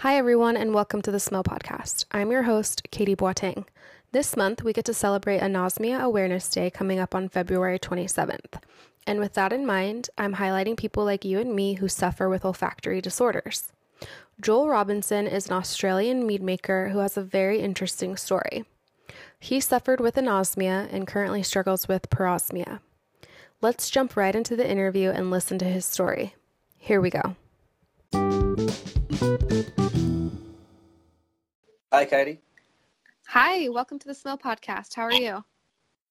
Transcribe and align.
Hi, 0.00 0.16
everyone, 0.16 0.56
and 0.56 0.72
welcome 0.72 1.02
to 1.02 1.10
the 1.10 1.20
Smell 1.20 1.44
Podcast. 1.44 2.06
I'm 2.10 2.30
your 2.30 2.44
host, 2.44 2.90
Katie 2.90 3.14
Boateng. 3.14 3.66
This 4.12 4.34
month, 4.34 4.64
we 4.64 4.72
get 4.72 4.86
to 4.86 4.94
celebrate 4.94 5.42
Anosmia 5.42 6.00
Awareness 6.00 6.48
Day 6.48 6.70
coming 6.70 6.98
up 6.98 7.14
on 7.14 7.28
February 7.28 7.78
27th. 7.78 8.62
And 9.06 9.18
with 9.18 9.34
that 9.34 9.52
in 9.52 9.66
mind, 9.66 10.08
I'm 10.16 10.36
highlighting 10.36 10.78
people 10.78 11.04
like 11.04 11.26
you 11.26 11.38
and 11.38 11.54
me 11.54 11.74
who 11.74 11.86
suffer 11.86 12.30
with 12.30 12.46
olfactory 12.46 13.02
disorders. 13.02 13.72
Joel 14.40 14.70
Robinson 14.70 15.26
is 15.26 15.48
an 15.48 15.52
Australian 15.52 16.26
mead 16.26 16.42
maker 16.42 16.88
who 16.88 17.00
has 17.00 17.18
a 17.18 17.22
very 17.22 17.60
interesting 17.60 18.16
story. 18.16 18.64
He 19.38 19.60
suffered 19.60 20.00
with 20.00 20.14
anosmia 20.14 20.90
and 20.90 21.06
currently 21.06 21.42
struggles 21.42 21.88
with 21.88 22.08
parosmia. 22.08 22.80
Let's 23.60 23.90
jump 23.90 24.16
right 24.16 24.34
into 24.34 24.56
the 24.56 24.66
interview 24.66 25.10
and 25.10 25.30
listen 25.30 25.58
to 25.58 25.66
his 25.66 25.84
story. 25.84 26.36
Here 26.78 27.02
we 27.02 27.10
go. 27.10 27.36
Hi, 29.20 29.26
Katie. 32.06 32.40
Hi, 33.26 33.68
welcome 33.68 33.98
to 33.98 34.08
the 34.08 34.14
Smell 34.14 34.38
Podcast. 34.38 34.94
How 34.94 35.02
are 35.02 35.12
you? 35.12 35.44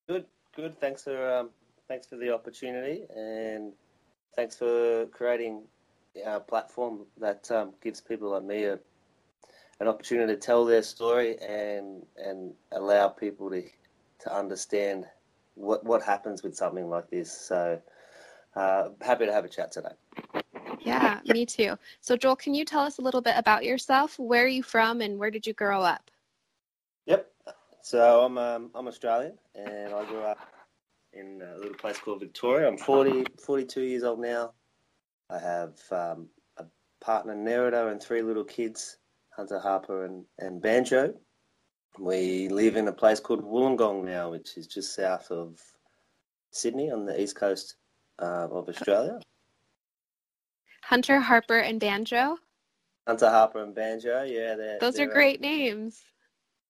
Good, 0.08 0.26
good. 0.55 0.80
Thanks 0.80 1.05
for 1.05 1.40
um, 1.40 1.50
thanks 1.88 2.05
for 2.05 2.17
the 2.17 2.31
opportunity, 2.31 3.05
and 3.16 3.73
thanks 4.36 4.55
for 4.55 5.08
creating 5.08 5.64
a 6.23 6.40
platform 6.40 7.08
that 7.20 7.50
um, 7.50 7.73
gives 7.81 8.00
people 8.00 8.30
like 8.30 8.44
me 8.44 8.66
a, 8.66 8.77
an 9.80 9.88
opportunity 9.88 10.36
to 10.36 10.39
tell 10.39 10.66
their 10.66 10.84
story 10.84 11.36
and 11.39 12.05
and 12.23 12.53
allow 12.73 13.08
people 13.08 13.50
to 13.50 13.64
to 14.20 14.38
understand 14.38 15.08
what 15.55 15.84
what 15.84 16.03
happens 16.03 16.44
with 16.44 16.55
something 16.55 16.88
like 16.88 17.09
this. 17.09 17.31
So 17.31 17.81
uh, 18.55 18.89
happy 19.02 19.26
to 19.26 19.34
have 19.34 19.45
a 19.45 19.50
chat 19.50 19.72
today. 19.72 19.95
Yeah, 20.81 21.19
me 21.25 21.45
too. 21.45 21.77
So, 22.02 22.16
Joel, 22.16 22.35
can 22.35 22.53
you 22.53 22.66
tell 22.66 22.81
us 22.81 22.97
a 22.97 23.02
little 23.02 23.22
bit 23.22 23.35
about 23.38 23.63
yourself? 23.63 24.17
Where 24.17 24.45
are 24.45 24.47
you 24.47 24.63
from 24.63 25.02
and 25.02 25.19
where 25.19 25.31
did 25.31 25.45
you 25.45 25.53
grow 25.53 25.81
up? 25.81 26.09
Yep. 27.05 27.31
So, 27.81 28.25
I'm, 28.25 28.38
um, 28.38 28.71
I'm 28.75 28.88
Australian 28.88 29.38
and 29.55 29.94
I 29.94 30.05
grew 30.05 30.21
up 30.21 30.39
in 31.13 31.41
a 31.41 31.58
little 31.58 31.73
place 31.73 31.97
called 31.99 32.19
Victoria. 32.19 32.67
I'm 32.67 32.77
40, 32.77 33.25
42 33.44 33.81
years 33.81 34.03
old 34.03 34.19
now. 34.19 34.53
I 35.30 35.39
have 35.39 35.77
um, 35.91 36.27
a 36.58 36.66
partner, 37.02 37.36
Nerida, 37.36 37.91
and 37.91 38.02
three 38.02 38.21
little 38.21 38.43
kids, 38.43 38.97
Hunter, 39.36 39.59
Harper, 39.59 40.05
and, 40.05 40.25
and 40.39 40.61
Banjo. 40.61 41.14
We 41.97 42.47
live 42.49 42.75
in 42.75 42.88
a 42.88 42.93
place 42.93 43.19
called 43.19 43.43
Wollongong 43.43 44.05
now, 44.05 44.31
which 44.31 44.58
is 44.58 44.67
just 44.67 44.95
south 44.95 45.31
of 45.31 45.59
Sydney 46.52 46.91
on 46.91 47.05
the 47.05 47.19
east 47.19 47.36
coast 47.36 47.75
uh, 48.19 48.47
of 48.49 48.69
Australia. 48.69 49.19
Hunter, 50.90 51.20
Harper, 51.20 51.59
and 51.59 51.80
Banjo. 51.80 52.40
Hunter, 53.06 53.30
Harper, 53.30 53.62
and 53.62 53.76
Banjo. 53.76 54.23
Yeah, 54.23 54.56
they're, 54.56 54.80
those 54.80 54.95
they're, 54.95 55.08
are 55.08 55.14
great 55.14 55.38
um, 55.38 55.44
names. 55.44 56.02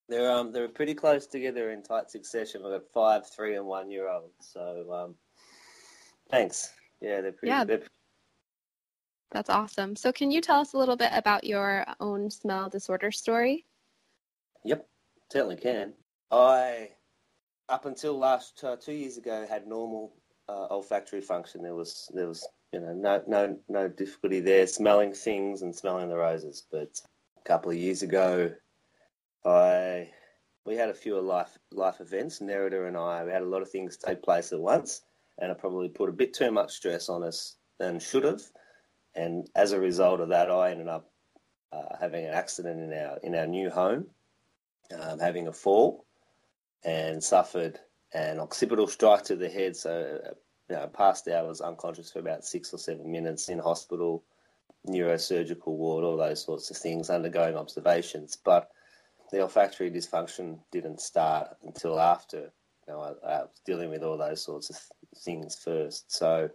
They're 0.10 0.30
um 0.30 0.52
they're 0.52 0.68
pretty 0.68 0.94
close 0.94 1.26
together 1.26 1.72
in 1.72 1.84
tight 1.84 2.12
succession. 2.12 2.62
We've 2.62 2.74
got 2.74 2.92
five, 2.94 3.30
three, 3.34 3.56
and 3.56 3.66
one 3.66 3.90
year 3.90 4.10
old. 4.10 4.32
So 4.42 4.92
um, 4.92 5.16
thanks. 6.30 6.70
Yeah, 7.00 7.22
they're 7.22 7.32
pretty. 7.32 7.48
Yeah. 7.48 7.64
They're... 7.64 7.82
That's 9.32 9.50
awesome. 9.50 9.96
So, 9.96 10.12
can 10.12 10.32
you 10.32 10.42
tell 10.42 10.60
us 10.60 10.74
a 10.74 10.78
little 10.78 10.98
bit 10.98 11.12
about 11.14 11.46
your 11.46 11.86
own 12.02 12.30
smell 12.30 12.68
disorder 12.68 13.12
story? 13.12 13.66
Yep, 14.66 14.86
certainly 15.32 15.56
can. 15.56 15.94
I, 16.30 16.90
up 17.70 17.86
until 17.86 18.18
last 18.18 18.62
uh, 18.66 18.76
two 18.76 18.92
years 18.92 19.18
ago, 19.18 19.46
had 19.48 19.66
normal 19.66 20.12
uh, 20.50 20.68
olfactory 20.72 21.22
function. 21.22 21.62
There 21.62 21.76
was 21.76 22.12
there 22.14 22.28
was 22.28 22.46
you 22.72 22.80
know, 22.80 22.94
no, 22.94 23.24
no, 23.28 23.58
no 23.68 23.88
difficulty 23.88 24.40
there 24.40 24.68
smelling 24.68 25.14
things 25.14 25.62
and 25.62 25.76
smelling 25.76 26.10
the 26.10 26.18
roses. 26.18 26.64
But 26.72 27.02
a 27.38 27.42
couple 27.44 27.72
of 27.72 27.78
years 27.78 28.04
ago, 28.04 28.52
I 29.46 30.10
we 30.66 30.76
had 30.76 30.90
a 30.90 30.94
few 30.94 31.20
life 31.20 31.58
life 31.72 32.00
events. 32.02 32.40
Nerida 32.40 32.88
and 32.88 32.98
I 32.98 33.24
we 33.24 33.32
had 33.32 33.42
a 33.42 33.48
lot 33.48 33.62
of 33.62 33.72
things 33.72 33.98
take 33.98 34.22
place 34.22 34.52
at 34.52 34.60
once, 34.60 35.02
and 35.40 35.52
it 35.52 35.58
probably 35.58 35.90
put 35.90 36.10
a 36.10 36.14
bit 36.14 36.34
too 36.34 36.52
much 36.52 36.74
stress 36.74 37.10
on 37.10 37.24
us 37.24 37.56
than 37.80 38.00
should 38.00 38.24
have. 38.24 38.42
And 39.16 39.50
as 39.56 39.72
a 39.72 39.80
result 39.80 40.20
of 40.20 40.30
that, 40.30 40.52
I 40.52 40.72
ended 40.72 40.88
up 40.88 41.10
uh, 41.72 41.96
having 42.00 42.26
an 42.26 42.34
accident 42.34 42.82
in 42.82 42.94
our 42.94 43.18
in 43.24 43.36
our 43.36 43.48
new 43.48 43.70
home, 43.70 44.06
um, 45.00 45.20
having 45.20 45.48
a 45.48 45.54
fall, 45.54 46.06
and 46.84 47.24
suffered 47.24 47.80
an 48.14 48.40
occipital 48.40 48.88
strike 48.88 49.24
to 49.24 49.36
the 49.36 49.50
head. 49.50 49.76
So 49.76 50.20
you 50.70 50.76
know, 50.76 50.88
passed 50.88 51.28
out, 51.28 51.48
was 51.48 51.62
unconscious 51.62 52.12
for 52.12 52.20
about 52.20 52.46
six 52.46 52.74
or 52.74 52.78
seven 52.78 53.12
minutes 53.12 53.50
in 53.50 53.60
hospital, 53.60 54.24
neurosurgical 54.88 55.68
ward, 55.68 56.04
all 56.04 56.18
those 56.18 56.44
sorts 56.44 56.70
of 56.70 56.78
things, 56.78 57.10
undergoing 57.10 57.56
observations. 57.56 58.38
But 58.44 58.70
the 59.32 59.42
olfactory 59.42 59.92
dysfunction 59.92 60.60
didn't 60.72 61.02
start 61.02 61.58
until 61.64 62.00
after 62.00 62.52
you 62.88 62.94
know, 62.94 63.02
I, 63.02 63.28
I 63.28 63.42
was 63.42 63.62
dealing 63.66 63.90
with 63.90 64.04
all 64.04 64.18
those 64.18 64.44
sorts 64.44 64.70
of 64.70 64.78
things 65.20 65.56
first. 65.56 66.12
So 66.12 66.50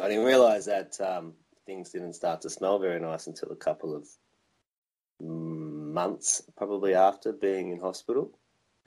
I 0.00 0.08
didn't 0.08 0.24
realise 0.24 0.66
that 0.66 1.00
um, 1.00 1.34
things 1.66 1.90
didn't 1.90 2.14
start 2.14 2.40
to 2.42 2.50
smell 2.50 2.78
very 2.78 3.00
nice 3.00 3.26
until 3.26 3.52
a 3.52 3.56
couple 3.56 3.94
of 3.94 4.06
months, 5.20 6.42
probably 6.56 6.94
after 6.94 7.32
being 7.32 7.70
in 7.70 7.80
hospital, 7.80 8.36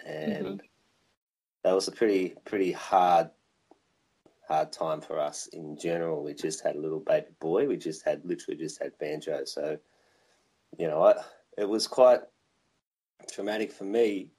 and 0.05 0.45
mm-hmm. 0.45 0.55
that 1.63 1.73
was 1.73 1.87
a 1.87 1.91
pretty 1.91 2.35
pretty 2.45 2.71
hard 2.71 3.29
hard 4.49 4.71
time 4.71 4.99
for 4.99 5.19
us 5.19 5.47
in 5.53 5.77
general. 5.77 6.23
We 6.23 6.33
just 6.33 6.63
had 6.63 6.75
a 6.75 6.79
little 6.79 6.99
baby 6.99 7.27
boy. 7.39 7.67
We 7.67 7.77
just 7.77 8.03
had 8.03 8.25
literally 8.25 8.59
just 8.59 8.81
had 8.81 8.97
banjo. 8.97 9.45
So, 9.45 9.77
you 10.77 10.87
know, 10.87 11.03
I, 11.03 11.13
it 11.55 11.69
was 11.69 11.85
quite 11.85 12.21
traumatic 13.31 13.71
for 13.71 13.83
me, 13.83 14.31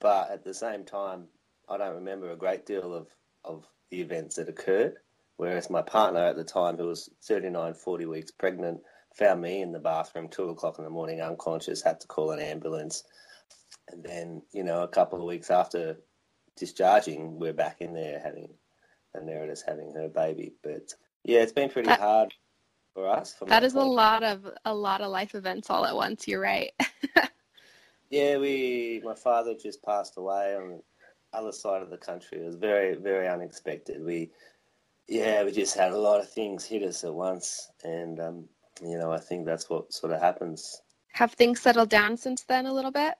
but 0.00 0.30
at 0.30 0.44
the 0.44 0.54
same 0.54 0.84
time, 0.84 1.24
I 1.68 1.76
don't 1.76 1.96
remember 1.96 2.30
a 2.30 2.36
great 2.36 2.66
deal 2.66 2.94
of, 2.94 3.08
of 3.44 3.66
the 3.90 4.00
events 4.00 4.36
that 4.36 4.48
occurred. 4.48 4.94
Whereas 5.38 5.70
my 5.70 5.82
partner 5.82 6.24
at 6.24 6.36
the 6.36 6.44
time, 6.44 6.76
who 6.76 6.86
was 6.86 7.10
39, 7.24 7.74
40 7.74 8.06
weeks 8.06 8.30
pregnant, 8.30 8.80
found 9.14 9.40
me 9.40 9.60
in 9.60 9.72
the 9.72 9.80
bathroom, 9.80 10.28
two 10.28 10.50
o'clock 10.50 10.78
in 10.78 10.84
the 10.84 10.90
morning, 10.90 11.20
unconscious, 11.20 11.82
had 11.82 12.00
to 12.00 12.06
call 12.06 12.30
an 12.30 12.38
ambulance. 12.38 13.02
And 13.88 14.04
then, 14.04 14.42
you 14.52 14.62
know, 14.62 14.82
a 14.82 14.88
couple 14.88 15.18
of 15.18 15.26
weeks 15.26 15.50
after 15.50 15.96
discharging, 16.56 17.40
we're 17.40 17.52
back 17.52 17.80
in 17.80 17.92
there 17.92 18.20
having 18.22 18.50
and 19.18 19.26
Nerida's 19.26 19.62
having 19.62 19.92
her 19.94 20.08
baby. 20.08 20.54
But 20.62 20.94
yeah, 21.24 21.40
it's 21.40 21.52
been 21.52 21.70
pretty 21.70 21.88
that, 21.88 22.00
hard 22.00 22.34
for 22.94 23.08
us. 23.08 23.34
that 23.46 23.64
is 23.64 23.74
point. 23.74 23.86
a 23.86 23.90
lot 23.90 24.22
of 24.22 24.50
a 24.64 24.74
lot 24.74 25.00
of 25.00 25.10
life 25.10 25.34
events 25.34 25.70
all 25.70 25.84
at 25.84 25.94
once. 25.94 26.26
You're 26.26 26.40
right. 26.40 26.72
yeah, 28.10 28.38
we 28.38 29.02
my 29.04 29.14
father 29.14 29.54
just 29.54 29.82
passed 29.82 30.16
away 30.16 30.56
on 30.56 30.68
the 30.70 31.38
other 31.38 31.52
side 31.52 31.82
of 31.82 31.90
the 31.90 31.98
country. 31.98 32.38
It 32.38 32.46
was 32.46 32.56
very 32.56 32.94
very 32.94 33.28
unexpected. 33.28 34.04
We 34.04 34.30
yeah, 35.08 35.42
we 35.44 35.52
just 35.52 35.76
had 35.76 35.92
a 35.92 35.98
lot 35.98 36.20
of 36.20 36.30
things 36.30 36.64
hit 36.64 36.82
us 36.82 37.02
at 37.04 37.14
once, 37.14 37.70
and 37.82 38.20
um, 38.20 38.44
you 38.82 38.98
know, 38.98 39.10
I 39.10 39.18
think 39.18 39.46
that's 39.46 39.68
what 39.70 39.92
sort 39.92 40.12
of 40.12 40.20
happens. 40.20 40.82
Have 41.12 41.32
things 41.32 41.60
settled 41.60 41.88
down 41.88 42.16
since 42.16 42.44
then 42.44 42.66
a 42.66 42.72
little 42.72 42.90
bit? 42.90 43.14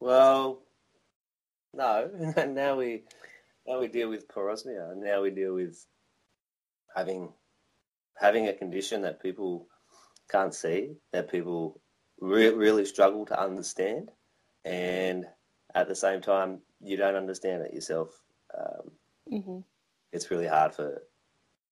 Well, 0.00 0.62
no. 1.74 2.10
now 2.48 2.76
we 2.76 3.02
now 3.66 3.80
we 3.80 3.88
deal 3.88 4.08
with 4.08 4.28
parosmia, 4.28 4.90
and 4.90 5.02
now 5.02 5.22
we 5.22 5.30
deal 5.30 5.54
with 5.54 5.84
having 6.94 7.32
having 8.16 8.48
a 8.48 8.52
condition 8.52 9.02
that 9.02 9.22
people 9.22 9.66
can't 10.30 10.54
see, 10.54 10.96
that 11.12 11.30
people 11.30 11.80
re- 12.20 12.50
really 12.50 12.84
struggle 12.84 13.26
to 13.26 13.40
understand, 13.40 14.10
and 14.64 15.26
at 15.74 15.88
the 15.88 15.94
same 15.94 16.20
time, 16.20 16.60
you 16.80 16.96
don't 16.96 17.16
understand 17.16 17.62
it 17.62 17.74
yourself. 17.74 18.10
Um, 18.56 18.90
mm-hmm. 19.32 19.58
It's 20.12 20.30
really 20.30 20.46
hard 20.46 20.74
for 20.74 21.02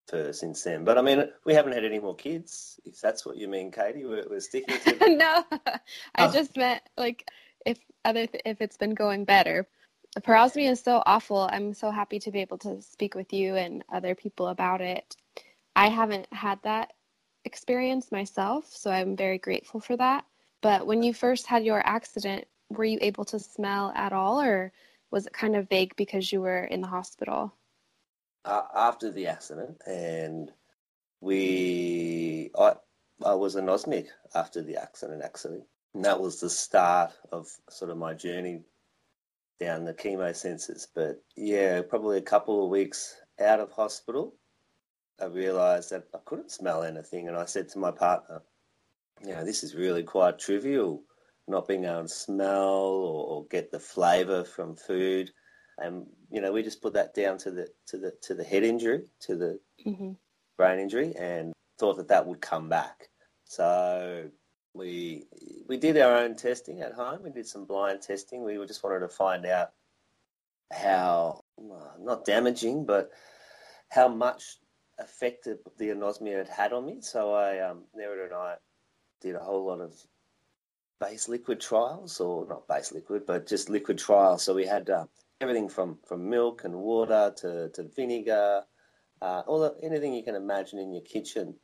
for 0.08 0.32
since 0.32 0.62
then. 0.64 0.84
But 0.84 0.98
I 0.98 1.02
mean, 1.02 1.28
we 1.44 1.54
haven't 1.54 1.72
had 1.72 1.84
any 1.84 2.00
more 2.00 2.16
kids. 2.16 2.80
If 2.84 3.00
that's 3.00 3.24
what 3.24 3.36
you 3.36 3.48
mean, 3.48 3.70
Katie, 3.70 4.04
we're, 4.04 4.24
we're 4.28 4.40
sticking 4.40 4.78
to. 4.78 5.16
no, 5.16 5.44
I 5.50 6.26
oh. 6.26 6.32
just 6.32 6.56
meant 6.56 6.82
like 6.96 7.30
if 7.64 7.78
other 8.04 8.26
th- 8.26 8.42
if 8.44 8.60
it's 8.60 8.76
been 8.76 8.94
going 8.94 9.24
better 9.24 9.68
parosmia 10.20 10.70
is 10.70 10.80
so 10.80 11.02
awful. 11.06 11.48
I'm 11.50 11.72
so 11.72 11.90
happy 11.90 12.18
to 12.20 12.30
be 12.30 12.40
able 12.40 12.58
to 12.58 12.82
speak 12.82 13.14
with 13.14 13.32
you 13.32 13.56
and 13.56 13.84
other 13.92 14.14
people 14.14 14.48
about 14.48 14.80
it. 14.80 15.16
I 15.74 15.88
haven't 15.88 16.26
had 16.32 16.62
that 16.62 16.92
experience 17.44 18.12
myself, 18.12 18.66
so 18.70 18.90
I'm 18.90 19.16
very 19.16 19.38
grateful 19.38 19.80
for 19.80 19.96
that. 19.96 20.24
But 20.60 20.86
when 20.86 21.02
you 21.02 21.14
first 21.14 21.46
had 21.46 21.64
your 21.64 21.82
accident, 21.86 22.46
were 22.68 22.84
you 22.84 22.98
able 23.00 23.24
to 23.26 23.38
smell 23.38 23.92
at 23.94 24.12
all, 24.12 24.40
or 24.40 24.72
was 25.10 25.26
it 25.26 25.32
kind 25.32 25.56
of 25.56 25.68
vague 25.68 25.96
because 25.96 26.30
you 26.32 26.40
were 26.40 26.64
in 26.64 26.80
the 26.80 26.86
hospital? 26.86 27.52
Uh, 28.44 28.62
after 28.74 29.10
the 29.10 29.26
accident, 29.26 29.80
and 29.86 30.50
we, 31.20 32.50
I, 32.58 32.74
I 33.24 33.34
was 33.34 33.56
anosmic 33.56 34.08
after 34.34 34.62
the 34.62 34.76
accident, 34.76 35.22
actually. 35.22 35.62
And 35.94 36.04
that 36.04 36.20
was 36.20 36.40
the 36.40 36.50
start 36.50 37.12
of 37.30 37.48
sort 37.70 37.90
of 37.90 37.98
my 37.98 38.14
journey 38.14 38.62
down 39.62 39.84
the 39.84 39.94
chemo 39.94 40.30
sensors. 40.30 40.86
But 40.94 41.22
yeah, 41.36 41.82
probably 41.82 42.18
a 42.18 42.22
couple 42.22 42.64
of 42.64 42.70
weeks 42.70 43.16
out 43.40 43.60
of 43.60 43.70
hospital, 43.70 44.34
I 45.20 45.26
realised 45.26 45.90
that 45.90 46.04
I 46.14 46.18
couldn't 46.24 46.50
smell 46.50 46.82
anything, 46.82 47.28
and 47.28 47.36
I 47.36 47.44
said 47.44 47.68
to 47.70 47.78
my 47.78 47.90
partner, 47.90 48.42
you 49.24 49.34
know, 49.34 49.44
this 49.44 49.62
is 49.62 49.74
really 49.74 50.02
quite 50.02 50.38
trivial, 50.38 51.02
not 51.46 51.68
being 51.68 51.84
able 51.84 52.02
to 52.02 52.08
smell 52.08 52.80
or, 52.80 53.26
or 53.26 53.46
get 53.46 53.70
the 53.70 53.78
flavour 53.78 54.42
from 54.42 54.74
food. 54.74 55.30
And, 55.78 56.06
you 56.30 56.40
know, 56.40 56.52
we 56.52 56.62
just 56.62 56.82
put 56.82 56.94
that 56.94 57.14
down 57.14 57.38
to 57.38 57.50
the, 57.50 57.68
to 57.86 57.98
the, 57.98 58.12
to 58.22 58.34
the 58.34 58.44
head 58.44 58.64
injury, 58.64 59.04
to 59.20 59.36
the 59.36 59.60
mm-hmm. 59.86 60.12
brain 60.56 60.80
injury 60.80 61.14
and 61.16 61.52
thought 61.78 61.96
that 61.98 62.08
that 62.08 62.26
would 62.26 62.40
come 62.40 62.68
back. 62.68 63.08
So 63.44 64.28
we, 64.74 65.24
we 65.69 65.76
did 65.76 65.98
our 65.98 66.16
own 66.16 66.34
testing 66.36 66.80
at 66.80 66.92
home. 66.92 67.22
We 67.22 67.30
did 67.30 67.46
some 67.46 67.64
blind 67.64 68.02
testing. 68.02 68.42
We 68.42 68.56
just 68.66 68.82
wanted 68.82 69.00
to 69.00 69.08
find 69.08 69.44
out 69.46 69.72
how, 70.72 71.44
not 72.00 72.24
damaging, 72.24 72.86
but 72.86 73.10
how 73.90 74.08
much 74.08 74.56
effect 74.98 75.46
the 75.78 75.88
anosmia 75.88 76.38
had 76.38 76.48
had 76.48 76.72
on 76.72 76.86
me. 76.86 77.00
So 77.00 77.34
I, 77.34 77.58
um, 77.60 77.84
and 77.94 78.32
I 78.32 78.54
did 79.20 79.34
a 79.34 79.40
whole 79.40 79.66
lot 79.66 79.80
of 79.80 79.94
base 81.00 81.28
liquid 81.28 81.60
trials, 81.60 82.20
or 82.20 82.46
not 82.48 82.69
base 82.69 82.92
liquid, 82.92 83.26
but 83.26 83.46
just 83.46 83.69
liquid 83.69 83.98
trials. 83.98 84.42
So 84.42 84.54
we 84.54 84.64
had 84.64 84.88
uh, 84.88 85.06
everything 85.40 85.69
from, 85.69 85.98
from 86.06 86.30
milk 86.30 86.64
and 86.64 86.74
water 86.74 87.34
to, 87.38 87.69
to 87.70 87.82
vinegar, 87.82 88.62
uh, 89.20 89.42
all 89.46 89.60
the, 89.60 89.74
anything 89.82 90.14
you 90.14 90.22
can 90.22 90.36
imagine 90.36 90.78
in 90.78 90.92
your 90.92 91.02
kitchen. 91.02 91.54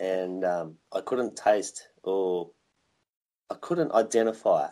And 0.00 0.44
um, 0.44 0.76
I 0.92 1.00
couldn't 1.00 1.36
taste 1.36 1.88
or 2.06 2.50
I 3.50 3.54
couldn't 3.60 3.92
identify 3.92 4.68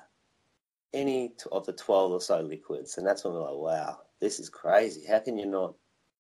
any 0.93 1.35
of 1.53 1.67
the 1.67 1.73
12 1.73 2.13
or 2.13 2.21
so 2.21 2.41
liquids. 2.41 2.99
And 2.99 3.07
that's 3.07 3.25
when 3.25 3.35
we're 3.35 3.43
like, 3.43 3.55
wow, 3.55 3.99
this 4.21 4.39
is 4.39 4.49
crazy. 4.49 5.05
How 5.07 5.19
can 5.19 5.37
you 5.37 5.47
not 5.47 5.75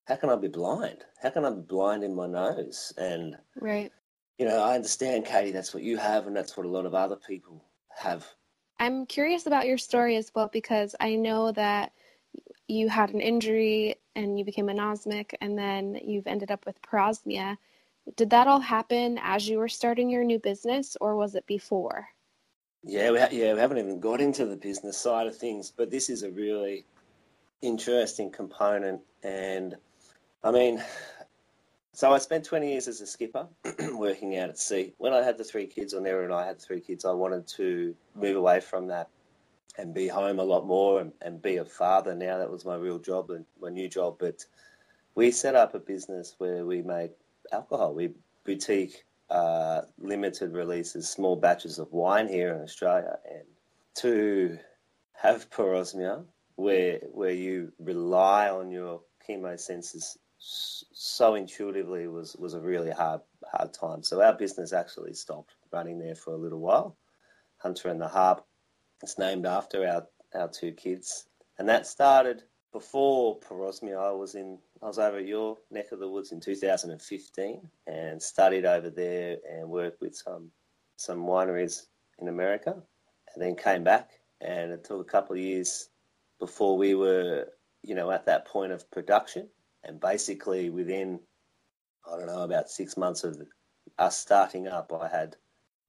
how 0.05 0.15
can 0.15 0.29
I 0.29 0.35
be 0.35 0.47
blind? 0.47 1.05
How 1.21 1.29
can 1.29 1.45
I 1.45 1.51
be 1.51 1.61
blind 1.61 2.03
in 2.03 2.15
my 2.15 2.27
nose? 2.27 2.91
And 2.97 3.37
right, 3.59 3.91
you 4.37 4.45
know, 4.45 4.61
I 4.61 4.75
understand, 4.75 5.25
Katie. 5.25 5.51
That's 5.51 5.73
what 5.73 5.83
you 5.83 5.97
have, 5.97 6.27
and 6.27 6.35
that's 6.35 6.57
what 6.57 6.65
a 6.65 6.69
lot 6.69 6.85
of 6.85 6.95
other 6.95 7.15
people 7.15 7.63
have. 7.95 8.27
I'm 8.79 9.05
curious 9.05 9.45
about 9.45 9.67
your 9.67 9.77
story 9.77 10.15
as 10.15 10.31
well 10.33 10.49
because 10.51 10.95
I 10.99 11.15
know 11.15 11.51
that 11.51 11.93
you 12.67 12.89
had 12.89 13.13
an 13.13 13.21
injury 13.21 13.95
and 14.15 14.39
you 14.39 14.43
became 14.43 14.67
anosmic, 14.67 15.33
and 15.39 15.57
then 15.57 15.99
you've 16.03 16.27
ended 16.27 16.51
up 16.51 16.65
with 16.65 16.81
parosmia. 16.81 17.57
Did 18.15 18.29
that 18.31 18.47
all 18.47 18.59
happen 18.59 19.19
as 19.21 19.47
you 19.47 19.57
were 19.57 19.69
starting 19.69 20.09
your 20.09 20.23
new 20.23 20.39
business, 20.39 20.97
or 20.99 21.15
was 21.15 21.35
it 21.35 21.45
before? 21.45 22.07
Yeah, 22.83 23.11
we 23.11 23.19
ha- 23.19 23.29
yeah, 23.31 23.53
we 23.53 23.59
haven't 23.59 23.77
even 23.77 23.99
got 23.99 24.21
into 24.21 24.45
the 24.45 24.55
business 24.55 24.97
side 24.97 25.27
of 25.27 25.37
things, 25.37 25.71
but 25.75 25.91
this 25.91 26.09
is 26.09 26.23
a 26.23 26.31
really 26.31 26.85
interesting 27.61 28.31
component, 28.31 29.01
and 29.23 29.75
I 30.43 30.51
mean, 30.51 30.83
so 31.93 32.11
I 32.11 32.17
spent 32.17 32.45
20 32.45 32.71
years 32.71 32.87
as 32.87 33.01
a 33.01 33.07
skipper 33.07 33.47
working 33.93 34.37
out 34.37 34.49
at 34.49 34.57
sea. 34.57 34.93
When 34.97 35.13
I 35.13 35.21
had 35.21 35.37
the 35.37 35.43
three 35.43 35.67
kids, 35.67 35.93
on 35.93 36.03
Nera 36.03 36.23
and 36.23 36.33
I 36.33 36.45
had 36.45 36.59
three 36.59 36.79
kids, 36.79 37.05
I 37.05 37.11
wanted 37.11 37.47
to 37.49 37.95
move 38.15 38.35
away 38.35 38.61
from 38.61 38.87
that 38.87 39.09
and 39.77 39.93
be 39.93 40.07
home 40.07 40.39
a 40.39 40.43
lot 40.43 40.65
more 40.65 41.01
and, 41.01 41.11
and 41.21 41.41
be 41.41 41.57
a 41.57 41.65
father. 41.65 42.15
Now 42.15 42.37
that 42.37 42.49
was 42.49 42.65
my 42.65 42.75
real 42.75 42.97
job 42.97 43.29
and 43.29 43.45
my 43.61 43.69
new 43.69 43.87
job. 43.87 44.17
But 44.19 44.45
we 45.15 45.31
set 45.31 45.55
up 45.55 45.75
a 45.75 45.79
business 45.79 46.35
where 46.37 46.65
we 46.65 46.81
made 46.81 47.11
alcohol. 47.51 47.93
We 47.93 48.11
boutique 48.45 49.03
uh, 49.29 49.81
limited 49.97 50.53
releases, 50.53 51.09
small 51.09 51.35
batches 51.35 51.79
of 51.79 51.91
wine 51.91 52.27
here 52.27 52.53
in 52.53 52.61
Australia. 52.61 53.17
And 53.29 53.45
to 53.95 54.57
have 55.13 55.49
parosmia, 55.49 56.25
where 56.55 56.99
where 57.11 57.31
you 57.31 57.71
rely 57.79 58.49
on 58.49 58.71
your 58.71 59.01
chemo 59.27 59.59
senses 59.59 60.17
so 60.43 61.35
intuitively 61.35 62.07
was 62.07 62.35
was 62.37 62.53
a 62.55 62.59
really 62.59 62.91
hard 62.91 63.21
hard 63.51 63.73
time. 63.73 64.03
So 64.03 64.21
our 64.21 64.33
business 64.33 64.73
actually 64.73 65.13
stopped 65.13 65.55
running 65.71 65.99
there 65.99 66.15
for 66.15 66.33
a 66.33 66.37
little 66.37 66.59
while. 66.59 66.97
Hunter 67.57 67.89
and 67.89 68.01
the 68.01 68.07
Harp. 68.07 68.43
It's 69.03 69.19
named 69.19 69.45
after 69.45 69.87
our 69.87 70.07
our 70.33 70.49
two 70.49 70.71
kids, 70.71 71.27
and 71.57 71.69
that 71.69 71.85
started 71.87 72.43
before 72.71 73.39
parosmia. 73.39 73.97
I 73.97 74.11
was 74.11 74.35
in 74.35 74.57
I 74.81 74.87
was 74.87 74.99
over 74.99 75.17
at 75.17 75.27
your 75.27 75.57
neck 75.69 75.91
of 75.91 75.99
the 75.99 76.09
woods 76.09 76.31
in 76.31 76.39
2015 76.39 77.69
and 77.87 78.21
studied 78.21 78.65
over 78.65 78.89
there 78.89 79.37
and 79.49 79.69
worked 79.69 80.01
with 80.01 80.15
some 80.15 80.51
some 80.97 81.25
wineries 81.25 81.87
in 82.19 82.27
America, 82.27 82.75
and 83.33 83.43
then 83.43 83.55
came 83.55 83.83
back. 83.83 84.11
And 84.41 84.71
it 84.71 84.83
took 84.83 85.01
a 85.01 85.11
couple 85.11 85.35
of 85.35 85.41
years 85.41 85.89
before 86.39 86.77
we 86.77 86.95
were, 86.95 87.47
you 87.83 87.93
know, 87.93 88.09
at 88.11 88.25
that 88.25 88.47
point 88.47 88.71
of 88.71 88.89
production 88.89 89.47
and 89.83 89.99
basically 89.99 90.69
within 90.69 91.19
I 92.11 92.17
don't 92.17 92.27
know 92.27 92.43
about 92.43 92.69
six 92.69 92.97
months 92.97 93.23
of 93.23 93.37
us 93.99 94.17
starting 94.17 94.67
up, 94.67 94.91
I 94.93 95.07
had 95.07 95.35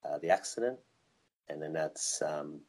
uh, 0.05 0.19
the 0.19 0.31
accident, 0.31 0.79
and 1.49 1.61
then 1.63 1.73
that's 1.73 2.21
um, 2.23 2.61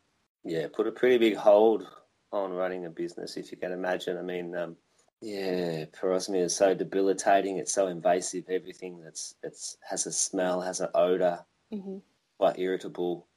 yeah 0.44 0.68
put 0.74 0.88
a 0.88 0.92
pretty 0.92 1.18
big 1.18 1.36
hold 1.36 1.88
on 2.34 2.52
running 2.52 2.86
a 2.86 2.90
business. 2.90 3.38
If 3.38 3.52
you 3.52 3.58
can 3.58 3.72
imagine, 3.72 4.18
I 4.18 4.22
mean, 4.22 4.56
um, 4.56 4.76
yeah, 5.22 5.86
parosmia 5.86 6.44
is 6.44 6.56
so 6.56 6.74
debilitating. 6.74 7.58
It's 7.58 7.74
so 7.74 7.88
invasive. 7.88 8.50
Everything 8.50 9.02
that's 9.02 9.36
it's 9.44 9.78
has 9.88 10.06
a 10.06 10.12
smell, 10.12 10.62
has 10.62 10.82
an 10.82 10.90
odor, 10.94 11.46
mm-hmm. 11.74 11.98
quite 12.38 12.60
irritable, 12.60 13.28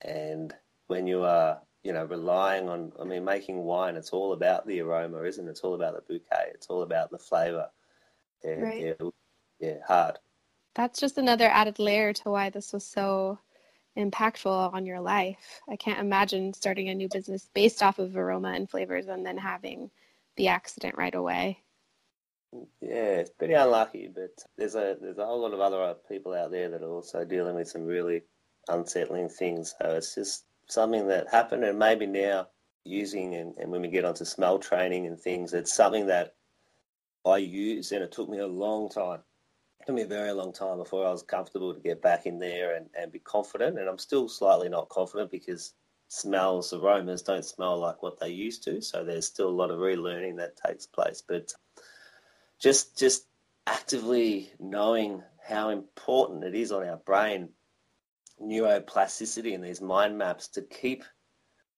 and 0.00 0.52
when 0.88 1.06
you 1.06 1.22
are 1.22 1.60
you 1.82 1.92
know, 1.92 2.04
relying 2.04 2.68
on, 2.68 2.92
I 3.00 3.04
mean, 3.04 3.24
making 3.24 3.58
wine, 3.58 3.96
it's 3.96 4.10
all 4.10 4.32
about 4.32 4.66
the 4.66 4.80
aroma, 4.80 5.22
isn't 5.22 5.46
it? 5.46 5.50
It's 5.50 5.60
all 5.60 5.74
about 5.74 5.94
the 5.94 6.02
bouquet. 6.02 6.50
It's 6.54 6.68
all 6.68 6.82
about 6.82 7.10
the 7.10 7.18
flavor. 7.18 7.68
Yeah, 8.44 8.52
right. 8.52 8.80
yeah, 8.80 9.08
yeah, 9.58 9.76
hard. 9.86 10.18
That's 10.74 11.00
just 11.00 11.18
another 11.18 11.46
added 11.46 11.78
layer 11.78 12.12
to 12.12 12.30
why 12.30 12.50
this 12.50 12.72
was 12.72 12.86
so 12.86 13.38
impactful 13.96 14.72
on 14.72 14.86
your 14.86 15.00
life. 15.00 15.60
I 15.68 15.76
can't 15.76 16.00
imagine 16.00 16.52
starting 16.52 16.88
a 16.88 16.94
new 16.94 17.08
business 17.08 17.48
based 17.54 17.82
off 17.82 17.98
of 17.98 18.16
aroma 18.16 18.52
and 18.52 18.68
flavors 18.68 19.08
and 19.08 19.24
then 19.24 19.38
having 19.38 19.90
the 20.36 20.48
accident 20.48 20.96
right 20.96 21.14
away. 21.14 21.58
Yeah, 22.80 23.20
it's 23.20 23.30
pretty 23.30 23.54
unlucky, 23.54 24.10
but 24.14 24.30
there's 24.58 24.74
a 24.74 24.96
there's 25.00 25.18
a 25.18 25.24
whole 25.24 25.40
lot 25.40 25.54
of 25.54 25.60
other 25.60 25.82
uh, 25.82 25.94
people 26.08 26.34
out 26.34 26.50
there 26.50 26.68
that 26.68 26.82
are 26.82 26.90
also 26.90 27.24
dealing 27.24 27.54
with 27.54 27.68
some 27.68 27.84
really 27.84 28.22
unsettling 28.68 29.28
things. 29.28 29.74
So 29.80 29.96
it's 29.96 30.14
just 30.14 30.44
something 30.68 31.08
that 31.08 31.30
happened 31.30 31.64
and 31.64 31.78
maybe 31.78 32.06
now 32.06 32.48
using 32.84 33.34
and, 33.34 33.56
and 33.56 33.70
when 33.70 33.82
we 33.82 33.88
get 33.88 34.04
onto 34.04 34.24
smell 34.24 34.58
training 34.58 35.06
and 35.06 35.18
things, 35.18 35.54
it's 35.54 35.72
something 35.72 36.06
that 36.06 36.34
I 37.24 37.38
use 37.38 37.92
and 37.92 38.02
it 38.02 38.12
took 38.12 38.28
me 38.28 38.38
a 38.38 38.46
long 38.46 38.88
time. 38.90 39.20
Took 39.86 39.96
me 39.96 40.02
a 40.02 40.06
very 40.06 40.32
long 40.32 40.52
time 40.52 40.78
before 40.78 41.06
I 41.06 41.10
was 41.10 41.22
comfortable 41.22 41.74
to 41.74 41.80
get 41.80 42.00
back 42.02 42.26
in 42.26 42.38
there 42.38 42.76
and, 42.76 42.86
and 42.98 43.10
be 43.10 43.18
confident. 43.18 43.78
And 43.78 43.88
I'm 43.88 43.98
still 43.98 44.28
slightly 44.28 44.68
not 44.68 44.88
confident 44.88 45.30
because 45.30 45.74
smells, 46.08 46.72
aromas 46.72 47.22
don't 47.22 47.44
smell 47.44 47.78
like 47.78 48.02
what 48.02 48.20
they 48.20 48.28
used 48.28 48.62
to. 48.64 48.80
So 48.80 49.04
there's 49.04 49.26
still 49.26 49.48
a 49.48 49.50
lot 49.50 49.70
of 49.70 49.78
relearning 49.78 50.36
that 50.36 50.56
takes 50.56 50.86
place. 50.86 51.22
But 51.26 51.52
just 52.60 52.96
just 52.96 53.26
actively 53.66 54.52
knowing 54.60 55.22
how 55.44 55.70
important 55.70 56.44
it 56.44 56.54
is 56.54 56.72
on 56.72 56.86
our 56.86 56.96
brain 56.96 57.48
neuroplasticity 58.40 59.54
and 59.54 59.62
these 59.62 59.80
mind 59.80 60.16
maps 60.16 60.48
to 60.48 60.62
keep 60.62 61.04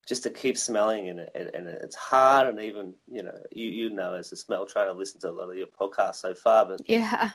just 0.07 0.23
to 0.23 0.31
keep 0.31 0.59
smelling 0.59 1.09
and, 1.09 1.21
and, 1.35 1.51
and 1.55 1.69
it's 1.69 1.97
hard 1.97 2.49
and 2.49 2.61
even 2.61 2.95
you 3.07 3.23
know 3.23 3.37
you, 3.51 3.69
you 3.69 3.91
know 3.91 4.15
as 4.15 4.33
a 4.33 4.37
smell 4.37 4.67
trainer 4.67 4.91
I've 4.91 5.21
to 5.21 5.31
a 5.31 5.33
lot 5.33 5.51
of 5.51 5.57
your 5.57 5.67
podcasts 5.67 6.17
so 6.17 6.35
far 6.35 6.67
but 6.67 6.81
yeah 6.87 7.31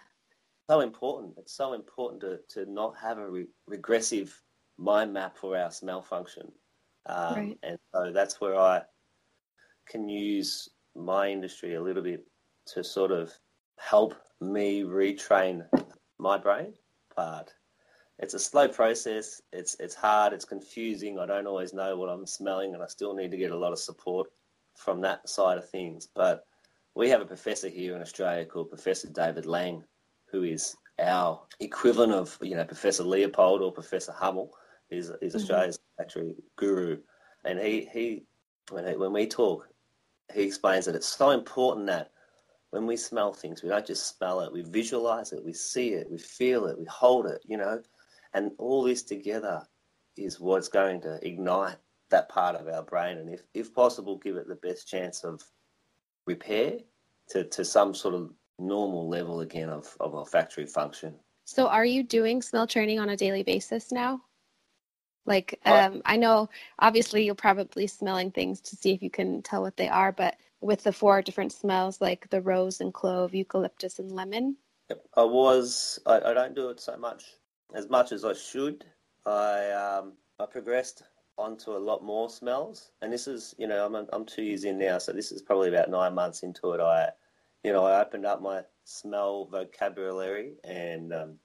so 0.69 0.81
important 0.81 1.33
it's 1.37 1.53
so 1.53 1.73
important 1.73 2.21
to, 2.21 2.39
to 2.47 2.71
not 2.71 2.95
have 2.97 3.17
a 3.17 3.29
re- 3.29 3.47
regressive 3.67 4.41
mind 4.77 5.11
map 5.11 5.37
for 5.37 5.57
our 5.57 5.71
smell 5.71 6.01
function 6.01 6.51
um, 7.07 7.35
right. 7.35 7.57
and 7.63 7.79
so 7.93 8.11
that's 8.13 8.39
where 8.39 8.59
I 8.59 8.81
can 9.87 10.07
use 10.07 10.69
my 10.95 11.29
industry 11.29 11.75
a 11.75 11.81
little 11.81 12.03
bit 12.03 12.25
to 12.67 12.83
sort 12.83 13.11
of 13.11 13.31
help 13.77 14.15
me 14.41 14.83
retrain 14.83 15.65
my 16.19 16.37
brain 16.37 16.73
but 17.15 17.51
it's 18.19 18.33
a 18.33 18.39
slow 18.39 18.67
process. 18.67 19.41
It's 19.53 19.77
it's 19.79 19.95
hard. 19.95 20.33
It's 20.33 20.45
confusing. 20.45 21.17
I 21.17 21.25
don't 21.25 21.47
always 21.47 21.73
know 21.73 21.95
what 21.95 22.09
I'm 22.09 22.25
smelling, 22.25 22.73
and 22.73 22.83
I 22.83 22.87
still 22.87 23.15
need 23.15 23.31
to 23.31 23.37
get 23.37 23.51
a 23.51 23.57
lot 23.57 23.71
of 23.71 23.79
support 23.79 24.27
from 24.75 25.01
that 25.01 25.27
side 25.27 25.57
of 25.57 25.69
things. 25.69 26.07
But 26.13 26.45
we 26.95 27.09
have 27.09 27.21
a 27.21 27.25
professor 27.25 27.69
here 27.69 27.95
in 27.95 28.01
Australia 28.01 28.45
called 28.45 28.69
Professor 28.69 29.07
David 29.07 29.45
Laing, 29.45 29.83
who 30.31 30.43
is 30.43 30.75
our 30.99 31.41
equivalent 31.59 32.13
of 32.13 32.37
you 32.41 32.55
know 32.55 32.65
Professor 32.65 33.03
Leopold 33.03 33.61
or 33.61 33.71
Professor 33.71 34.11
Hummel. 34.11 34.51
Is 34.89 35.11
he's 35.21 35.33
mm-hmm. 35.33 35.41
Australia's 35.41 35.79
olfactory 35.97 36.35
guru, 36.55 36.97
and 37.45 37.59
he 37.59 37.87
he 37.93 38.23
when 38.71 38.87
he, 38.87 38.95
when 38.95 39.13
we 39.13 39.27
talk, 39.27 39.67
he 40.33 40.43
explains 40.43 40.85
that 40.85 40.95
it's 40.95 41.07
so 41.07 41.31
important 41.31 41.87
that 41.87 42.11
when 42.71 42.85
we 42.85 42.97
smell 42.97 43.33
things, 43.33 43.63
we 43.63 43.69
don't 43.69 43.85
just 43.85 44.17
smell 44.17 44.41
it, 44.41 44.51
we 44.51 44.61
visualize 44.61 45.31
it, 45.31 45.43
we 45.43 45.53
see 45.53 45.89
it, 45.89 46.09
we 46.09 46.17
feel 46.17 46.65
it, 46.65 46.77
we 46.77 46.85
hold 46.85 47.25
it, 47.25 47.41
you 47.45 47.57
know. 47.57 47.81
And 48.33 48.51
all 48.59 48.83
this 48.83 49.01
together 49.01 49.65
is 50.17 50.39
what's 50.39 50.67
going 50.67 51.01
to 51.01 51.19
ignite 51.27 51.77
that 52.11 52.29
part 52.29 52.55
of 52.55 52.67
our 52.67 52.83
brain 52.83 53.17
and, 53.17 53.33
if, 53.33 53.41
if 53.53 53.73
possible, 53.73 54.17
give 54.17 54.35
it 54.35 54.47
the 54.47 54.55
best 54.55 54.87
chance 54.87 55.23
of 55.23 55.41
repair 56.25 56.73
to, 57.29 57.43
to 57.45 57.65
some 57.65 57.93
sort 57.93 58.15
of 58.15 58.31
normal 58.59 59.07
level 59.07 59.41
again 59.41 59.69
of, 59.69 59.95
of 59.99 60.13
olfactory 60.13 60.65
function. 60.65 61.15
So, 61.45 61.67
are 61.67 61.85
you 61.85 62.03
doing 62.03 62.41
smell 62.41 62.67
training 62.67 62.99
on 62.99 63.09
a 63.09 63.17
daily 63.17 63.43
basis 63.43 63.91
now? 63.91 64.21
Like, 65.25 65.59
um, 65.65 66.01
I 66.05 66.17
know 66.17 66.49
obviously 66.79 67.25
you're 67.25 67.35
probably 67.35 67.87
smelling 67.87 68.31
things 68.31 68.61
to 68.61 68.75
see 68.75 68.93
if 68.93 69.03
you 69.03 69.09
can 69.09 69.41
tell 69.41 69.61
what 69.61 69.77
they 69.77 69.87
are, 69.87 70.11
but 70.11 70.37
with 70.61 70.83
the 70.83 70.91
four 70.91 71.21
different 71.21 71.51
smells, 71.51 72.01
like 72.01 72.29
the 72.29 72.41
rose 72.41 72.81
and 72.81 72.93
clove, 72.93 73.33
eucalyptus 73.33 73.99
and 73.99 74.11
lemon. 74.11 74.57
I 75.15 75.23
was. 75.23 75.99
I, 76.05 76.19
I 76.19 76.33
don't 76.33 76.55
do 76.55 76.69
it 76.69 76.79
so 76.79 76.97
much 76.97 77.23
as 77.73 77.89
much 77.89 78.11
as 78.11 78.25
I 78.25 78.33
should. 78.33 78.85
I 79.25 79.71
um, 79.71 80.13
I 80.39 80.45
progressed 80.45 81.03
onto 81.37 81.71
a 81.71 81.77
lot 81.77 82.03
more 82.03 82.29
smells, 82.29 82.91
and 83.01 83.13
this 83.13 83.27
is 83.27 83.53
you 83.57 83.67
know 83.67 83.85
I'm 83.85 84.07
I'm 84.11 84.25
two 84.25 84.43
years 84.43 84.63
in 84.63 84.79
now, 84.79 84.97
so 84.97 85.11
this 85.11 85.31
is 85.31 85.41
probably 85.41 85.69
about 85.69 85.89
nine 85.89 86.15
months 86.15 86.43
into 86.43 86.71
it. 86.73 86.81
I 86.81 87.09
you 87.63 87.73
know 87.73 87.85
I 87.85 88.01
opened 88.01 88.25
up 88.25 88.41
my 88.41 88.61
smell 88.83 89.45
vocabulary 89.45 90.53
and 90.63 91.13
um, 91.13 91.35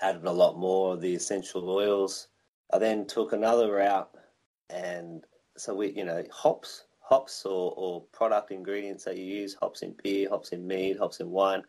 added 0.00 0.24
a 0.24 0.32
lot 0.32 0.58
more 0.58 0.94
of 0.94 1.00
the 1.00 1.14
essential 1.14 1.68
oils. 1.68 2.28
I 2.72 2.78
then 2.78 3.06
took 3.06 3.32
another 3.32 3.72
route, 3.72 4.10
and 4.70 5.24
so 5.56 5.74
we 5.74 5.90
you 5.92 6.04
know 6.04 6.24
hops 6.30 6.84
hops 7.12 7.44
or, 7.44 7.74
or 7.76 8.00
product 8.12 8.50
ingredients 8.50 9.04
that 9.04 9.18
you 9.18 9.24
use 9.24 9.54
hops 9.54 9.82
in 9.82 9.94
beer, 10.02 10.28
hops 10.30 10.50
in 10.50 10.66
mead, 10.66 10.96
hops 10.96 11.20
in 11.20 11.28
wine. 11.30 11.62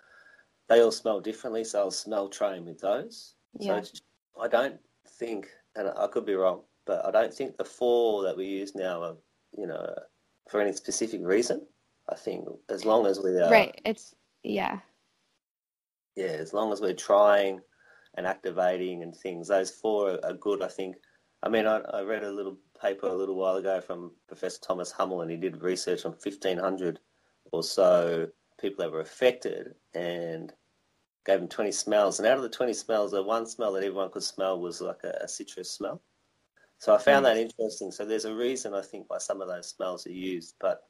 They 0.70 0.82
all 0.82 0.92
smell 0.92 1.20
differently, 1.20 1.66
so 1.66 1.80
I'll 1.80 1.92
smell 1.92 2.30
train 2.30 2.66
with 2.66 2.80
those. 2.80 3.36
Yeah. 3.60 3.82
So 3.82 4.00
I 4.42 4.48
don't 4.48 4.80
think, 5.20 5.48
and 5.76 5.90
I 5.98 6.08
could 6.08 6.26
be 6.26 6.36
wrong, 6.36 6.62
but 6.86 7.06
I 7.06 7.12
don't 7.12 7.34
think 7.34 7.58
the 7.58 7.66
four 7.66 8.24
that 8.24 8.38
we 8.38 8.46
use 8.46 8.74
now 8.74 9.04
are, 9.04 9.16
you 9.58 9.68
know, 9.68 9.94
for 10.50 10.62
any 10.62 10.72
specific 10.72 11.20
reason. 11.24 11.66
I 12.10 12.16
think 12.16 12.48
as 12.70 12.86
long 12.86 13.06
as 13.06 13.20
we 13.20 13.32
are 13.38 13.46
uh, 13.46 13.52
right, 13.52 13.82
it's 13.86 14.14
yeah, 14.44 14.80
yeah. 16.16 16.26
As 16.26 16.54
long 16.54 16.72
as 16.74 16.82
we're 16.82 16.94
trying 16.94 17.62
and 18.16 18.28
activating 18.28 19.04
and 19.04 19.16
things, 19.16 19.48
those 19.48 19.72
four 19.72 20.20
are, 20.24 20.34
good. 20.34 20.62
I 20.62 20.68
think. 20.68 20.96
I 21.42 21.50
mean, 21.50 21.66
I, 21.66 21.80
I 21.80 22.02
read 22.02 22.24
a 22.24 22.32
little 22.32 22.58
paper 22.82 23.08
a 23.08 23.14
little 23.14 23.36
while 23.36 23.56
ago 23.58 23.82
from 23.82 24.12
Professor 24.28 24.62
Thomas 24.62 24.92
Hummel, 24.92 25.22
and 25.22 25.32
he 25.32 25.38
did 25.38 25.62
research 25.62 26.06
on 26.06 26.12
1,500 26.12 27.00
or 27.52 27.64
so 27.64 28.30
people 28.60 28.84
that 28.84 28.92
were 28.92 29.02
affected, 29.02 29.76
and 29.94 30.54
gave 31.26 31.40
them 31.40 31.48
20 31.48 31.72
smells. 31.72 32.20
And 32.20 32.28
out 32.28 32.38
of 32.38 32.44
the 32.44 32.50
20 32.50 32.74
smells, 32.74 33.12
the 33.12 33.24
one 33.24 33.46
smell 33.46 33.74
that 33.74 33.84
everyone 33.84 34.12
could 34.12 34.24
smell 34.24 34.60
was 34.60 34.82
like 34.82 35.04
a, 35.04 35.20
a 35.22 35.28
citrus 35.28 35.72
smell. 35.72 36.02
So 36.80 36.94
I 36.94 36.98
found 36.98 37.26
hmm. 37.26 37.34
that 37.34 37.38
interesting. 37.38 37.92
So 37.92 38.06
there's 38.06 38.26
a 38.26 38.36
reason 38.36 38.74
I 38.74 38.82
think 38.82 39.06
why 39.08 39.18
some 39.18 39.42
of 39.42 39.48
those 39.48 39.70
smells 39.70 40.06
are 40.06 40.12
used, 40.12 40.56
but 40.60 40.84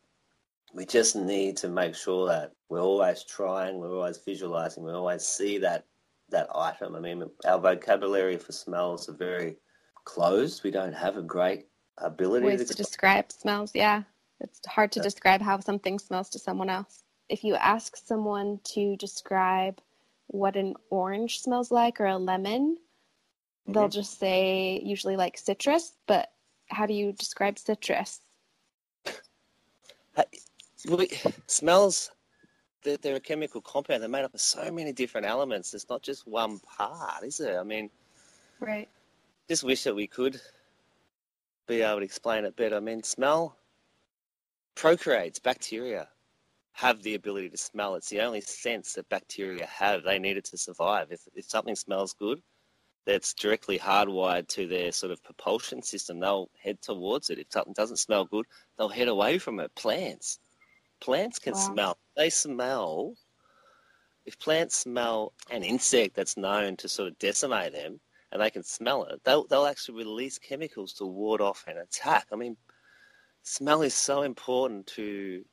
we 0.73 0.85
just 0.85 1.15
need 1.15 1.55
to 1.57 1.69
make 1.69 1.95
sure 1.95 2.27
that 2.27 2.51
we're 2.69 2.81
always 2.81 3.23
trying, 3.23 3.77
we're 3.77 3.95
always 3.95 4.17
visualizing, 4.17 4.83
we 4.83 4.91
always 4.91 5.23
see 5.23 5.57
that 5.59 5.85
that 6.29 6.47
item. 6.55 6.95
I 6.95 6.99
mean, 6.99 7.23
our 7.45 7.59
vocabulary 7.59 8.37
for 8.37 8.51
smells 8.51 9.07
are 9.07 9.13
very 9.13 9.57
closed. 10.03 10.63
We 10.63 10.71
don't 10.71 10.93
have 10.93 11.17
a 11.17 11.21
great 11.21 11.67
ability 11.99 12.45
ways 12.45 12.61
to, 12.61 12.65
to 12.65 12.73
describe 12.73 13.31
smells. 13.31 13.71
Yeah, 13.75 14.03
it's 14.39 14.59
hard 14.65 14.91
to 14.93 14.99
describe 14.99 15.41
how 15.41 15.59
something 15.59 15.99
smells 15.99 16.29
to 16.31 16.39
someone 16.39 16.69
else. 16.69 17.03
If 17.29 17.43
you 17.43 17.55
ask 17.55 17.95
someone 17.95 18.59
to 18.73 18.95
describe 18.97 19.79
what 20.27 20.55
an 20.55 20.73
orange 20.89 21.39
smells 21.39 21.71
like 21.71 22.01
or 22.01 22.07
a 22.07 22.17
lemon, 22.17 22.77
mm-hmm. 22.77 23.71
they'll 23.71 23.89
just 23.89 24.19
say 24.19 24.81
usually 24.83 25.15
like 25.15 25.37
citrus. 25.37 25.93
But 26.07 26.31
how 26.67 26.87
do 26.87 26.93
you 26.93 27.13
describe 27.13 27.59
citrus? 27.59 28.21
Well, 30.87 31.05
smells 31.47 32.11
they're, 32.83 32.97
they're, 32.97 33.15
a 33.15 33.19
chemical 33.19 33.61
compound. 33.61 34.01
They're 34.01 34.09
made 34.09 34.25
up 34.25 34.33
of 34.33 34.41
so 34.41 34.69
many 34.71 34.91
different 34.91 35.25
elements. 35.25 35.73
It's 35.73 35.89
not 35.89 36.01
just 36.01 36.27
one 36.27 36.59
part, 36.59 37.23
is 37.23 37.39
it? 37.39 37.55
I 37.55 37.63
mean, 37.63 37.89
right. 38.59 38.89
Just 39.47 39.63
wish 39.63 39.83
that 39.83 39.95
we 39.95 40.07
could 40.07 40.39
be 41.67 41.81
able 41.81 41.99
to 41.99 42.05
explain 42.05 42.45
it 42.45 42.55
better. 42.55 42.75
I 42.75 42.79
mean, 42.79 43.03
smell 43.03 43.57
procreates 44.75 45.39
bacteria 45.39 46.07
have 46.73 47.01
the 47.03 47.13
ability 47.13 47.49
to 47.49 47.57
smell. 47.57 47.95
It's 47.95 48.09
the 48.09 48.21
only 48.21 48.41
sense 48.41 48.93
that 48.93 49.07
bacteria 49.09 49.65
have. 49.67 50.03
They 50.03 50.19
need 50.19 50.37
it 50.37 50.45
to 50.45 50.57
survive. 50.57 51.11
If, 51.11 51.21
if 51.35 51.45
something 51.45 51.75
smells 51.75 52.13
good, 52.13 52.41
that's 53.05 53.33
directly 53.33 53.77
hardwired 53.77 54.47
to 54.49 54.67
their 54.67 54.91
sort 54.91 55.11
of 55.11 55.23
propulsion 55.23 55.83
system. 55.83 56.19
They'll 56.19 56.49
head 56.61 56.81
towards 56.81 57.29
it. 57.29 57.37
If 57.37 57.47
something 57.49 57.73
doesn't 57.73 57.97
smell 57.97 58.25
good, 58.25 58.45
they'll 58.77 58.89
head 58.89 59.07
away 59.07 59.37
from 59.37 59.59
it. 59.59 59.73
Plants. 59.75 60.39
Plants 61.03 61.37
can 61.37 61.53
wow. 61.53 61.59
smell. 61.59 61.97
They 62.15 62.29
smell. 62.29 63.15
If 64.25 64.39
plants 64.39 64.77
smell 64.77 65.33
an 65.51 65.61
insect 65.61 66.15
that's 66.15 66.37
known 66.37 66.77
to 66.77 66.87
sort 66.87 67.09
of 67.09 67.19
decimate 67.19 67.73
them 67.73 67.99
and 68.31 68.41
they 68.41 68.49
can 68.49 68.63
smell 68.63 69.03
it, 69.03 69.19
they'll, 69.25 69.45
they'll 69.47 69.65
actually 69.65 69.97
release 69.97 70.39
chemicals 70.39 70.93
to 70.93 71.05
ward 71.05 71.41
off 71.41 71.65
an 71.67 71.77
attack. 71.77 72.27
I 72.31 72.37
mean, 72.37 72.55
smell 73.41 73.81
is 73.81 73.93
so 73.93 74.21
important 74.21 74.87
to 74.87 75.43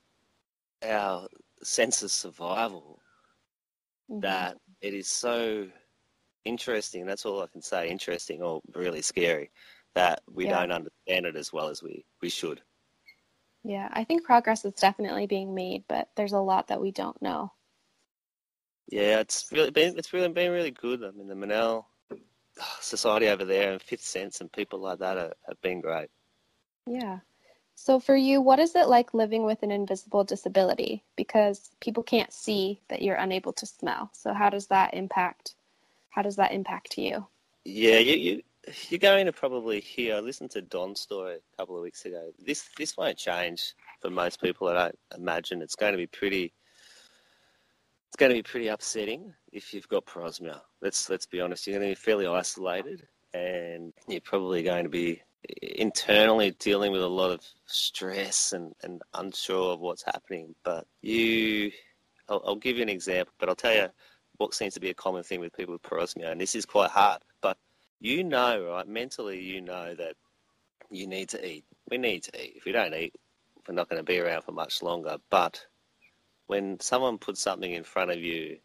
our 0.85 1.27
sense 1.65 2.05
of 2.05 2.13
survival 2.13 3.01
mm-hmm. 4.09 4.21
that 4.21 4.57
it 4.81 4.95
is 4.95 5.09
so 5.09 5.67
interesting. 6.45 7.07
That's 7.07 7.27
all 7.27 7.43
I 7.43 7.49
can 7.49 7.61
say. 7.61 7.89
Interesting 7.91 8.41
or 8.41 8.61
really 8.73 9.03
scary 9.03 9.51
that 9.97 10.23
we 10.33 10.45
yeah. 10.45 10.61
don't 10.61 10.71
understand 10.71 11.27
it 11.27 11.35
as 11.35 11.53
well 11.53 11.69
as 11.69 11.83
we, 11.83 12.05
we 12.23 12.29
should. 12.29 12.63
Yeah, 13.63 13.89
I 13.93 14.05
think 14.05 14.25
progress 14.25 14.65
is 14.65 14.75
definitely 14.75 15.27
being 15.27 15.55
made, 15.55 15.85
but 15.89 16.09
there's 16.17 16.33
a 16.33 16.39
lot 16.39 16.69
that 16.69 16.81
we 16.81 16.91
don't 16.93 17.21
know. 17.21 17.53
Yeah, 18.89 19.21
it's 19.21 19.47
really 19.53 19.71
been 19.71 19.97
it's 19.99 20.13
really 20.13 20.29
been 20.29 20.51
really 20.51 20.71
good. 20.71 21.05
I 21.05 21.11
mean, 21.11 21.29
the 21.29 21.35
Monell 21.35 21.87
ah, 22.61 22.79
Society 22.81 23.29
over 23.29 23.45
there 23.45 23.73
and 23.73 23.83
Fifth 23.83 24.03
Sense 24.03 24.41
and 24.41 24.51
people 24.51 24.81
like 24.81 24.99
that 24.99 25.17
are, 25.17 25.33
have 25.47 25.61
been 25.63 25.81
great. 25.81 26.11
Yeah. 26.87 27.21
So, 27.77 27.99
for 27.99 28.17
you, 28.17 28.43
what 28.43 28.59
is 28.59 28.75
it 28.75 28.89
like 28.89 29.15
living 29.15 29.45
with 29.45 29.63
an 29.63 29.71
invisible 29.71 30.25
disability? 30.25 31.03
Because 31.17 31.71
people 31.81 32.03
can't 32.03 32.33
see 32.33 32.81
that 32.89 33.01
you're 33.01 33.17
unable 33.17 33.53
to 33.55 33.65
smell. 33.65 34.11
So, 34.13 34.35
how 34.35 34.51
does 34.51 34.67
that 34.67 34.93
impact? 34.93 35.55
How 36.11 36.23
does 36.23 36.37
that 36.37 36.53
impact 36.53 36.99
you? 36.99 37.27
Yeah, 37.65 37.99
you, 37.99 38.17
you 38.17 38.43
you're 38.89 38.99
going 38.99 39.27
to 39.27 39.33
probably 39.33 39.81
hear. 39.81 40.17
I 40.17 40.21
listened 40.21 40.51
to 40.53 40.63
Don's 40.63 41.01
story 41.01 41.35
a 41.35 41.57
couple 41.57 41.77
of 41.77 41.83
weeks 41.83 42.05
ago. 42.05 42.31
This 42.39 42.69
this 42.79 42.97
won't 42.97 43.19
change 43.19 43.75
for 44.01 44.11
most 44.11 44.41
people. 44.41 44.69
I 44.69 44.75
don't 44.75 44.99
imagine 45.17 45.63
it's 45.63 45.77
going 45.77 45.93
to 45.93 45.99
be 45.99 46.07
pretty. 46.07 46.53
It's 48.09 48.17
going 48.17 48.31
to 48.31 48.37
be 48.37 48.43
pretty 48.43 48.69
upsetting 48.69 49.33
if 49.53 49.73
you've 49.73 49.89
got 49.89 50.07
parosmia. 50.07 50.61
Let's 50.81 51.09
let's 51.09 51.27
be 51.27 51.41
honest. 51.41 51.67
You're 51.67 51.79
going 51.79 51.91
to 51.91 51.97
be 51.97 52.03
fairly 52.03 52.27
isolated, 52.27 53.07
and 53.35 53.93
you're 54.09 54.21
probably 54.21 54.63
going 54.63 54.85
to 54.85 54.91
be 54.91 55.23
internally 55.63 56.53
dealing 56.59 56.93
with 56.93 57.03
a 57.03 57.09
lot 57.09 57.31
of 57.31 57.41
stress 57.67 58.53
and, 58.53 58.75
and 58.83 59.03
unsure 59.15 59.73
of 59.73 59.81
what's 59.81 60.03
happening. 60.03 60.55
But 60.65 60.87
you, 61.03 61.71
I'll, 62.29 62.43
I'll, 62.47 62.57
give 62.57 62.77
you 62.77 62.83
an 62.83 62.89
example, 62.89 63.33
but 63.39 63.49
I'll 63.49 63.55
tell 63.55 63.75
you 63.75 63.89
what 64.37 64.55
seems 64.55 64.75
to 64.75 64.81
be 64.81 64.91
a 64.91 64.95
common 64.95 65.23
thing 65.23 65.41
with 65.41 65.57
people 65.57 65.73
with 65.73 65.83
parosmia, 65.83 66.31
and 66.31 66.41
this 66.41 66.55
is 66.55 66.67
quite 66.67 66.91
hard. 66.91 67.23
You 68.01 68.25
know, 68.25 68.65
right, 68.65 68.89
mentally, 68.89 69.41
you 69.41 69.61
know 69.61 69.95
that 69.95 70.15
you 70.91 71.07
need 71.07 71.29
to 71.31 71.47
eat. 71.47 71.65
We 71.91 71.99
need 71.99 72.23
to 72.25 72.43
eat. 72.43 72.55
If 72.57 72.65
we 72.65 72.73
don't 72.73 72.95
eat, 72.95 73.15
we're 73.69 73.75
not 73.75 73.89
going 73.89 74.01
to 74.01 74.05
be 74.05 74.19
around 74.19 74.43
for 74.43 74.53
much 74.53 74.83
longer. 74.83 75.19
But 75.31 75.65
when 76.47 76.81
someone 76.81 77.19
puts 77.19 77.43
something 77.43 77.73
in 77.73 77.85
front 77.85 78.11
of 78.11 78.19
you 78.19 78.59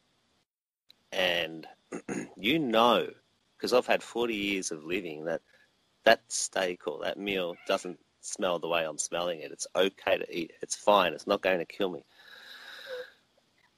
and 1.11 1.67
you 2.37 2.59
know, 2.59 3.07
because 3.57 3.73
I've 3.73 3.87
had 3.87 4.01
40 4.01 4.33
years 4.33 4.71
of 4.71 4.83
living, 4.83 5.25
that 5.25 5.41
that 6.05 6.21
steak 6.29 6.87
or 6.87 6.99
that 7.03 7.19
meal 7.19 7.55
doesn't 7.67 7.99
smell 8.21 8.59
the 8.59 8.67
way 8.67 8.85
I'm 8.85 8.97
smelling 8.97 9.41
it. 9.41 9.51
It's 9.51 9.67
okay 9.75 10.17
to 10.17 10.37
eat. 10.37 10.51
It's 10.61 10.75
fine. 10.75 11.13
It's 11.13 11.27
not 11.27 11.41
going 11.41 11.59
to 11.59 11.65
kill 11.65 11.89
me. 11.89 12.03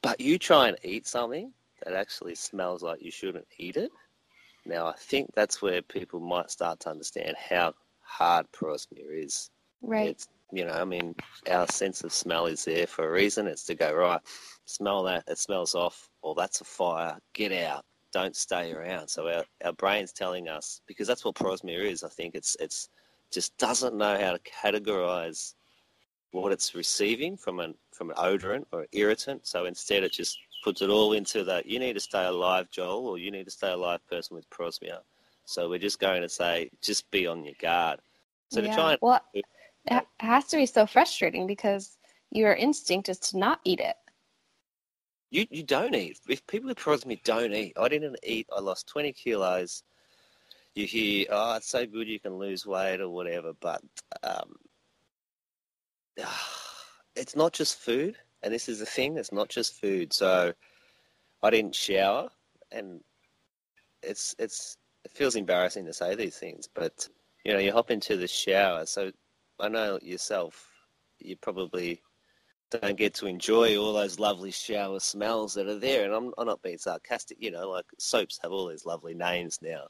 But 0.01 0.21
you 0.21 0.37
try 0.37 0.67
and 0.67 0.77
eat 0.83 1.07
something 1.07 1.51
that 1.83 1.93
actually 1.93 2.35
smells 2.35 2.83
like 2.83 3.01
you 3.01 3.11
shouldn't 3.11 3.47
eat 3.57 3.77
it. 3.77 3.91
Now, 4.67 4.87
I 4.87 4.93
think 4.97 5.31
that's 5.35 5.61
where 5.61 5.81
people 5.81 6.19
might 6.19 6.51
start 6.51 6.79
to 6.81 6.89
understand 6.89 7.35
how 7.37 7.73
hard 8.01 8.45
parosmia 8.51 9.05
is. 9.11 9.49
Right. 9.81 10.09
It's, 10.09 10.27
you 10.51 10.65
know, 10.65 10.73
I 10.73 10.85
mean, 10.85 11.15
our 11.49 11.67
sense 11.67 12.03
of 12.03 12.13
smell 12.13 12.45
is 12.45 12.65
there 12.65 12.87
for 12.87 13.07
a 13.07 13.11
reason. 13.11 13.47
It's 13.47 13.65
to 13.65 13.75
go, 13.75 13.93
right, 13.93 14.21
smell 14.65 15.03
that, 15.03 15.23
it 15.27 15.37
smells 15.37 15.75
off, 15.75 16.09
or 16.21 16.35
that's 16.35 16.61
a 16.61 16.65
fire, 16.65 17.17
get 17.33 17.51
out 17.51 17.83
don't 18.13 18.35
stay 18.35 18.71
around. 18.71 19.07
So 19.07 19.27
our, 19.27 19.43
our 19.63 19.73
brain's 19.73 20.13
telling 20.13 20.47
us 20.47 20.81
because 20.87 21.07
that's 21.07 21.25
what 21.25 21.35
parosmia 21.35 21.79
is. 21.79 22.03
I 22.03 22.09
think 22.09 22.35
it's 22.35 22.55
it's 22.59 22.89
just 23.31 23.57
doesn't 23.57 23.95
know 23.95 24.17
how 24.19 24.31
to 24.31 24.39
categorize 24.39 25.53
what 26.31 26.51
it's 26.51 26.75
receiving 26.75 27.37
from 27.37 27.59
an 27.59 27.75
from 27.91 28.09
an 28.09 28.15
odorant 28.17 28.65
or 28.71 28.87
irritant. 28.91 29.45
So 29.45 29.65
instead, 29.65 30.03
it 30.03 30.13
just 30.13 30.37
puts 30.63 30.81
it 30.81 30.89
all 30.89 31.13
into 31.13 31.43
that 31.43 31.65
you 31.65 31.79
need 31.79 31.93
to 31.93 31.99
stay 31.99 32.25
alive, 32.25 32.69
Joel, 32.69 33.07
or 33.07 33.17
you 33.17 33.31
need 33.31 33.45
to 33.45 33.51
stay 33.51 33.71
alive, 33.71 33.99
person 34.07 34.35
with 34.35 34.49
parosmia. 34.49 34.99
So 35.45 35.69
we're 35.69 35.79
just 35.79 35.99
going 35.99 36.21
to 36.21 36.29
say 36.29 36.69
just 36.81 37.09
be 37.11 37.25
on 37.25 37.45
your 37.45 37.55
guard. 37.59 37.99
So 38.51 38.61
yeah. 38.61 38.69
to 38.69 38.75
try 38.75 38.91
and 38.91 38.99
well, 39.01 39.21
it 39.33 39.45
has 40.19 40.45
to 40.47 40.57
be 40.57 40.65
so 40.65 40.85
frustrating 40.85 41.47
because 41.47 41.97
your 42.31 42.53
instinct 42.53 43.09
is 43.09 43.19
to 43.19 43.37
not 43.37 43.59
eat 43.63 43.79
it. 43.79 43.95
You 45.29 45.45
you 45.49 45.63
don't 45.63 45.95
eat. 45.95 46.19
If 46.27 46.45
people 46.47 46.69
with 46.69 46.77
parosmia 46.77 47.21
don't 47.23 47.53
eat, 47.53 47.73
I 47.79 47.87
didn't 47.87 48.17
eat. 48.23 48.47
I 48.55 48.59
lost 48.59 48.87
20 48.87 49.13
kilos. 49.13 49.83
you 50.75 50.85
hear, 50.85 51.25
oh, 51.29 51.55
it's 51.55 51.69
so 51.69 51.85
good 51.85 52.07
you 52.07 52.19
can 52.19 52.37
lose 52.37 52.65
weight 52.65 53.01
or 53.01 53.09
whatever, 53.09 53.53
but 53.59 53.81
um, 54.23 54.55
it's 57.15 57.35
not 57.35 57.53
just 57.53 57.79
food. 57.79 58.15
And 58.43 58.53
this 58.53 58.69
is 58.69 58.81
a 58.81 58.85
thing, 58.85 59.17
it's 59.17 59.31
not 59.31 59.49
just 59.49 59.79
food. 59.79 60.13
So 60.13 60.53
I 61.41 61.49
didn't 61.49 61.75
shower 61.75 62.29
and 62.71 63.01
it's, 64.03 64.35
it's, 64.39 64.77
it 65.03 65.11
feels 65.11 65.35
embarrassing 65.35 65.85
to 65.85 65.93
say 65.93 66.15
these 66.15 66.37
things, 66.37 66.67
but 66.73 67.07
you 67.45 67.53
know, 67.53 67.59
you 67.59 67.71
hop 67.71 67.91
into 67.91 68.17
the 68.17 68.27
shower. 68.27 68.85
So 68.85 69.11
I 69.59 69.69
know 69.69 69.99
yourself, 70.01 70.69
you 71.19 71.35
probably 71.37 72.01
don't 72.69 72.97
get 72.97 73.13
to 73.15 73.27
enjoy 73.27 73.77
all 73.77 73.93
those 73.93 74.19
lovely 74.19 74.51
shower 74.51 74.99
smells 74.99 75.53
that 75.53 75.67
are 75.67 75.79
there. 75.79 76.03
And 76.03 76.13
I'm, 76.13 76.33
I'm 76.37 76.47
not 76.47 76.61
being 76.61 76.77
sarcastic, 76.77 77.37
you 77.39 77.51
know, 77.51 77.69
like 77.69 77.85
soaps 77.97 78.39
have 78.43 78.51
all 78.51 78.67
these 78.67 78.85
lovely 78.85 79.13
names 79.13 79.59
now. 79.61 79.87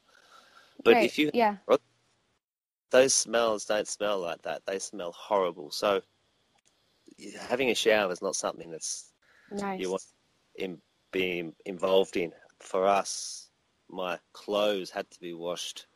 But 0.84 0.94
right. 0.94 1.04
if 1.04 1.18
you, 1.18 1.30
yeah, 1.34 1.56
those 2.90 3.12
smells 3.12 3.64
don't 3.64 3.88
smell 3.88 4.20
like 4.20 4.42
that. 4.42 4.62
They 4.66 4.78
smell 4.78 5.12
horrible. 5.12 5.70
So 5.70 6.00
having 7.48 7.70
a 7.70 7.74
shower 7.74 8.12
is 8.12 8.22
not 8.22 8.36
something 8.36 8.70
that's 8.70 9.12
nice. 9.50 9.80
you 9.80 9.90
want 9.90 10.02
in 10.56 10.78
being 11.12 11.54
involved 11.64 12.16
in. 12.16 12.32
For 12.60 12.86
us, 12.86 13.50
my 13.88 14.18
clothes 14.32 14.90
had 14.90 15.10
to 15.10 15.20
be 15.20 15.32
washed 15.32 15.86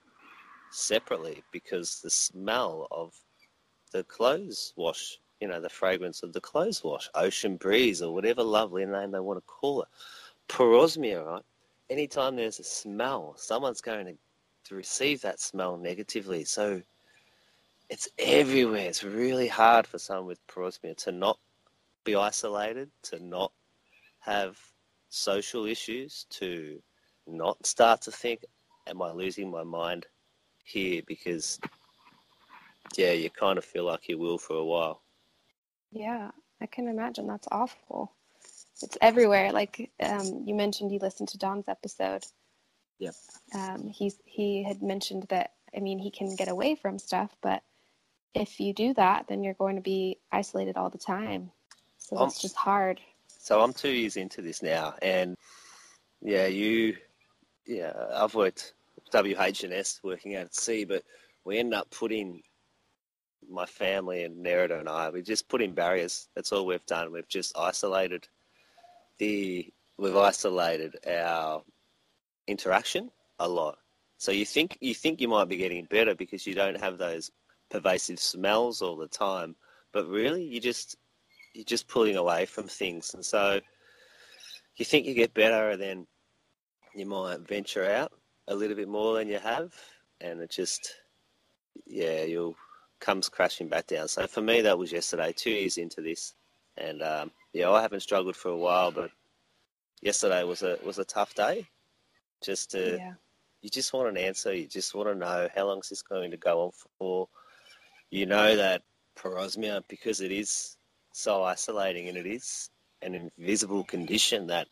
separately 0.70 1.42
because 1.52 2.00
the 2.00 2.10
smell 2.10 2.86
of 2.90 3.12
the 3.92 4.04
clothes 4.04 4.72
wash, 4.76 5.18
you 5.40 5.48
know, 5.48 5.60
the 5.60 5.68
fragrance 5.68 6.22
of 6.22 6.32
the 6.32 6.40
clothes 6.40 6.82
wash, 6.82 7.08
ocean 7.14 7.56
breeze 7.56 8.00
or 8.00 8.14
whatever 8.14 8.42
lovely 8.42 8.86
name 8.86 9.10
they 9.10 9.20
want 9.20 9.38
to 9.38 9.44
call 9.46 9.82
it. 9.82 9.88
Parosmia, 10.48 11.24
right? 11.24 11.42
Anytime 11.90 12.36
there's 12.36 12.58
a 12.58 12.64
smell, 12.64 13.34
someone's 13.36 13.80
going 13.80 14.06
to, 14.06 14.14
to 14.66 14.74
receive 14.74 15.20
that 15.22 15.40
smell 15.40 15.76
negatively. 15.76 16.44
So 16.44 16.80
it's 17.92 18.08
everywhere. 18.18 18.88
It's 18.88 19.04
really 19.04 19.48
hard 19.48 19.86
for 19.86 19.98
someone 19.98 20.24
with 20.24 20.46
parosmia 20.46 20.96
to 21.04 21.12
not 21.12 21.38
be 22.04 22.16
isolated, 22.16 22.90
to 23.02 23.22
not 23.22 23.52
have 24.20 24.58
social 25.10 25.66
issues, 25.66 26.24
to 26.30 26.80
not 27.26 27.66
start 27.66 28.00
to 28.02 28.10
think, 28.10 28.46
am 28.86 29.02
I 29.02 29.12
losing 29.12 29.50
my 29.50 29.62
mind 29.62 30.06
here? 30.64 31.02
Because, 31.06 31.60
yeah, 32.96 33.12
you 33.12 33.28
kind 33.28 33.58
of 33.58 33.64
feel 33.66 33.84
like 33.84 34.08
you 34.08 34.16
will 34.16 34.38
for 34.38 34.56
a 34.56 34.64
while. 34.64 35.02
Yeah, 35.90 36.30
I 36.62 36.66
can 36.66 36.88
imagine. 36.88 37.26
That's 37.26 37.48
awful. 37.52 38.10
It's 38.80 38.96
everywhere. 39.02 39.52
Like 39.52 39.90
um, 40.02 40.44
you 40.46 40.54
mentioned, 40.54 40.92
you 40.92 40.98
listened 40.98 41.28
to 41.28 41.38
Don's 41.38 41.68
episode. 41.68 42.24
Yep. 43.00 43.14
Um, 43.54 43.88
he's 43.88 44.16
he 44.24 44.62
had 44.62 44.82
mentioned 44.82 45.26
that. 45.28 45.50
I 45.76 45.80
mean, 45.80 45.98
he 45.98 46.10
can 46.10 46.34
get 46.36 46.48
away 46.48 46.74
from 46.74 46.98
stuff, 46.98 47.36
but 47.42 47.62
if 48.34 48.60
you 48.60 48.72
do 48.72 48.94
that, 48.94 49.26
then 49.28 49.42
you're 49.42 49.54
going 49.54 49.76
to 49.76 49.82
be 49.82 50.18
isolated 50.30 50.76
all 50.76 50.90
the 50.90 50.98
time. 50.98 51.50
So 51.98 52.16
that's 52.16 52.40
just 52.40 52.56
hard. 52.56 53.00
So 53.28 53.60
I'm 53.60 53.72
two 53.72 53.90
years 53.90 54.16
into 54.16 54.42
this 54.42 54.62
now, 54.62 54.94
and 55.02 55.36
yeah, 56.20 56.46
you, 56.46 56.96
yeah, 57.66 57.92
I've 58.14 58.34
worked 58.34 58.74
WHS 59.12 60.00
working 60.02 60.36
out 60.36 60.46
at 60.46 60.54
sea, 60.54 60.84
but 60.84 61.02
we 61.44 61.58
end 61.58 61.74
up 61.74 61.90
putting 61.90 62.42
my 63.50 63.66
family 63.66 64.22
and 64.22 64.44
Nerida 64.44 64.78
and 64.78 64.88
I, 64.88 65.10
we 65.10 65.22
just 65.22 65.48
put 65.48 65.62
in 65.62 65.74
barriers. 65.74 66.28
That's 66.34 66.52
all 66.52 66.64
we've 66.64 66.86
done. 66.86 67.12
We've 67.12 67.28
just 67.28 67.56
isolated 67.58 68.28
the, 69.18 69.68
we've 69.98 70.16
isolated 70.16 70.96
our 71.06 71.62
interaction 72.46 73.10
a 73.38 73.48
lot. 73.48 73.78
So 74.18 74.30
you 74.30 74.46
think 74.46 74.78
you 74.80 74.94
think 74.94 75.20
you 75.20 75.26
might 75.26 75.48
be 75.48 75.56
getting 75.56 75.84
better 75.86 76.14
because 76.14 76.46
you 76.46 76.54
don't 76.54 76.80
have 76.80 76.96
those 76.96 77.32
pervasive 77.72 78.18
smells 78.18 78.82
all 78.82 78.96
the 78.96 79.08
time, 79.08 79.56
but 79.92 80.06
really 80.08 80.44
you 80.44 80.60
just 80.60 80.96
you're 81.54 81.64
just 81.64 81.88
pulling 81.88 82.16
away 82.16 82.46
from 82.46 82.68
things, 82.68 83.14
and 83.14 83.24
so 83.24 83.60
you 84.76 84.84
think 84.84 85.06
you 85.06 85.14
get 85.14 85.34
better, 85.34 85.70
and 85.70 85.80
then 85.80 86.06
you 86.94 87.06
might 87.06 87.40
venture 87.40 87.90
out 87.90 88.12
a 88.48 88.54
little 88.54 88.76
bit 88.76 88.88
more 88.88 89.16
than 89.16 89.28
you 89.28 89.38
have, 89.38 89.74
and 90.20 90.40
it 90.40 90.50
just 90.50 90.94
yeah 91.86 92.22
you'll 92.22 92.54
comes 93.00 93.28
crashing 93.28 93.68
back 93.68 93.88
down. 93.88 94.06
So 94.06 94.26
for 94.26 94.42
me, 94.42 94.60
that 94.60 94.78
was 94.78 94.92
yesterday, 94.92 95.32
two 95.36 95.50
years 95.50 95.76
into 95.76 96.00
this, 96.00 96.34
and 96.76 97.02
um, 97.02 97.30
yeah, 97.52 97.70
I 97.70 97.82
haven't 97.82 98.00
struggled 98.00 98.36
for 98.36 98.50
a 98.50 98.56
while, 98.56 98.92
but 98.92 99.10
yesterday 100.02 100.44
was 100.44 100.62
a 100.62 100.78
was 100.84 100.98
a 100.98 101.04
tough 101.04 101.34
day. 101.34 101.66
Just 102.42 102.72
to, 102.72 102.96
yeah. 102.96 103.12
you 103.60 103.70
just 103.70 103.92
want 103.92 104.08
an 104.08 104.16
answer. 104.16 104.52
You 104.52 104.66
just 104.66 104.94
want 104.94 105.08
to 105.08 105.14
know 105.14 105.48
how 105.54 105.66
long 105.66 105.78
is 105.78 105.88
this 105.88 106.02
going 106.02 106.32
to 106.32 106.36
go 106.36 106.62
on 106.64 106.70
for 106.98 107.28
you 108.12 108.26
know 108.26 108.54
that 108.56 108.82
parosmia, 109.16 109.82
because 109.88 110.20
it 110.20 110.30
is 110.30 110.76
so 111.12 111.42
isolating 111.42 112.08
and 112.08 112.18
it 112.18 112.26
is 112.26 112.68
an 113.00 113.14
invisible 113.14 113.84
condition 113.84 114.46
that 114.48 114.68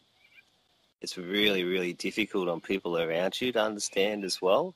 it's 1.01 1.17
really, 1.17 1.65
really 1.65 1.95
difficult 1.95 2.51
on 2.51 2.61
people 2.61 2.99
around 2.99 3.41
you 3.41 3.51
to 3.51 3.59
understand 3.59 4.25
as 4.25 4.43
well. 4.43 4.75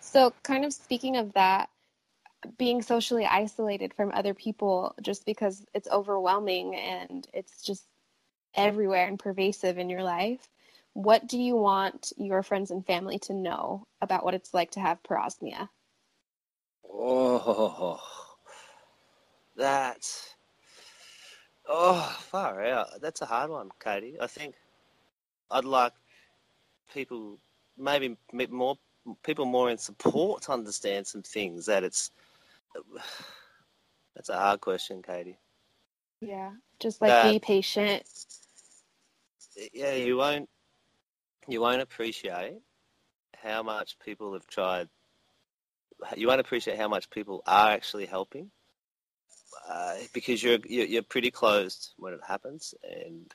So, 0.00 0.34
kind 0.42 0.66
of 0.66 0.74
speaking 0.74 1.16
of 1.16 1.32
that, 1.32 1.70
being 2.58 2.82
socially 2.82 3.24
isolated 3.24 3.94
from 3.94 4.12
other 4.12 4.34
people 4.34 4.94
just 5.00 5.24
because 5.24 5.64
it's 5.72 5.88
overwhelming 5.88 6.76
and 6.76 7.26
it's 7.32 7.62
just 7.62 7.84
everywhere 8.54 9.06
and 9.06 9.18
pervasive 9.18 9.78
in 9.78 9.88
your 9.88 10.02
life 10.02 10.46
what 10.98 11.28
do 11.28 11.38
you 11.38 11.54
want 11.54 12.12
your 12.16 12.42
friends 12.42 12.72
and 12.72 12.84
family 12.84 13.20
to 13.20 13.32
know 13.32 13.86
about 14.00 14.24
what 14.24 14.34
it's 14.34 14.52
like 14.52 14.72
to 14.72 14.80
have 14.80 15.00
parosmia? 15.04 15.68
Oh, 16.92 18.00
that's 19.56 20.34
oh 21.68 22.18
far 22.22 22.64
out. 22.64 23.00
That's 23.00 23.22
a 23.22 23.26
hard 23.26 23.48
one, 23.48 23.70
Katie. 23.78 24.16
I 24.20 24.26
think 24.26 24.56
I'd 25.52 25.64
like 25.64 25.92
people, 26.92 27.38
maybe 27.78 28.16
more 28.50 28.76
people 29.22 29.44
more 29.44 29.70
in 29.70 29.78
support 29.78 30.42
to 30.42 30.52
understand 30.52 31.06
some 31.06 31.22
things. 31.22 31.66
That 31.66 31.84
it's 31.84 32.10
that's 34.16 34.30
a 34.30 34.36
hard 34.36 34.60
question, 34.60 35.00
Katie. 35.00 35.38
Yeah, 36.20 36.50
just 36.80 37.00
like 37.00 37.22
be 37.22 37.38
patient. 37.38 38.02
Yeah, 39.72 39.94
you 39.94 40.16
won't 40.16 40.48
you 41.48 41.60
won't 41.60 41.82
appreciate 41.82 42.58
how 43.42 43.62
much 43.62 43.98
people 44.04 44.32
have 44.34 44.46
tried. 44.46 44.88
You 46.16 46.28
won't 46.28 46.40
appreciate 46.40 46.78
how 46.78 46.88
much 46.88 47.10
people 47.10 47.42
are 47.46 47.70
actually 47.70 48.06
helping 48.06 48.50
uh, 49.68 49.94
because 50.12 50.42
you're, 50.42 50.58
you're 50.66 51.02
pretty 51.02 51.30
closed 51.30 51.94
when 51.96 52.12
it 52.12 52.20
happens, 52.26 52.74
and 52.88 53.32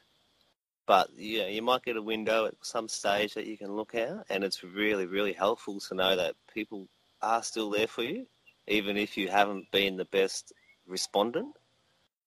but 0.85 1.09
you 1.15 1.39
know, 1.39 1.47
you 1.47 1.61
might 1.61 1.83
get 1.83 1.97
a 1.97 2.01
window 2.01 2.45
at 2.45 2.55
some 2.61 2.87
stage 2.87 3.33
that 3.33 3.47
you 3.47 3.57
can 3.57 3.71
look 3.71 3.95
out, 3.95 4.25
and 4.29 4.43
it's 4.43 4.63
really 4.63 5.05
really 5.05 5.33
helpful 5.33 5.79
to 5.79 5.95
know 5.95 6.15
that 6.15 6.35
people 6.53 6.87
are 7.21 7.43
still 7.43 7.69
there 7.69 7.87
for 7.87 8.03
you, 8.03 8.25
even 8.67 8.97
if 8.97 9.17
you 9.17 9.27
haven't 9.27 9.71
been 9.71 9.97
the 9.97 10.05
best 10.05 10.53
respondent. 10.87 11.55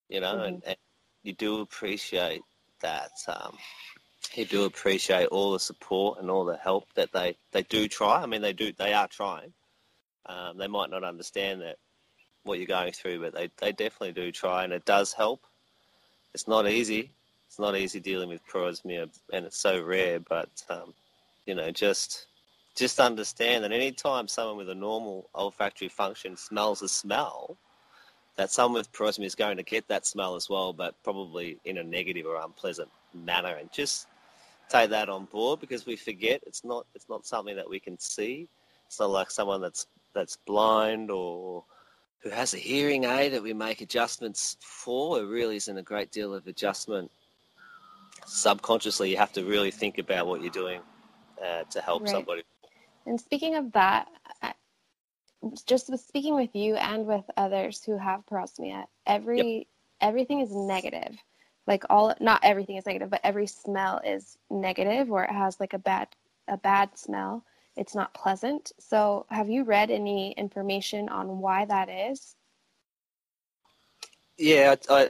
You 0.09 0.21
know, 0.21 0.35
mm-hmm. 0.35 0.43
and, 0.43 0.63
and, 0.65 0.77
you 1.23 1.33
do 1.33 1.59
appreciate 1.59 2.41
that. 2.81 3.11
Um, 3.27 3.57
you 4.37 4.45
do 4.45 4.65
appreciate 4.65 5.27
all 5.27 5.53
the 5.53 5.59
support 5.59 6.19
and 6.19 6.29
all 6.29 6.45
the 6.45 6.57
help 6.57 6.93
that 6.93 7.11
they, 7.11 7.35
they 7.51 7.63
do 7.63 7.87
try. 7.87 8.21
I 8.21 8.25
mean, 8.27 8.41
they 8.41 8.53
do 8.53 8.71
they 8.71 8.93
are 8.93 9.07
trying. 9.07 9.51
Um, 10.27 10.57
they 10.57 10.67
might 10.67 10.89
not 10.89 11.03
understand 11.03 11.61
that 11.61 11.77
what 12.43 12.59
you're 12.59 12.67
going 12.67 12.93
through, 12.93 13.21
but 13.21 13.33
they, 13.33 13.49
they 13.57 13.71
definitely 13.71 14.11
do 14.11 14.31
try, 14.31 14.63
and 14.63 14.73
it 14.73 14.85
does 14.85 15.13
help. 15.13 15.41
It's 16.33 16.47
not 16.47 16.67
easy. 16.67 17.11
It's 17.47 17.59
not 17.59 17.75
easy 17.77 17.99
dealing 17.99 18.29
with 18.29 18.45
parosmia, 18.47 19.09
and 19.33 19.45
it's 19.45 19.57
so 19.57 19.81
rare. 19.81 20.19
But 20.19 20.49
um, 20.69 20.93
you 21.45 21.55
know, 21.55 21.71
just 21.71 22.27
just 22.75 22.99
understand 22.99 23.63
that 23.63 23.71
any 23.71 23.91
time 23.91 24.27
someone 24.27 24.57
with 24.57 24.69
a 24.69 24.75
normal 24.75 25.29
olfactory 25.33 25.87
function 25.87 26.37
smells 26.37 26.81
a 26.83 26.89
smell, 26.89 27.57
that 28.35 28.51
someone 28.51 28.79
with 28.79 28.91
parosmia 28.91 29.25
is 29.25 29.33
going 29.35 29.57
to 29.57 29.63
get 29.63 29.87
that 29.87 30.05
smell 30.05 30.35
as 30.35 30.49
well, 30.49 30.73
but 30.73 30.93
probably 31.03 31.57
in 31.65 31.79
a 31.79 31.83
negative 31.83 32.25
or 32.27 32.35
unpleasant 32.35 32.89
manner. 33.13 33.55
And 33.55 33.71
just 33.71 34.07
take 34.69 34.89
that 34.89 35.09
on 35.09 35.25
board 35.25 35.59
because 35.59 35.85
we 35.85 35.95
forget 35.95 36.41
it's 36.45 36.63
not 36.63 36.85
it's 36.95 37.09
not 37.09 37.25
something 37.25 37.55
that 37.55 37.69
we 37.69 37.79
can 37.79 37.97
see. 37.99 38.47
It's 38.85 38.99
not 38.99 39.09
like 39.09 39.31
someone 39.31 39.61
that's 39.61 39.87
that's 40.13 40.37
blind 40.45 41.11
or 41.11 41.63
who 42.19 42.29
has 42.29 42.53
a 42.53 42.57
hearing 42.57 43.03
aid 43.03 43.33
that 43.33 43.43
we 43.43 43.53
make 43.53 43.81
adjustments 43.81 44.57
for. 44.59 45.19
It 45.19 45.25
really 45.25 45.57
isn't 45.57 45.77
a 45.77 45.83
great 45.83 46.11
deal 46.11 46.33
of 46.33 46.47
adjustment. 46.47 47.11
Subconsciously, 48.25 49.11
you 49.11 49.17
have 49.17 49.31
to 49.33 49.43
really 49.43 49.71
think 49.71 49.99
about 49.99 50.27
what 50.27 50.41
you're 50.41 50.51
doing 50.51 50.81
uh, 51.43 51.63
to 51.69 51.81
help 51.81 52.03
right. 52.03 52.11
somebody. 52.11 52.43
And 53.05 53.19
speaking 53.19 53.55
of 53.55 53.71
that, 53.73 54.07
just 55.65 55.89
with 55.89 56.01
speaking 56.01 56.35
with 56.35 56.55
you 56.55 56.75
and 56.75 57.05
with 57.05 57.23
others 57.37 57.83
who 57.83 57.97
have 57.97 58.25
parosmia, 58.25 58.85
every 59.05 59.57
yep. 59.59 59.67
everything 60.01 60.41
is 60.41 60.53
negative 60.53 61.15
like 61.67 61.83
all 61.89 62.15
not 62.19 62.39
everything 62.43 62.77
is 62.77 62.85
negative, 62.85 63.09
but 63.09 63.21
every 63.23 63.45
smell 63.45 64.01
is 64.05 64.37
negative 64.49 65.11
or 65.11 65.23
it 65.23 65.31
has 65.31 65.59
like 65.59 65.73
a 65.73 65.79
bad 65.79 66.07
a 66.47 66.57
bad 66.57 66.97
smell. 66.97 67.43
It's 67.75 67.93
not 67.93 68.13
pleasant. 68.13 68.71
So, 68.79 69.27
have 69.29 69.49
you 69.49 69.63
read 69.63 69.91
any 69.91 70.31
information 70.31 71.09
on 71.09 71.39
why 71.39 71.65
that 71.65 71.89
is? 71.89 72.35
Yeah, 74.37 74.75
I, 74.89 75.09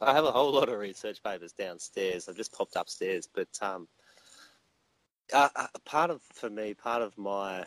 I 0.00 0.14
have 0.14 0.24
a 0.24 0.32
whole 0.32 0.52
lot 0.52 0.68
of 0.68 0.78
research 0.78 1.22
papers 1.22 1.52
downstairs. 1.52 2.28
I've 2.28 2.36
just 2.36 2.52
popped 2.52 2.76
upstairs, 2.76 3.28
but 3.32 3.48
um, 3.60 3.88
uh, 5.32 5.48
part 5.84 6.10
of 6.10 6.22
for 6.32 6.50
me, 6.50 6.74
part 6.74 7.02
of 7.02 7.16
my 7.18 7.64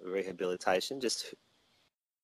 rehabilitation, 0.00 1.00
just 1.00 1.34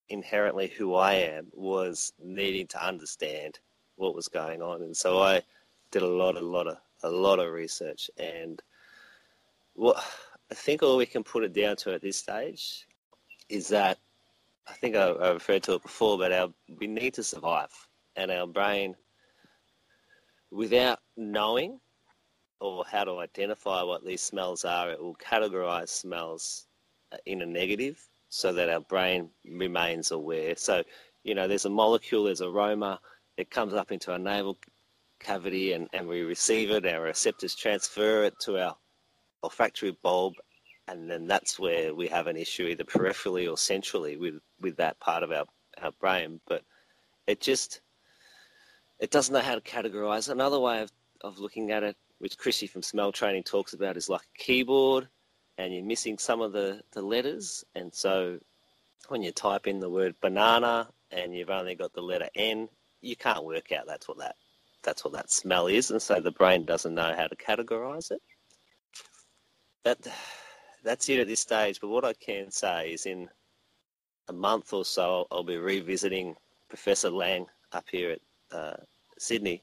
inherently 0.09 0.68
who 0.68 0.94
I 0.94 1.14
am, 1.14 1.49
was 1.53 2.12
needing 2.20 2.66
to 2.68 2.85
understand 2.85 3.59
what 4.00 4.14
was 4.14 4.28
going 4.28 4.62
on, 4.62 4.82
and 4.82 4.96
so 4.96 5.22
I 5.22 5.42
did 5.90 6.02
a 6.02 6.08
lot, 6.08 6.36
a 6.36 6.40
lot 6.40 6.66
of, 6.66 6.78
a 7.02 7.10
lot 7.10 7.38
of 7.38 7.52
research, 7.52 8.10
and 8.18 8.60
what 9.74 9.96
I 10.50 10.54
think 10.54 10.82
all 10.82 10.96
we 10.96 11.06
can 11.06 11.22
put 11.22 11.44
it 11.44 11.52
down 11.52 11.76
to 11.76 11.94
at 11.94 12.02
this 12.02 12.16
stage 12.16 12.86
is 13.48 13.68
that 13.68 13.98
I 14.68 14.72
think 14.74 14.96
I, 14.96 15.08
I 15.08 15.30
referred 15.32 15.62
to 15.64 15.74
it 15.74 15.82
before, 15.82 16.18
but 16.18 16.32
our 16.32 16.52
we 16.78 16.86
need 16.86 17.14
to 17.14 17.22
survive. 17.22 17.70
And 18.16 18.30
our 18.30 18.46
brain 18.46 18.96
without 20.50 20.98
knowing 21.16 21.80
or 22.60 22.84
how 22.90 23.04
to 23.04 23.18
identify 23.18 23.82
what 23.82 24.04
these 24.04 24.20
smells 24.20 24.64
are, 24.64 24.90
it 24.90 25.00
will 25.00 25.16
categorize 25.16 25.88
smells 25.88 26.66
in 27.26 27.42
a 27.42 27.46
negative 27.46 27.98
so 28.28 28.52
that 28.52 28.68
our 28.68 28.80
brain 28.80 29.30
remains 29.44 30.10
aware. 30.10 30.54
So, 30.56 30.82
you 31.24 31.34
know, 31.34 31.48
there's 31.48 31.64
a 31.64 31.70
molecule, 31.70 32.24
there's 32.24 32.42
aroma, 32.42 33.00
it 33.40 33.50
comes 33.50 33.74
up 33.74 33.92
into 33.92 34.12
our 34.12 34.18
nasal 34.18 34.59
cavity 35.18 35.72
and, 35.72 35.88
and 35.92 36.07
we 36.07 36.22
receive 36.22 36.70
it, 36.70 36.87
our 36.87 37.03
receptors 37.03 37.55
transfer 37.55 38.24
it 38.24 38.35
to 38.40 38.59
our 38.59 38.76
olfactory 39.42 39.96
bulb, 40.03 40.35
and 40.88 41.11
then 41.11 41.26
that's 41.26 41.59
where 41.59 41.94
we 41.94 42.07
have 42.09 42.26
an 42.26 42.37
issue 42.37 42.64
either 42.64 42.85
peripherally 42.85 43.50
or 43.50 43.57
centrally 43.57 44.16
with, 44.16 44.35
with 44.61 44.76
that 44.76 44.98
part 45.00 45.22
of 45.22 45.31
our, 45.31 45.44
our 45.83 45.92
brain. 45.92 46.40
But 46.46 46.62
it 47.26 47.40
just 47.40 47.81
it 49.00 49.11
doesn't 49.11 49.33
know 49.33 49.40
how 49.40 49.55
to 49.55 49.61
categorize. 49.62 50.29
Another 50.29 50.61
way 50.61 50.83
of, 50.83 50.92
of 51.22 51.38
looking 51.38 51.70
at 51.70 51.83
it, 51.83 51.96
which 52.18 52.37
Chrissy 52.37 52.66
from 52.66 52.83
Smell 52.83 53.12
Training 53.12 53.44
talks 53.44 53.72
about, 53.72 53.96
is 53.96 54.11
like 54.11 54.20
a 54.20 54.42
keyboard 54.42 55.09
and 55.57 55.74
you're 55.74 55.85
missing 55.85 56.18
some 56.18 56.40
of 56.40 56.53
the, 56.53 56.83
the 56.92 57.03
letters. 57.03 57.64
And 57.74 57.92
so 57.92 58.38
when 59.09 59.22
you 59.22 59.33
type 59.33 59.66
in 59.66 59.81
the 59.81 59.88
word 59.88 60.14
banana 60.20 60.88
and 61.11 61.35
you've 61.35 61.50
only 61.50 61.74
got 61.74 61.92
the 61.94 62.03
letter 62.03 62.29
N, 62.35 62.68
you 63.00 63.16
can't 63.16 63.44
work 63.44 63.72
out 63.72 63.86
that's 63.86 64.08
what 64.08 64.18
that 64.18 64.36
that's 64.82 65.04
what 65.04 65.12
that 65.12 65.30
smell 65.30 65.66
is, 65.66 65.90
and 65.90 66.00
so 66.00 66.20
the 66.20 66.30
brain 66.30 66.64
doesn't 66.64 66.94
know 66.94 67.14
how 67.16 67.26
to 67.26 67.36
categorize 67.36 68.10
it. 68.10 68.20
That 69.84 69.98
that's 70.84 71.08
it 71.08 71.20
at 71.20 71.26
this 71.26 71.40
stage. 71.40 71.80
But 71.80 71.88
what 71.88 72.04
I 72.04 72.14
can 72.14 72.50
say 72.50 72.92
is, 72.92 73.06
in 73.06 73.28
a 74.28 74.32
month 74.32 74.72
or 74.72 74.84
so, 74.84 75.26
I'll 75.30 75.44
be 75.44 75.58
revisiting 75.58 76.34
Professor 76.68 77.10
Laing 77.10 77.46
up 77.72 77.84
here 77.90 78.12
at 78.12 78.56
uh, 78.56 78.76
Sydney. 79.18 79.62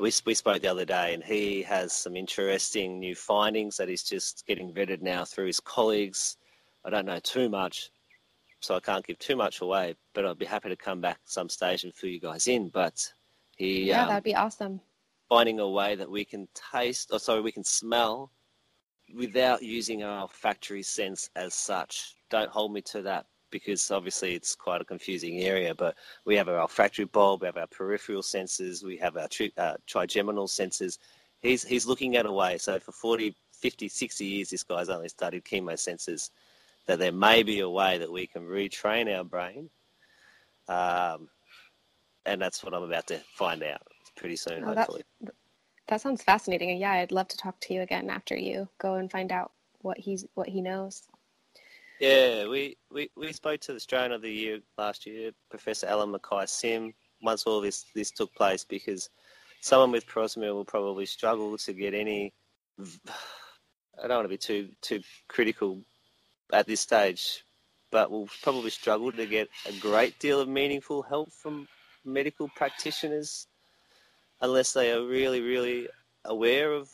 We, 0.00 0.12
we 0.26 0.34
spoke 0.34 0.62
the 0.62 0.68
other 0.68 0.84
day, 0.84 1.14
and 1.14 1.22
he 1.22 1.62
has 1.62 1.92
some 1.92 2.16
interesting 2.16 2.98
new 2.98 3.14
findings 3.14 3.76
that 3.76 3.88
he's 3.88 4.04
just 4.04 4.44
getting 4.46 4.72
vetted 4.72 5.02
now 5.02 5.24
through 5.24 5.46
his 5.46 5.60
colleagues. 5.60 6.36
I 6.84 6.90
don't 6.90 7.06
know 7.06 7.18
too 7.20 7.48
much, 7.48 7.90
so 8.60 8.74
I 8.74 8.80
can't 8.80 9.06
give 9.06 9.18
too 9.18 9.36
much 9.36 9.60
away, 9.60 9.94
but 10.14 10.26
I'd 10.26 10.38
be 10.38 10.44
happy 10.44 10.68
to 10.68 10.76
come 10.76 11.00
back 11.00 11.18
some 11.24 11.48
stage 11.48 11.84
and 11.84 11.94
fill 11.94 12.10
you 12.10 12.20
guys 12.20 12.48
in. 12.48 12.68
But 12.68 13.12
he, 13.56 13.84
yeah, 13.84 14.02
um, 14.02 14.08
that'd 14.08 14.24
be 14.24 14.34
awesome. 14.34 14.80
Finding 15.28 15.60
a 15.60 15.68
way 15.68 15.94
that 15.94 16.10
we 16.10 16.24
can 16.24 16.48
taste, 16.54 17.10
or 17.12 17.18
sorry, 17.18 17.40
we 17.40 17.52
can 17.52 17.64
smell 17.64 18.32
without 19.14 19.62
using 19.62 20.02
our 20.02 20.22
olfactory 20.22 20.82
sense 20.82 21.30
as 21.36 21.54
such. 21.54 22.14
Don't 22.30 22.50
hold 22.50 22.72
me 22.72 22.80
to 22.82 23.02
that 23.02 23.26
because 23.50 23.90
obviously 23.90 24.34
it's 24.34 24.54
quite 24.54 24.80
a 24.80 24.84
confusing 24.84 25.40
area. 25.40 25.74
But 25.74 25.96
we 26.24 26.36
have 26.36 26.48
our 26.48 26.60
olfactory 26.60 27.06
bulb, 27.06 27.42
we 27.42 27.46
have 27.46 27.56
our 27.56 27.66
peripheral 27.66 28.22
senses, 28.22 28.82
we 28.82 28.96
have 28.98 29.16
our 29.16 29.28
tri- 29.28 29.52
uh, 29.56 29.74
trigeminal 29.86 30.48
senses. 30.48 30.98
He's, 31.40 31.64
he's 31.64 31.86
looking 31.86 32.16
at 32.16 32.26
a 32.26 32.32
way. 32.32 32.58
So 32.58 32.78
for 32.78 32.92
40, 32.92 33.34
50, 33.52 33.88
60 33.88 34.24
years, 34.24 34.50
this 34.50 34.62
guy's 34.62 34.88
only 34.88 35.08
studied 35.08 35.44
chemosensors, 35.44 36.30
that 36.88 36.98
there 36.98 37.12
may 37.12 37.42
be 37.42 37.60
a 37.60 37.68
way 37.68 37.98
that 37.98 38.10
we 38.10 38.26
can 38.26 38.42
retrain 38.42 39.14
our 39.14 39.22
brain. 39.22 39.70
Um, 40.68 41.28
and 42.26 42.40
that's 42.40 42.64
what 42.64 42.74
I'm 42.74 42.82
about 42.82 43.06
to 43.08 43.18
find 43.34 43.62
out 43.62 43.82
pretty 44.16 44.36
soon, 44.36 44.64
oh, 44.64 44.74
hopefully. 44.74 45.02
That 45.86 46.00
sounds 46.00 46.22
fascinating. 46.22 46.70
And 46.70 46.80
yeah, 46.80 46.92
I'd 46.92 47.12
love 47.12 47.28
to 47.28 47.36
talk 47.36 47.60
to 47.60 47.74
you 47.74 47.82
again 47.82 48.10
after 48.10 48.36
you 48.36 48.68
go 48.78 48.94
and 48.94 49.10
find 49.10 49.30
out 49.30 49.52
what 49.82 49.98
he's 49.98 50.26
what 50.34 50.48
he 50.48 50.60
knows. 50.60 51.02
Yeah, 52.00 52.46
we, 52.46 52.76
we, 52.90 53.10
we 53.16 53.32
spoke 53.32 53.60
to 53.62 53.72
the 53.72 53.76
Australian 53.76 54.12
of 54.12 54.22
the 54.22 54.30
Year 54.30 54.60
last 54.76 55.04
year, 55.04 55.32
Professor 55.50 55.88
Alan 55.88 56.12
Mackay 56.12 56.46
Sim, 56.46 56.94
once 57.22 57.44
all 57.44 57.60
this, 57.60 57.86
this 57.94 58.12
took 58.12 58.32
place 58.34 58.64
because 58.64 59.10
someone 59.60 59.90
with 59.90 60.06
parosmia 60.06 60.54
will 60.54 60.64
probably 60.64 61.06
struggle 61.06 61.58
to 61.58 61.72
get 61.72 61.94
any. 61.94 62.32
I 64.02 64.06
don't 64.06 64.18
want 64.18 64.24
to 64.26 64.28
be 64.28 64.38
too 64.38 64.68
too 64.80 65.00
critical 65.26 65.82
at 66.52 66.66
this 66.66 66.80
stage, 66.80 67.44
but 67.90 68.10
will 68.10 68.28
probably 68.42 68.70
struggle 68.70 69.12
to 69.12 69.26
get 69.26 69.48
a 69.66 69.72
great 69.74 70.18
deal 70.18 70.40
of 70.40 70.48
meaningful 70.48 71.02
help 71.02 71.32
from 71.32 71.68
medical 72.04 72.48
practitioners 72.56 73.46
unless 74.40 74.72
they 74.72 74.92
are 74.92 75.04
really 75.04 75.40
really 75.40 75.88
aware 76.24 76.72
of 76.72 76.88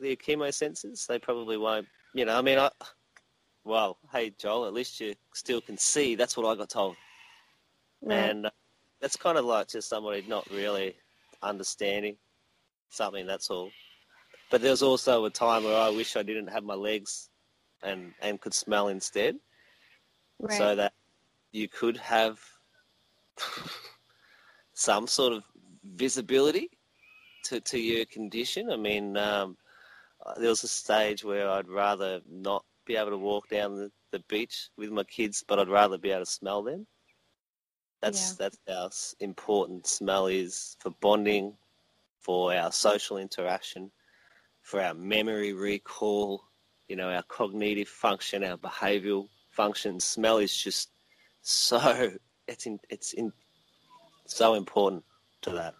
the 0.00 0.16
chemosensors. 0.16 1.06
They 1.06 1.18
probably 1.18 1.56
won't. 1.56 1.86
You 2.14 2.24
know, 2.24 2.36
I 2.36 2.42
mean, 2.42 2.58
I 2.58 2.70
well, 3.64 3.98
hey 4.12 4.32
Joel, 4.38 4.66
at 4.66 4.74
least 4.74 5.00
you 5.00 5.14
still 5.34 5.60
can 5.60 5.78
see. 5.78 6.14
That's 6.14 6.36
what 6.36 6.46
I 6.46 6.56
got 6.56 6.70
told, 6.70 6.96
and 8.08 8.46
uh, 8.46 8.50
that's 9.00 9.16
kind 9.16 9.38
of 9.38 9.44
like 9.44 9.68
just 9.68 9.88
somebody 9.88 10.24
not 10.28 10.48
really 10.50 10.96
understanding 11.42 12.16
something. 12.90 13.26
That's 13.26 13.50
all. 13.50 13.70
But 14.50 14.60
there 14.60 14.70
was 14.70 14.82
also 14.82 15.24
a 15.24 15.30
time 15.30 15.64
where 15.64 15.80
I 15.80 15.88
wish 15.88 16.16
I 16.16 16.22
didn't 16.22 16.48
have 16.48 16.64
my 16.64 16.74
legs, 16.74 17.30
and 17.82 18.12
and 18.20 18.40
could 18.40 18.54
smell 18.54 18.88
instead, 18.88 19.36
right. 20.38 20.56
so 20.56 20.74
that 20.76 20.92
you 21.52 21.68
could 21.68 21.96
have 21.96 22.40
some 24.74 25.06
sort 25.06 25.32
of 25.32 25.44
visibility 25.94 26.70
to, 27.44 27.60
to 27.60 27.78
your 27.78 28.04
condition. 28.06 28.70
I 28.70 28.76
mean, 28.76 29.16
um, 29.16 29.56
there 30.38 30.48
was 30.48 30.64
a 30.64 30.68
stage 30.68 31.24
where 31.24 31.48
I'd 31.48 31.68
rather 31.68 32.20
not 32.30 32.64
be 32.86 32.96
able 32.96 33.10
to 33.10 33.18
walk 33.18 33.48
down 33.48 33.76
the, 33.76 33.90
the 34.10 34.20
beach 34.28 34.68
with 34.76 34.90
my 34.90 35.04
kids, 35.04 35.44
but 35.46 35.58
I'd 35.58 35.68
rather 35.68 35.98
be 35.98 36.10
able 36.10 36.24
to 36.24 36.30
smell 36.30 36.62
them. 36.62 36.86
That's 38.00 38.30
yeah. 38.30 38.48
that's 38.48 38.58
how 38.66 39.24
important 39.24 39.86
smell 39.86 40.26
is 40.26 40.76
for 40.80 40.90
bonding, 41.00 41.54
for 42.20 42.52
our 42.52 42.72
social 42.72 43.18
interaction, 43.18 43.92
for 44.62 44.80
our 44.80 44.94
memory 44.94 45.52
recall, 45.52 46.42
you 46.88 46.96
know, 46.96 47.10
our 47.10 47.22
cognitive 47.22 47.88
function, 47.88 48.44
our 48.44 48.56
behavioural 48.56 49.28
function. 49.50 50.00
Smell 50.00 50.38
is 50.38 50.56
just 50.56 50.90
so 51.42 52.10
it's 52.48 52.66
in, 52.66 52.78
it's 52.90 53.12
in, 53.12 53.32
so 54.26 54.54
important 54.54 55.04
to 55.42 55.50
that. 55.50 55.74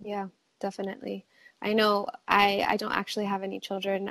Yeah, 0.00 0.28
definitely. 0.60 1.26
I 1.60 1.72
know 1.72 2.06
I 2.26 2.64
I 2.68 2.76
don't 2.76 2.92
actually 2.92 3.26
have 3.26 3.42
any 3.42 3.60
children 3.60 4.10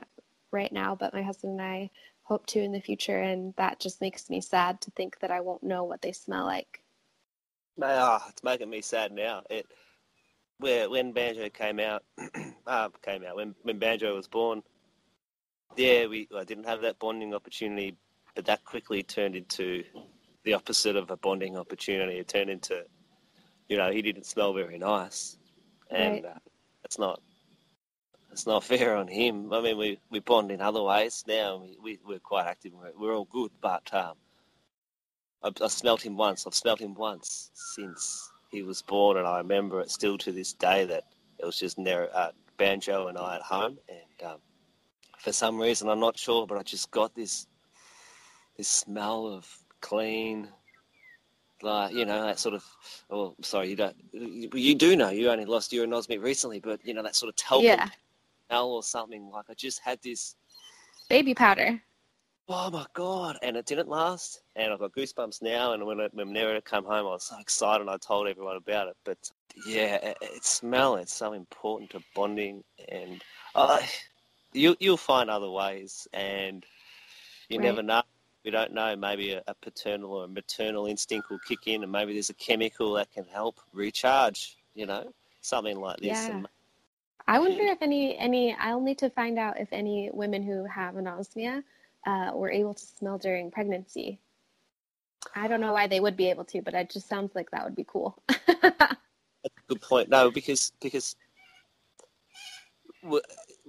right 0.51 0.71
now, 0.71 0.95
but 0.95 1.13
my 1.13 1.21
husband 1.21 1.59
and 1.59 1.61
I 1.61 1.89
hope 2.23 2.45
to 2.47 2.59
in 2.59 2.73
the 2.73 2.81
future, 2.81 3.21
and 3.21 3.53
that 3.55 3.79
just 3.79 4.01
makes 4.01 4.29
me 4.29 4.41
sad 4.41 4.81
to 4.81 4.91
think 4.91 5.19
that 5.19 5.31
I 5.31 5.39
won't 5.39 5.63
know 5.63 5.83
what 5.83 6.01
they 6.01 6.11
smell 6.11 6.45
like. 6.45 6.81
Ah, 7.81 8.25
it's 8.29 8.43
making 8.43 8.69
me 8.69 8.81
sad 8.81 9.11
now. 9.11 9.43
It 9.49 9.67
where 10.59 10.89
when 10.89 11.11
Banjo 11.13 11.49
came 11.49 11.79
out, 11.79 12.03
uh, 12.67 12.89
came 13.01 13.23
out 13.23 13.35
when 13.35 13.55
when 13.63 13.79
Banjo 13.79 14.15
was 14.15 14.27
born. 14.27 14.63
Yeah, 15.77 16.07
we 16.07 16.27
I 16.35 16.43
didn't 16.43 16.65
have 16.65 16.81
that 16.81 16.99
bonding 16.99 17.33
opportunity, 17.33 17.95
but 18.35 18.45
that 18.45 18.65
quickly 18.65 19.03
turned 19.03 19.35
into 19.35 19.83
the 20.43 20.53
opposite 20.53 20.95
of 20.95 21.11
a 21.11 21.17
bonding 21.17 21.57
opportunity. 21.57 22.17
It 22.17 22.27
turned 22.27 22.49
into, 22.49 22.83
you 23.69 23.77
know, 23.77 23.91
he 23.91 24.01
didn't 24.01 24.25
smell 24.25 24.53
very 24.53 24.77
nice, 24.77 25.37
and 25.91 26.23
right. 26.23 26.25
uh, 26.25 26.39
that's 26.81 26.97
not 26.97 27.21
it's 28.37 28.45
not 28.45 28.63
fair 28.71 28.95
on 28.95 29.07
him. 29.07 29.51
I 29.51 29.61
mean, 29.61 29.77
we, 29.77 29.99
we 30.11 30.19
bond 30.19 30.51
in 30.51 30.61
other 30.61 30.83
ways 30.83 31.23
now. 31.27 31.63
We, 31.81 31.99
we, 32.05 32.15
are 32.15 32.19
quite 32.19 32.45
active. 32.45 32.73
We're, 32.73 32.91
we're 32.97 33.15
all 33.15 33.27
good. 33.31 33.51
But 33.61 33.91
um, 33.93 34.13
I've, 35.43 35.53
I've 35.61 35.71
smelt 35.71 36.05
him 36.05 36.17
once. 36.17 36.45
I've 36.45 36.53
smelt 36.53 36.79
him 36.79 36.93
once 36.93 37.49
since 37.53 38.31
he 38.51 38.61
was 38.61 38.81
born. 38.83 39.17
And 39.17 39.27
I 39.27 39.39
remember 39.39 39.81
it 39.81 39.89
still 39.89 40.17
to 40.19 40.31
this 40.31 40.53
day 40.53 40.85
that 40.85 41.05
it 41.39 41.45
was 41.45 41.57
just 41.57 41.79
uh, 41.79 42.31
Banjo 42.57 43.07
and 43.07 43.17
I 43.17 43.37
at 43.37 43.41
home. 43.41 43.79
And 43.89 44.31
um, 44.31 44.37
for 45.17 45.31
some 45.31 45.59
reason, 45.59 45.89
I'm 45.89 45.99
not 45.99 46.17
sure, 46.17 46.47
but 46.47 46.57
I 46.57 46.63
just 46.63 46.91
got 46.91 47.13
this 47.15 47.47
this 48.57 48.67
smell 48.67 49.27
of 49.27 49.47
clean, 49.81 50.47
like 51.61 51.93
you 51.93 52.05
know 52.05 52.23
that 52.23 52.39
sort 52.39 52.55
of. 52.55 52.63
Oh, 53.09 53.35
sorry, 53.41 53.69
you 53.69 53.75
don't. 53.75 53.95
You 54.13 54.75
do 54.75 54.95
know 54.95 55.09
you 55.09 55.29
only 55.29 55.45
lost 55.45 55.73
your 55.73 55.85
anosmia 55.85 56.21
recently, 56.21 56.59
but 56.59 56.79
you 56.85 56.93
know 56.93 57.03
that 57.03 57.15
sort 57.15 57.29
of 57.29 57.35
talcum 57.35 57.65
Yeah. 57.65 57.89
smell 58.47 58.69
or 58.69 58.83
something. 58.83 59.29
Like 59.29 59.45
I 59.49 59.53
just 59.53 59.79
had 59.81 59.99
this. 60.03 60.35
Baby 61.09 61.33
powder. 61.33 61.81
Oh 62.49 62.69
my 62.71 62.85
god! 62.93 63.37
And 63.43 63.57
it 63.57 63.65
didn't 63.65 63.89
last, 63.89 64.41
and 64.55 64.71
I've 64.71 64.79
got 64.79 64.93
goosebumps 64.93 65.41
now. 65.41 65.73
And 65.73 65.85
when 65.85 65.99
I, 65.99 66.07
when 66.13 66.31
Nera 66.31 66.61
come 66.61 66.85
home, 66.85 67.05
I 67.05 67.11
was 67.11 67.23
so 67.25 67.37
excited. 67.39 67.81
and 67.81 67.89
I 67.89 67.97
told 67.97 68.27
everyone 68.27 68.55
about 68.55 68.87
it. 68.87 68.95
But 69.03 69.17
yeah, 69.65 69.95
it, 69.95 70.17
it 70.21 70.45
smell. 70.45 70.95
It's 70.95 71.13
so 71.13 71.33
important 71.33 71.89
to 71.91 71.99
bonding, 72.15 72.63
and 72.89 73.21
uh, 73.53 73.81
you 74.53 74.75
you'll 74.79 74.97
find 74.97 75.29
other 75.29 75.49
ways, 75.49 76.07
and 76.13 76.65
you 77.49 77.59
Right. 77.59 77.65
never 77.65 77.83
know. 77.83 78.01
We 78.45 78.51
don't 78.51 78.73
know. 78.73 78.95
Maybe 78.95 79.31
a, 79.33 79.43
a 79.47 79.53
paternal 79.55 80.13
or 80.13 80.25
a 80.25 80.27
maternal 80.27 80.85
instinct 80.85 81.29
will 81.29 81.39
kick 81.39 81.67
in, 81.67 81.83
and 81.83 81.91
maybe 81.91 82.13
there's 82.13 82.29
a 82.29 82.35
chemical 82.35 82.93
that 82.93 83.11
can 83.11 83.25
help 83.25 83.59
recharge. 83.73 84.57
You 84.73 84.85
know, 84.85 85.13
something 85.41 85.79
like 85.79 85.97
this. 85.97 86.29
Yeah. 86.29 86.37
And 86.37 86.47
I 87.27 87.39
wonder 87.39 87.63
if 87.63 87.81
any 87.81 88.17
any 88.17 88.55
I'll 88.55 88.81
need 88.81 88.99
to 88.99 89.09
find 89.09 89.37
out 89.37 89.59
if 89.59 89.69
any 89.71 90.09
women 90.13 90.43
who 90.43 90.65
have 90.65 90.95
anosmia 90.95 91.63
uh, 92.05 92.31
were 92.33 92.51
able 92.51 92.73
to 92.73 92.85
smell 92.85 93.17
during 93.17 93.51
pregnancy. 93.51 94.19
I 95.35 95.47
don't 95.47 95.59
know 95.61 95.73
why 95.73 95.87
they 95.87 95.99
would 95.99 96.15
be 96.15 96.29
able 96.29 96.45
to, 96.45 96.61
but 96.61 96.73
it 96.73 96.89
just 96.89 97.09
sounds 97.09 97.35
like 97.35 97.51
that 97.51 97.65
would 97.65 97.75
be 97.75 97.85
cool. 97.87 98.21
A 99.45 99.49
Good 99.67 99.81
point. 99.81 100.09
No, 100.09 100.31
because 100.31 100.71
because 100.81 101.15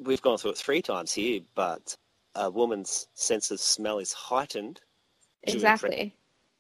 we've 0.05 0.23
gone 0.23 0.39
through 0.39 0.53
it 0.53 0.59
three 0.59 0.83
times 0.83 1.13
here, 1.13 1.41
but 1.55 1.97
a 2.35 2.51
woman's 2.51 3.09
sense 3.15 3.51
of 3.51 3.61
smell 3.61 3.99
is 3.99 4.13
heightened. 4.13 4.81
exactly. 5.43 6.15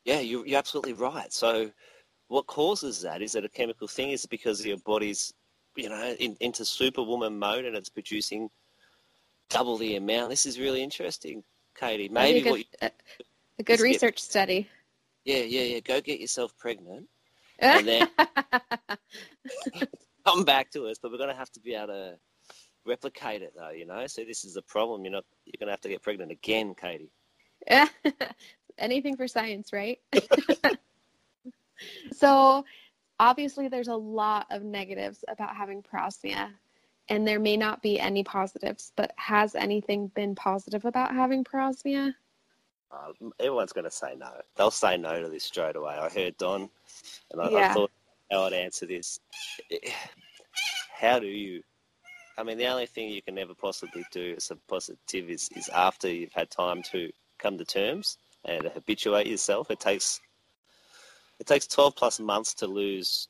Yeah, 0.04 0.20
you're, 0.20 0.46
you're 0.46 0.58
absolutely 0.58 0.94
right. 0.94 1.32
So, 1.32 1.70
what 2.28 2.46
causes 2.46 3.02
that? 3.02 3.22
Is 3.22 3.34
it 3.34 3.44
a 3.44 3.48
chemical 3.48 3.86
thing? 3.88 4.10
Is 4.10 4.24
it 4.24 4.30
because 4.30 4.64
your 4.64 4.78
body's, 4.78 5.32
you 5.76 5.88
know, 5.88 6.14
in, 6.18 6.36
into 6.40 6.64
superwoman 6.64 7.38
mode 7.38 7.64
and 7.64 7.76
it's 7.76 7.88
producing 7.88 8.48
double 9.50 9.76
the 9.76 9.96
amount? 9.96 10.30
This 10.30 10.46
is 10.46 10.58
really 10.58 10.82
interesting, 10.82 11.42
Katie. 11.74 12.08
Maybe 12.08 12.46
a 12.46 12.50
what? 12.50 12.58
You, 12.60 12.64
good, 12.80 12.82
a, 12.82 12.86
a 13.58 13.62
good 13.62 13.72
Just 13.74 13.78
get- 13.78 13.82
research 13.84 14.18
study. 14.18 14.68
yeah, 15.24 15.38
yeah, 15.38 15.62
yeah. 15.62 15.80
Go 15.80 16.00
get 16.00 16.20
yourself 16.20 16.56
pregnant. 16.58 17.06
And 17.60 17.88
then- 17.88 18.08
come 20.24 20.44
back 20.44 20.70
to 20.70 20.86
us, 20.86 20.98
but 21.02 21.10
we're 21.10 21.18
going 21.18 21.30
to 21.30 21.34
have 21.34 21.50
to 21.52 21.60
be 21.60 21.74
able 21.74 21.88
to 21.88 22.18
replicate 22.88 23.42
it, 23.42 23.52
though. 23.56 23.70
You 23.70 23.86
know, 23.86 24.06
so 24.06 24.24
this 24.24 24.44
is 24.44 24.56
a 24.56 24.62
problem. 24.62 25.04
You're 25.04 25.12
not. 25.12 25.24
You're 25.44 25.66
to 25.66 25.72
have 25.72 25.80
to 25.82 25.88
get 25.88 26.02
pregnant 26.02 26.32
again, 26.32 26.74
Katie. 26.74 27.12
Yeah. 27.66 27.88
Anything 28.78 29.16
for 29.16 29.26
science, 29.26 29.72
right? 29.72 29.98
so, 32.12 32.64
obviously, 33.18 33.68
there's 33.68 33.88
a 33.88 33.94
lot 33.94 34.46
of 34.50 34.62
negatives 34.62 35.24
about 35.28 35.56
having 35.56 35.82
parosmia, 35.82 36.50
and 37.08 37.26
there 37.26 37.40
may 37.40 37.56
not 37.56 37.82
be 37.82 37.98
any 37.98 38.22
positives, 38.22 38.92
but 38.94 39.12
has 39.16 39.56
anything 39.56 40.08
been 40.14 40.36
positive 40.36 40.84
about 40.84 41.12
having 41.12 41.42
parosmia? 41.42 42.14
Uh, 42.92 43.12
everyone's 43.40 43.72
going 43.72 43.84
to 43.84 43.90
say 43.90 44.14
no. 44.16 44.30
They'll 44.56 44.70
say 44.70 44.96
no 44.96 45.20
to 45.20 45.28
this 45.28 45.44
straight 45.44 45.74
away. 45.74 45.94
I 45.94 46.08
heard 46.08 46.36
Don, 46.36 46.70
and 47.32 47.42
I, 47.42 47.70
I 47.70 47.74
thought 47.74 47.90
how 48.30 48.44
I'd 48.44 48.52
answer 48.52 48.86
this. 48.86 49.20
How 50.98 51.20
do 51.20 51.26
you? 51.26 51.62
I 52.38 52.44
mean, 52.44 52.56
the 52.56 52.68
only 52.68 52.86
thing 52.86 53.10
you 53.10 53.20
can 53.20 53.36
ever 53.36 53.54
possibly 53.54 54.04
do 54.12 54.34
as 54.36 54.50
a 54.52 54.56
positive 54.68 55.28
is, 55.28 55.50
is 55.56 55.68
after 55.70 56.08
you've 56.08 56.32
had 56.32 56.50
time 56.50 56.82
to 56.92 57.10
come 57.38 57.58
to 57.58 57.64
terms 57.64 58.16
and 58.44 58.64
habituate 58.66 59.26
yourself. 59.26 59.70
It 59.72 59.80
takes 59.80 60.20
it 61.40 61.46
takes 61.46 61.66
12 61.66 61.96
plus 61.96 62.20
months 62.20 62.54
to 62.54 62.66
lose 62.66 63.28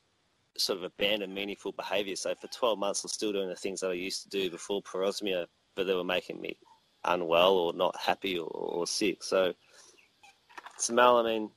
sort 0.57 0.77
of 0.77 0.83
abandon 0.83 1.33
meaningful 1.33 1.71
behaviour. 1.71 2.15
So 2.15 2.33
for 2.35 2.47
12 2.47 2.77
months, 2.77 3.03
I'm 3.03 3.09
still 3.09 3.31
doing 3.31 3.49
the 3.49 3.55
things 3.55 3.81
that 3.81 3.91
I 3.91 3.93
used 3.93 4.23
to 4.23 4.29
do 4.29 4.49
before 4.49 4.81
parosmia, 4.81 5.45
but 5.75 5.87
they 5.87 5.93
were 5.93 6.03
making 6.03 6.41
me 6.41 6.57
unwell 7.03 7.53
or 7.53 7.73
not 7.73 7.95
happy 7.99 8.37
or, 8.37 8.47
or 8.47 8.87
sick. 8.87 9.23
So 9.23 9.53
smell, 10.77 11.17
I 11.17 11.23
mean, 11.23 11.49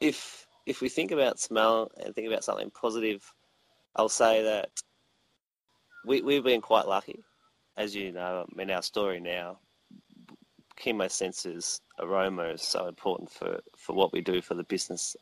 if 0.00 0.46
if 0.66 0.80
we 0.80 0.88
think 0.88 1.12
about 1.12 1.38
smell 1.38 1.90
and 2.02 2.14
think 2.14 2.26
about 2.26 2.44
something 2.44 2.70
positive, 2.70 3.32
I'll 3.94 4.08
say 4.08 4.42
that 4.42 4.70
we 6.04 6.22
we've 6.22 6.44
been 6.44 6.60
quite 6.60 6.86
lucky, 6.86 7.22
as 7.76 7.94
you 7.94 8.12
know. 8.12 8.46
In 8.58 8.70
our 8.70 8.82
story 8.82 9.20
now, 9.20 9.58
chemosensors 10.78 11.80
aroma 11.98 12.44
is 12.44 12.62
so 12.62 12.86
important 12.86 13.30
for 13.30 13.60
for 13.76 13.94
what 13.94 14.12
we 14.12 14.20
do 14.20 14.40
for 14.40 14.54
the 14.54 14.64
business. 14.64 15.16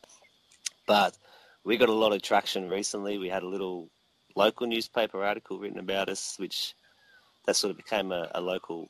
But 0.86 1.16
we 1.64 1.76
got 1.76 1.88
a 1.88 1.92
lot 1.92 2.12
of 2.12 2.22
traction 2.22 2.68
recently. 2.68 3.18
We 3.18 3.28
had 3.28 3.42
a 3.42 3.48
little 3.48 3.88
local 4.36 4.66
newspaper 4.66 5.22
article 5.22 5.58
written 5.58 5.80
about 5.80 6.08
us, 6.08 6.36
which 6.38 6.74
that 7.46 7.56
sort 7.56 7.70
of 7.70 7.76
became 7.76 8.12
a, 8.12 8.30
a 8.34 8.40
local 8.40 8.88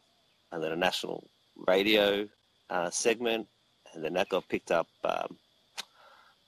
and 0.53 0.63
then 0.63 0.73
a 0.73 0.77
national 0.77 1.29
radio 1.67 2.29
uh, 2.71 2.91
segment, 2.91 3.47
and 3.95 4.05
then 4.05 4.15
that 4.15 4.29
got 4.29 4.49
picked 4.49 4.71
up 4.71 4.87
um, 5.05 5.37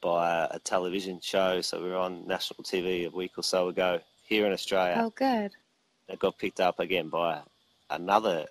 by 0.02 0.46
a 0.50 0.58
television 0.58 1.18
show. 1.22 1.60
So 1.60 1.82
we 1.82 1.88
were 1.88 1.96
on 1.96 2.26
national 2.26 2.62
TV 2.64 3.06
a 3.06 3.16
week 3.16 3.32
or 3.36 3.42
so 3.42 3.68
ago 3.68 4.00
here 4.30 4.46
in 4.46 4.52
Australia. 4.52 4.94
Oh, 4.96 5.10
good. 5.10 5.50
It 6.08 6.18
got 6.18 6.38
picked 6.38 6.60
up 6.60 6.78
again 6.78 7.08
by 7.08 7.40
another 7.90 8.46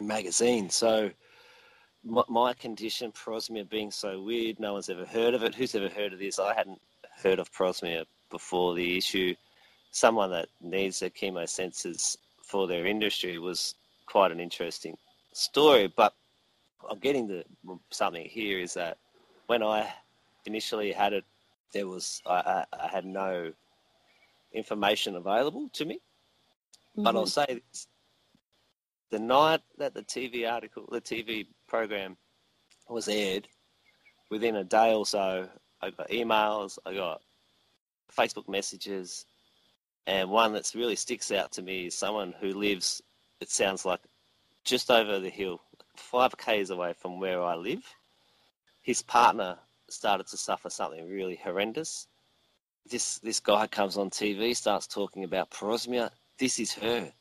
magazine. 0.00 0.70
So 0.70 1.10
my, 2.04 2.22
my 2.28 2.52
condition, 2.52 3.10
parosmia, 3.10 3.68
being 3.68 3.90
so 3.90 4.22
weird, 4.22 4.60
no 4.60 4.74
one's 4.74 4.90
ever 4.90 5.06
heard 5.06 5.34
of 5.34 5.42
it. 5.42 5.54
Who's 5.54 5.74
ever 5.74 5.88
heard 5.88 6.12
of 6.12 6.18
this? 6.18 6.38
I 6.38 6.54
hadn't 6.54 6.80
heard 7.22 7.38
of 7.38 7.50
parosmia 7.52 8.04
before 8.30 8.74
the 8.74 8.96
issue. 8.96 9.34
Someone 9.90 10.30
that 10.30 10.48
needs 10.60 11.00
their 11.00 11.10
chemosensors 11.10 12.16
for 12.42 12.68
their 12.68 12.86
industry 12.86 13.38
was 13.38 13.74
quite 14.06 14.30
an 14.30 14.38
interesting 14.38 14.96
story. 15.32 15.92
But 15.94 16.14
I'm 16.88 16.98
getting 16.98 17.26
to 17.28 17.44
something 17.90 18.26
here 18.26 18.60
is 18.60 18.74
that 18.74 18.98
when 19.46 19.62
I 19.62 19.90
initially 20.44 20.92
had 20.92 21.14
it, 21.14 21.24
there 21.72 21.86
was 21.86 22.20
I, 22.26 22.34
I, 22.34 22.64
I 22.84 22.88
had 22.88 23.04
no 23.06 23.52
information 24.52 25.16
available 25.16 25.68
to 25.70 25.84
me. 25.84 26.00
But 26.96 27.16
I'll 27.16 27.24
Mhm. 27.24 27.28
say 27.28 27.62
this. 27.70 27.88
The 29.10 29.18
night 29.18 29.62
that 29.78 29.94
the 29.94 30.02
TV 30.02 30.46
article, 30.46 30.86
the 30.90 31.00
TV 31.00 31.48
program 31.66 32.16
was 32.88 33.08
aired, 33.08 33.48
within 34.28 34.56
a 34.56 34.64
day 34.64 34.94
or 34.94 35.06
so, 35.06 35.48
I 35.80 35.90
got 35.90 36.08
emails, 36.08 36.78
I 36.84 36.94
got 36.94 37.22
Facebook 38.12 38.48
messages, 38.48 39.26
and 40.06 40.30
one 40.30 40.52
that 40.52 40.72
really 40.74 40.96
sticks 40.96 41.30
out 41.32 41.52
to 41.52 41.62
me 41.62 41.86
is 41.86 41.96
someone 41.96 42.32
who 42.32 42.52
lives, 42.52 43.02
it 43.40 43.50
sounds 43.50 43.84
like, 43.84 44.00
just 44.64 44.90
over 44.90 45.18
the 45.18 45.30
hill, 45.30 45.62
five 45.96 46.36
k's 46.36 46.70
away 46.70 46.92
from 46.92 47.18
where 47.18 47.42
I 47.42 47.54
live. 47.54 47.84
His 48.82 49.02
partner 49.02 49.58
started 49.88 50.26
to 50.28 50.36
suffer 50.36 50.70
something 50.70 51.08
really 51.08 51.36
horrendous. 51.36 52.06
This 52.88 53.18
this 53.18 53.40
guy 53.40 53.66
comes 53.66 53.96
on 53.96 54.10
TV, 54.10 54.56
starts 54.56 54.86
talking 54.86 55.24
about 55.24 55.50
parosmia. 55.50 56.10
This 56.38 56.58
is 56.58 56.72
her. 56.74 57.12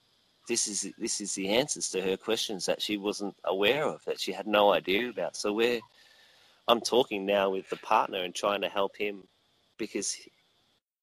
This 0.47 0.67
is 0.67 0.91
this 0.97 1.21
is 1.21 1.35
the 1.35 1.49
answers 1.49 1.89
to 1.89 2.01
her 2.01 2.17
questions 2.17 2.65
that 2.65 2.81
she 2.81 2.97
wasn't 2.97 3.35
aware 3.43 3.85
of, 3.85 4.03
that 4.05 4.19
she 4.19 4.31
had 4.31 4.47
no 4.47 4.73
idea 4.73 5.09
about. 5.09 5.35
So 5.35 5.53
we're 5.53 5.81
I'm 6.67 6.81
talking 6.81 7.25
now 7.25 7.49
with 7.49 7.69
the 7.69 7.77
partner 7.77 8.23
and 8.23 8.33
trying 8.33 8.61
to 8.61 8.69
help 8.69 8.95
him 8.97 9.23
because 9.77 10.15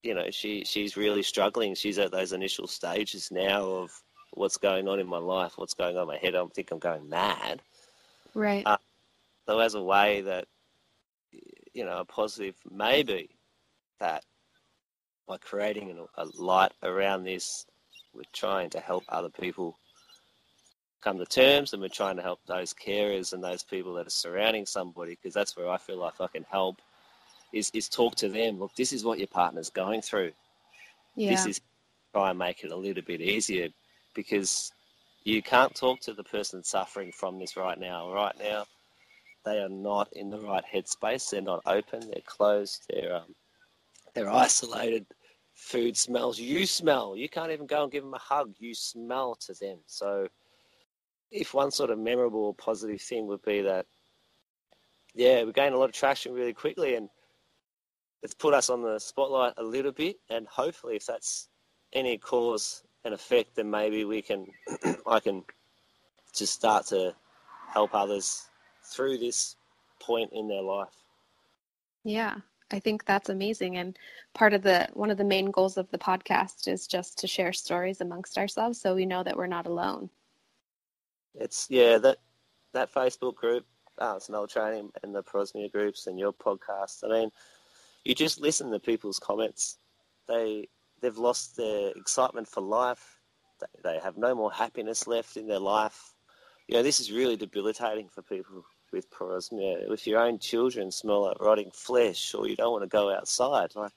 you 0.03 0.14
know 0.14 0.31
she 0.31 0.64
she's 0.64 0.97
really 0.97 1.23
struggling. 1.23 1.75
She's 1.75 1.99
at 1.99 2.12
those 2.12 2.33
initial 2.33 2.66
stages 2.66 3.31
now 3.31 3.62
of 3.64 3.90
what's 4.33 4.57
going 4.59 4.88
on 4.88 5.01
in 5.01 5.07
my 5.07 5.19
life, 5.19 5.53
what's 5.57 5.75
going 5.75 5.97
on 5.97 6.03
in 6.03 6.09
my 6.09 6.19
head. 6.19 6.35
I 6.35 6.38
don't 6.38 6.55
think 6.55 6.71
I'm 6.71 6.79
going 6.79 7.09
mad. 7.09 7.62
Right. 8.35 8.66
Uh, 8.66 8.77
So 9.47 9.59
as 9.61 9.75
a 9.75 9.83
way 9.83 10.23
that 10.23 10.47
you 11.73 11.85
know 11.85 11.99
a 11.99 12.05
positive 12.05 12.57
maybe 12.71 13.31
that 14.01 14.25
by 15.27 15.37
creating 15.39 15.99
a 16.17 16.25
light 16.37 16.73
around 16.83 17.25
this, 17.25 17.67
we're 18.15 18.23
trying 18.33 18.71
to 18.71 18.81
help 18.81 19.05
other 19.09 19.29
people 19.29 19.77
come 21.01 21.19
to 21.19 21.27
terms, 21.27 21.73
and 21.73 21.83
we're 21.83 21.89
trying 21.89 22.17
to 22.17 22.23
help 22.23 22.41
those 22.47 22.75
carers 22.75 23.33
and 23.33 23.43
those 23.43 23.62
people 23.62 23.95
that 23.95 24.07
are 24.07 24.11
surrounding 24.11 24.67
somebody 24.67 25.12
because 25.12 25.35
that's 25.35 25.57
where 25.57 25.71
I 25.71 25.79
feel 25.79 25.99
like 25.99 26.21
I 26.21 26.27
can 26.29 26.45
help. 26.51 26.81
Is 27.53 27.71
is 27.75 27.89
talk 27.89 28.17
to 28.17 28.29
them. 28.29 28.59
Look, 28.59 28.75
this 28.75 28.93
is 28.93 29.05
what 29.05 29.19
your 29.19 29.29
partner's 29.29 29.71
going 29.71 30.03
through. 30.03 30.33
yeah. 31.15 31.31
This 31.31 31.47
is 31.47 31.61
try 32.12 32.31
and 32.31 32.39
make 32.39 32.65
it 32.65 32.73
a 32.73 32.77
little 32.77 33.03
bit 33.03 33.21
easier 33.21 33.69
because 34.15 34.73
you 35.25 35.43
can't 35.43 35.75
talk 35.75 36.01
to 36.01 36.12
the 36.12 36.25
person 36.25 36.65
suffering 36.65 37.12
from 37.12 37.39
this 37.39 37.57
right 37.57 37.79
now. 37.79 38.12
Right 38.12 38.35
now, 38.39 38.65
they 39.45 39.59
are 39.59 39.69
not 39.69 40.12
in 40.12 40.31
the 40.31 40.41
right 40.41 40.65
headspace. 40.65 41.31
They're 41.31 41.41
not 41.41 41.62
open. 41.67 42.01
They're 42.01 42.23
closed. 42.27 42.85
They're 42.91 43.17
um, 43.17 43.35
they're 44.15 44.31
isolated. 44.31 45.07
Food 45.57 45.97
smells. 45.97 46.38
You 46.38 46.66
smell. 46.66 47.16
You 47.16 47.29
can't 47.29 47.51
even 47.51 47.66
go 47.66 47.83
and 47.83 47.90
give 47.90 48.05
them 48.05 48.14
a 48.14 48.19
hug. 48.19 48.55
You 48.59 48.75
smell 48.75 49.35
to 49.47 49.55
them. 49.55 49.79
So, 49.87 50.29
if 51.31 51.55
one 51.55 51.71
sort 51.71 51.90
of 51.90 51.99
memorable 51.99 52.45
or 52.45 52.55
positive 52.55 53.01
thing 53.01 53.27
would 53.27 53.42
be 53.42 53.62
that, 53.62 53.87
yeah, 55.14 55.42
we 55.45 55.53
gained 55.53 55.75
a 55.75 55.79
lot 55.79 55.88
of 55.88 55.95
traction 55.95 56.33
really 56.35 56.53
quickly, 56.53 56.95
and 56.95 57.09
it's 58.23 58.35
put 58.35 58.55
us 58.55 58.69
on 58.69 58.83
the 58.83 58.99
spotlight 58.99 59.55
a 59.57 59.62
little 59.62 59.92
bit, 59.92 60.16
and 60.29 60.47
hopefully, 60.47 60.95
if 60.95 61.07
that's 61.07 61.49
any 61.95 62.19
cause 62.19 62.85
and 63.05 63.14
effect, 63.14 63.57
then 63.57 63.71
maybe 63.71 64.05
we 64.05 64.21
can, 64.21 64.47
I 65.07 65.21
can 65.21 65.42
just 66.35 66.53
start 66.53 66.87
to 66.88 67.14
help 67.73 67.95
others 67.95 68.51
through 68.85 69.19
this 69.19 69.57
point 70.01 70.31
in 70.33 70.49
their 70.49 70.62
life. 70.62 70.95
Yeah, 72.05 72.37
I 72.73 72.81
think 72.81 73.05
that's 73.05 73.29
amazing. 73.29 73.77
And 73.77 73.97
part 74.35 74.53
of 74.53 74.63
the 74.63 74.89
one 74.95 75.11
of 75.11 75.19
the 75.19 75.25
main 75.25 75.51
goals 75.51 75.77
of 75.77 75.91
the 75.91 75.99
podcast 75.99 76.67
is 76.67 76.87
just 76.87 77.19
to 77.19 77.27
share 77.27 77.53
stories 77.53 78.01
amongst 78.01 78.39
ourselves 78.39 78.81
so 78.81 78.95
we 78.95 79.07
know 79.07 79.23
that 79.23 79.37
we're 79.37 79.47
not 79.47 79.67
alone. 79.67 80.11
It's 81.35 81.67
yeah, 81.71 81.99
that 81.99 82.19
that 82.73 82.93
Facebook 82.93 83.37
group, 83.37 83.65
uh, 83.99 84.19
Smell 84.19 84.47
Training 84.47 84.91
and 85.03 85.15
the 85.15 85.23
Parosmia 85.23 85.71
groups 85.71 86.07
and 86.07 86.19
your 86.19 86.33
podcast. 86.33 87.05
I 87.05 87.09
mean, 87.09 87.31
you 88.05 88.15
just 88.15 88.41
listen 88.41 88.71
to 88.71 88.81
people's 88.81 89.21
comments. 89.21 89.79
They 90.27 90.69
they've 91.01 91.17
lost 91.17 91.57
their 91.57 91.91
excitement 91.91 92.49
for 92.49 92.63
life. 92.63 93.21
They, 93.61 93.91
they 93.91 93.99
have 94.01 94.17
no 94.17 94.35
more 94.35 94.53
happiness 94.53 95.07
left 95.07 95.37
in 95.37 95.47
their 95.47 95.61
life. 95.61 96.15
You 96.67 96.77
know, 96.77 96.83
this 96.83 96.99
is 96.99 97.13
really 97.13 97.37
debilitating 97.37 98.09
for 98.09 98.23
people 98.23 98.65
with 98.92 99.11
parosmia. 99.11 99.90
If 99.90 100.07
your 100.07 100.20
own 100.20 100.38
children 100.38 100.90
smell 100.90 101.22
like 101.22 101.40
rotting 101.40 101.70
flesh 101.72 102.35
or 102.35 102.49
you 102.49 102.57
don't 102.57 102.72
want 102.72 102.85
to 102.85 102.88
go 102.88 103.14
outside, 103.14 103.75
like 103.75 103.92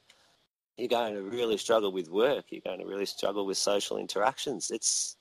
you're 0.77 0.87
going 0.87 1.13
to 1.13 1.21
really 1.21 1.57
struggle 1.57 1.91
with 1.91 2.09
work. 2.09 2.45
You're 2.49 2.61
going 2.61 2.79
to 2.79 2.85
really 2.85 3.05
struggle 3.05 3.45
with 3.45 3.57
social 3.57 3.97
interactions. 3.97 4.71
It's 4.71 5.17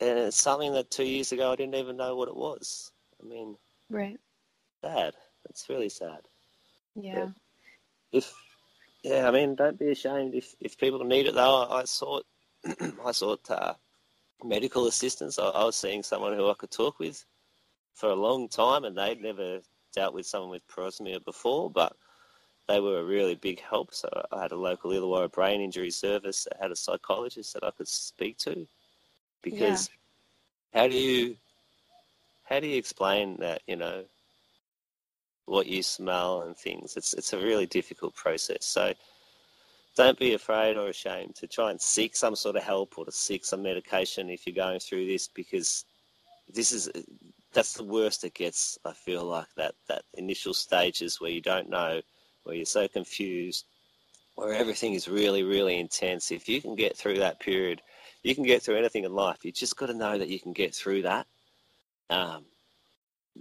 and 0.00 0.18
it's 0.18 0.40
something 0.40 0.72
that 0.72 0.90
two 0.90 1.04
years 1.04 1.32
ago 1.32 1.52
I 1.52 1.56
didn't 1.56 1.74
even 1.74 1.96
know 1.96 2.16
what 2.16 2.28
it 2.28 2.36
was. 2.36 2.92
I 3.22 3.26
mean, 3.26 3.56
right? 3.90 4.18
Sad. 4.84 5.14
It's 5.48 5.68
really 5.68 5.88
sad. 5.88 6.20
Yeah. 6.94 7.26
But 7.26 7.32
if 8.12 8.32
yeah, 9.02 9.26
I 9.26 9.32
mean, 9.32 9.56
don't 9.56 9.78
be 9.78 9.90
ashamed 9.90 10.34
if 10.34 10.54
if 10.60 10.78
people 10.78 11.04
need 11.04 11.26
it. 11.26 11.34
Though 11.34 11.64
I, 11.64 11.80
I 11.80 11.84
sought 11.84 12.24
I 13.04 13.12
sought 13.12 13.50
uh, 13.50 13.74
medical 14.44 14.86
assistance. 14.86 15.38
I, 15.38 15.46
I 15.48 15.64
was 15.64 15.76
seeing 15.76 16.02
someone 16.02 16.34
who 16.34 16.48
I 16.48 16.54
could 16.54 16.70
talk 16.70 16.98
with 16.98 17.24
for 17.94 18.08
a 18.10 18.14
long 18.14 18.48
time, 18.48 18.84
and 18.84 18.96
they'd 18.96 19.20
never 19.20 19.60
dealt 19.94 20.14
with 20.14 20.26
someone 20.26 20.50
with 20.50 20.66
parosmia 20.68 21.22
before, 21.24 21.70
but 21.70 21.96
they 22.68 22.80
were 22.80 23.00
a 23.00 23.04
really 23.04 23.34
big 23.34 23.60
help. 23.60 23.92
So 23.94 24.08
I 24.32 24.42
had 24.42 24.52
a 24.52 24.56
local 24.56 24.90
Illawarra 24.90 25.30
brain 25.30 25.60
injury 25.60 25.90
service 25.90 26.44
that 26.44 26.60
had 26.60 26.70
a 26.70 26.76
psychologist 26.76 27.54
that 27.54 27.64
I 27.64 27.70
could 27.70 27.88
speak 27.88 28.38
to. 28.38 28.66
Because 29.42 29.90
yeah. 30.72 30.80
how 30.80 30.88
do 30.88 30.96
you 30.96 31.36
how 32.44 32.60
do 32.60 32.66
you 32.66 32.76
explain 32.76 33.38
that 33.40 33.62
you 33.66 33.76
know 33.76 34.04
what 35.46 35.66
you 35.66 35.82
smell 35.82 36.42
and 36.42 36.56
things? 36.56 36.96
It's 36.96 37.12
it's 37.14 37.32
a 37.32 37.38
really 37.38 37.66
difficult 37.66 38.14
process. 38.14 38.64
So 38.64 38.94
don't 39.96 40.18
be 40.18 40.34
afraid 40.34 40.76
or 40.76 40.88
ashamed 40.88 41.34
to 41.36 41.46
try 41.46 41.70
and 41.70 41.80
seek 41.80 42.16
some 42.16 42.36
sort 42.36 42.56
of 42.56 42.62
help 42.62 42.96
or 42.96 43.04
to 43.04 43.12
seek 43.12 43.44
some 43.44 43.62
medication 43.62 44.30
if 44.30 44.46
you're 44.46 44.54
going 44.54 44.80
through 44.80 45.06
this 45.06 45.28
because 45.28 45.84
this 46.48 46.72
is 46.72 46.88
that's 47.52 47.74
the 47.74 47.84
worst 47.84 48.24
it 48.24 48.34
gets. 48.34 48.78
I 48.84 48.92
feel 48.92 49.24
like 49.24 49.48
that 49.56 49.74
that 49.88 50.02
initial 50.14 50.54
stages 50.54 51.20
where 51.20 51.30
you 51.30 51.40
don't 51.40 51.68
know, 51.68 52.00
where 52.44 52.54
you're 52.54 52.64
so 52.64 52.88
confused, 52.88 53.66
where 54.34 54.52
everything 54.54 54.94
is 54.94 55.08
really 55.08 55.42
really 55.42 55.78
intense. 55.78 56.30
If 56.30 56.48
you 56.48 56.60
can 56.60 56.74
get 56.74 56.96
through 56.96 57.18
that 57.18 57.40
period, 57.40 57.82
you 58.22 58.34
can 58.34 58.44
get 58.44 58.62
through 58.62 58.76
anything 58.76 59.04
in 59.04 59.12
life. 59.12 59.44
You 59.44 59.52
just 59.52 59.76
got 59.76 59.86
to 59.86 59.94
know 59.94 60.18
that 60.18 60.28
you 60.28 60.40
can 60.40 60.52
get 60.52 60.74
through 60.74 61.02
that. 61.02 61.26
Um, 62.10 62.44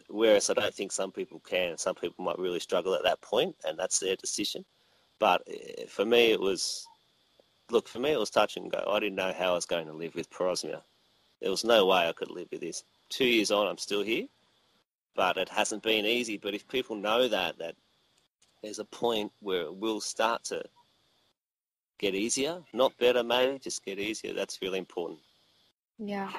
whereas 0.09 0.49
I 0.49 0.53
don't 0.53 0.73
think 0.73 0.91
some 0.91 1.11
people 1.11 1.39
can. 1.39 1.77
Some 1.77 1.95
people 1.95 2.23
might 2.23 2.39
really 2.39 2.59
struggle 2.59 2.93
at 2.95 3.03
that 3.03 3.21
point, 3.21 3.55
and 3.65 3.77
that's 3.77 3.99
their 3.99 4.15
decision. 4.15 4.65
But 5.19 5.41
eh, 5.47 5.85
for 5.87 6.05
me, 6.05 6.31
it 6.31 6.39
was 6.39 6.85
look 7.69 7.87
for 7.87 7.99
me 7.99 8.11
it 8.11 8.19
was 8.19 8.29
touch 8.29 8.57
and 8.57 8.71
go. 8.71 8.83
I 8.89 8.99
didn't 8.99 9.15
know 9.15 9.33
how 9.37 9.51
I 9.51 9.55
was 9.55 9.65
going 9.65 9.87
to 9.87 9.93
live 9.93 10.15
with 10.15 10.29
parosmia. 10.29 10.81
There 11.41 11.51
was 11.51 11.63
no 11.63 11.85
way 11.85 12.07
I 12.07 12.11
could 12.11 12.29
live 12.29 12.47
with 12.51 12.61
this 12.61 12.83
two 13.11 13.25
years 13.25 13.51
on, 13.51 13.67
I'm 13.67 13.77
still 13.77 14.01
here, 14.01 14.27
but 15.15 15.37
it 15.37 15.49
hasn't 15.49 15.83
been 15.83 16.05
easy. 16.05 16.37
But 16.37 16.55
if 16.55 16.67
people 16.67 16.95
know 16.95 17.27
that, 17.27 17.59
that 17.59 17.75
there's 18.63 18.79
a 18.79 18.85
point 18.85 19.31
where 19.39 19.63
it 19.63 19.75
will 19.75 20.01
start 20.01 20.43
to 20.45 20.63
get 21.99 22.15
easier, 22.15 22.61
not 22.73 22.97
better, 22.97 23.23
maybe, 23.23 23.59
just 23.59 23.85
get 23.85 23.99
easier. 23.99 24.33
That's 24.33 24.61
really 24.61 24.79
important. 24.79 25.19
Yeah, 25.99 26.31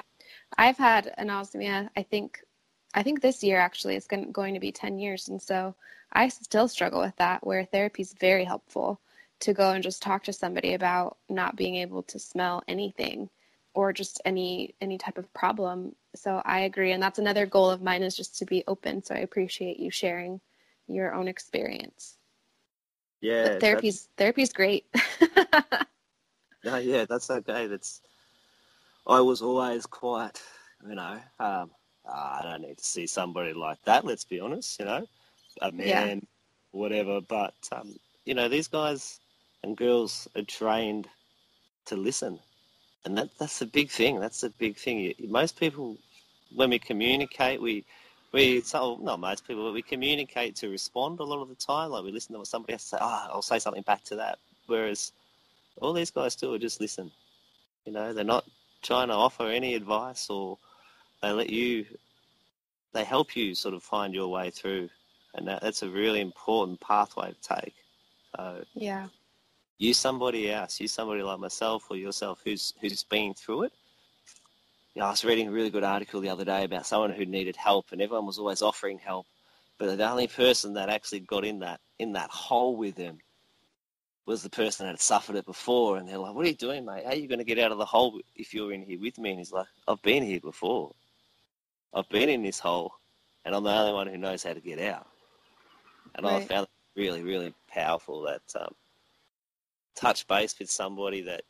I've 0.57 0.77
had 0.77 1.13
anosmia. 1.17 1.89
I 1.95 2.03
think, 2.03 2.41
I 2.93 3.03
think 3.03 3.21
this 3.21 3.43
year 3.43 3.59
actually 3.59 3.95
is 3.95 4.07
going 4.07 4.53
to 4.53 4.59
be 4.59 4.71
10 4.71 4.99
years, 4.99 5.29
and 5.29 5.41
so 5.41 5.73
I 6.11 6.27
still 6.27 6.67
struggle 6.67 6.99
with 6.99 7.15
that. 7.15 7.45
Where 7.45 7.63
therapy 7.63 8.01
is 8.01 8.13
very 8.19 8.43
helpful 8.43 8.99
to 9.39 9.53
go 9.53 9.71
and 9.71 9.83
just 9.83 10.01
talk 10.01 10.23
to 10.23 10.33
somebody 10.33 10.73
about 10.73 11.17
not 11.29 11.55
being 11.55 11.75
able 11.75 12.03
to 12.03 12.19
smell 12.19 12.63
anything 12.67 13.29
or 13.73 13.91
just 13.91 14.21
any 14.25 14.73
any 14.81 14.97
type 14.97 15.17
of 15.17 15.33
problem 15.33 15.95
so 16.15 16.41
i 16.45 16.61
agree 16.61 16.91
and 16.91 17.01
that's 17.01 17.19
another 17.19 17.45
goal 17.45 17.69
of 17.69 17.81
mine 17.81 18.03
is 18.03 18.15
just 18.15 18.37
to 18.37 18.45
be 18.45 18.63
open 18.67 19.03
so 19.03 19.15
i 19.15 19.19
appreciate 19.19 19.79
you 19.79 19.89
sharing 19.89 20.39
your 20.87 21.13
own 21.13 21.27
experience. 21.27 22.17
Yeah 23.21 23.49
but 23.49 23.61
therapy's 23.61 24.01
that's... 24.01 24.09
therapy's 24.17 24.53
great. 24.53 24.85
No 26.65 26.77
yeah 26.77 27.03
that's 27.03 27.29
okay 27.29 27.67
that's 27.67 27.99
i 29.05 29.19
was 29.19 29.41
always 29.41 29.85
quite 29.85 30.41
you 30.87 30.95
know 30.95 31.19
um, 31.39 31.71
ah, 32.07 32.39
i 32.39 32.41
don't 32.41 32.61
need 32.61 32.77
to 32.77 32.83
see 32.85 33.05
somebody 33.05 33.51
like 33.51 33.83
that 33.83 34.05
let's 34.05 34.23
be 34.23 34.39
honest 34.39 34.79
you 34.79 34.85
know 34.85 35.05
a 35.61 35.71
man 35.73 35.87
yeah. 35.87 36.19
whatever 36.71 37.19
but 37.19 37.53
um, 37.73 37.93
you 38.23 38.33
know 38.33 38.47
these 38.47 38.69
guys 38.69 39.19
and 39.63 39.75
girls 39.75 40.27
are 40.37 40.43
trained 40.43 41.07
to 41.85 41.97
listen 41.97 42.39
and 43.05 43.17
that 43.17 43.29
that's 43.37 43.61
a 43.61 43.65
big 43.65 43.89
thing. 43.89 44.19
That's 44.19 44.43
a 44.43 44.49
big 44.49 44.77
thing. 44.77 45.13
Most 45.27 45.59
people, 45.59 45.97
when 46.53 46.69
we 46.69 46.79
communicate, 46.79 47.61
we 47.61 47.85
we 48.31 48.61
so 48.61 48.97
not 49.01 49.19
most 49.19 49.47
people, 49.47 49.63
but 49.65 49.73
we 49.73 49.81
communicate 49.81 50.55
to 50.57 50.69
respond 50.69 51.19
a 51.19 51.23
lot 51.23 51.41
of 51.41 51.49
the 51.49 51.55
time. 51.55 51.91
Like 51.91 52.03
we 52.03 52.11
listen 52.11 52.33
to 52.33 52.39
what 52.39 52.47
somebody 52.47 52.73
has 52.73 52.83
to 52.83 52.87
say. 52.89 52.97
Oh, 53.01 53.27
I'll 53.31 53.41
say 53.41 53.59
something 53.59 53.83
back 53.83 54.03
to 54.05 54.15
that. 54.15 54.39
Whereas 54.67 55.11
all 55.81 55.93
these 55.93 56.11
guys 56.11 56.35
do 56.35 56.53
are 56.53 56.59
just 56.59 56.81
listen. 56.81 57.11
You 57.85 57.93
know, 57.93 58.13
they're 58.13 58.23
not 58.23 58.45
trying 58.81 59.07
to 59.09 59.13
offer 59.13 59.47
any 59.47 59.75
advice 59.75 60.29
or 60.29 60.57
they 61.21 61.31
let 61.31 61.49
you, 61.49 61.85
they 62.93 63.03
help 63.03 63.35
you 63.35 63.55
sort 63.55 63.73
of 63.73 63.83
find 63.83 64.13
your 64.13 64.27
way 64.27 64.49
through. 64.49 64.89
And 65.35 65.47
that, 65.47 65.61
that's 65.61 65.83
a 65.83 65.89
really 65.89 66.21
important 66.21 66.79
pathway 66.79 67.31
to 67.31 67.55
take. 67.55 67.73
So 68.35 68.63
yeah, 68.73 69.07
use 69.77 69.97
somebody 69.97 70.51
else, 70.51 70.79
use 70.79 70.91
somebody 70.91 71.23
like 71.23 71.39
myself 71.39 71.85
or 71.89 71.97
yourself 71.97 72.41
who's 72.43 72.73
who's 72.81 73.03
been 73.03 73.33
through 73.33 73.63
it. 73.63 73.73
You 74.95 75.01
know, 75.01 75.07
I 75.07 75.11
was 75.11 75.25
reading 75.25 75.47
a 75.47 75.51
really 75.51 75.71
good 75.71 75.83
article 75.83 76.21
the 76.21 76.29
other 76.29 76.45
day 76.45 76.63
about 76.63 76.85
someone 76.85 77.11
who 77.11 77.25
needed 77.25 77.55
help, 77.55 77.91
and 77.91 78.01
everyone 78.01 78.27
was 78.27 78.37
always 78.37 78.61
offering 78.61 78.99
help, 78.99 79.25
but 79.79 79.97
the 79.97 80.09
only 80.09 80.27
person 80.27 80.73
that 80.75 80.89
actually 80.89 81.21
got 81.21 81.45
in 81.45 81.59
that 81.59 81.79
in 81.99 82.13
that 82.13 82.29
hole 82.29 82.75
with 82.75 82.95
them 82.95 83.19
was 84.25 84.41
the 84.41 84.49
person 84.49 84.85
that 84.85 84.93
had 84.93 85.01
suffered 85.01 85.35
it 85.35 85.45
before. 85.45 85.97
And 85.97 86.07
they're 86.07 86.17
like, 86.17 86.33
"What 86.33 86.45
are 86.45 86.49
you 86.49 86.55
doing, 86.55 86.85
mate? 86.85 87.03
How 87.03 87.11
are 87.11 87.15
you 87.15 87.27
going 87.27 87.39
to 87.39 87.45
get 87.45 87.59
out 87.59 87.71
of 87.71 87.77
the 87.77 87.85
hole 87.85 88.21
if 88.35 88.53
you're 88.53 88.71
in 88.71 88.83
here 88.83 88.99
with 88.99 89.17
me?" 89.17 89.31
And 89.31 89.39
he's 89.39 89.51
like, 89.51 89.67
"I've 89.87 90.01
been 90.01 90.23
here 90.23 90.39
before. 90.39 90.93
I've 91.93 92.09
been 92.09 92.29
in 92.29 92.43
this 92.43 92.59
hole, 92.59 92.93
and 93.45 93.55
I'm 93.55 93.63
the 93.63 93.71
only 93.71 93.93
one 93.93 94.07
who 94.07 94.17
knows 94.17 94.43
how 94.43 94.53
to 94.53 94.61
get 94.61 94.79
out." 94.79 95.07
And 96.15 96.25
right. 96.25 96.43
I 96.43 96.45
found 96.45 96.67
it 96.67 96.99
really, 96.99 97.23
really 97.23 97.53
powerful 97.67 98.21
that 98.23 98.41
um, 98.59 98.73
touch 99.95 100.27
base 100.27 100.57
with 100.59 100.69
somebody 100.69 101.21
that 101.21 101.43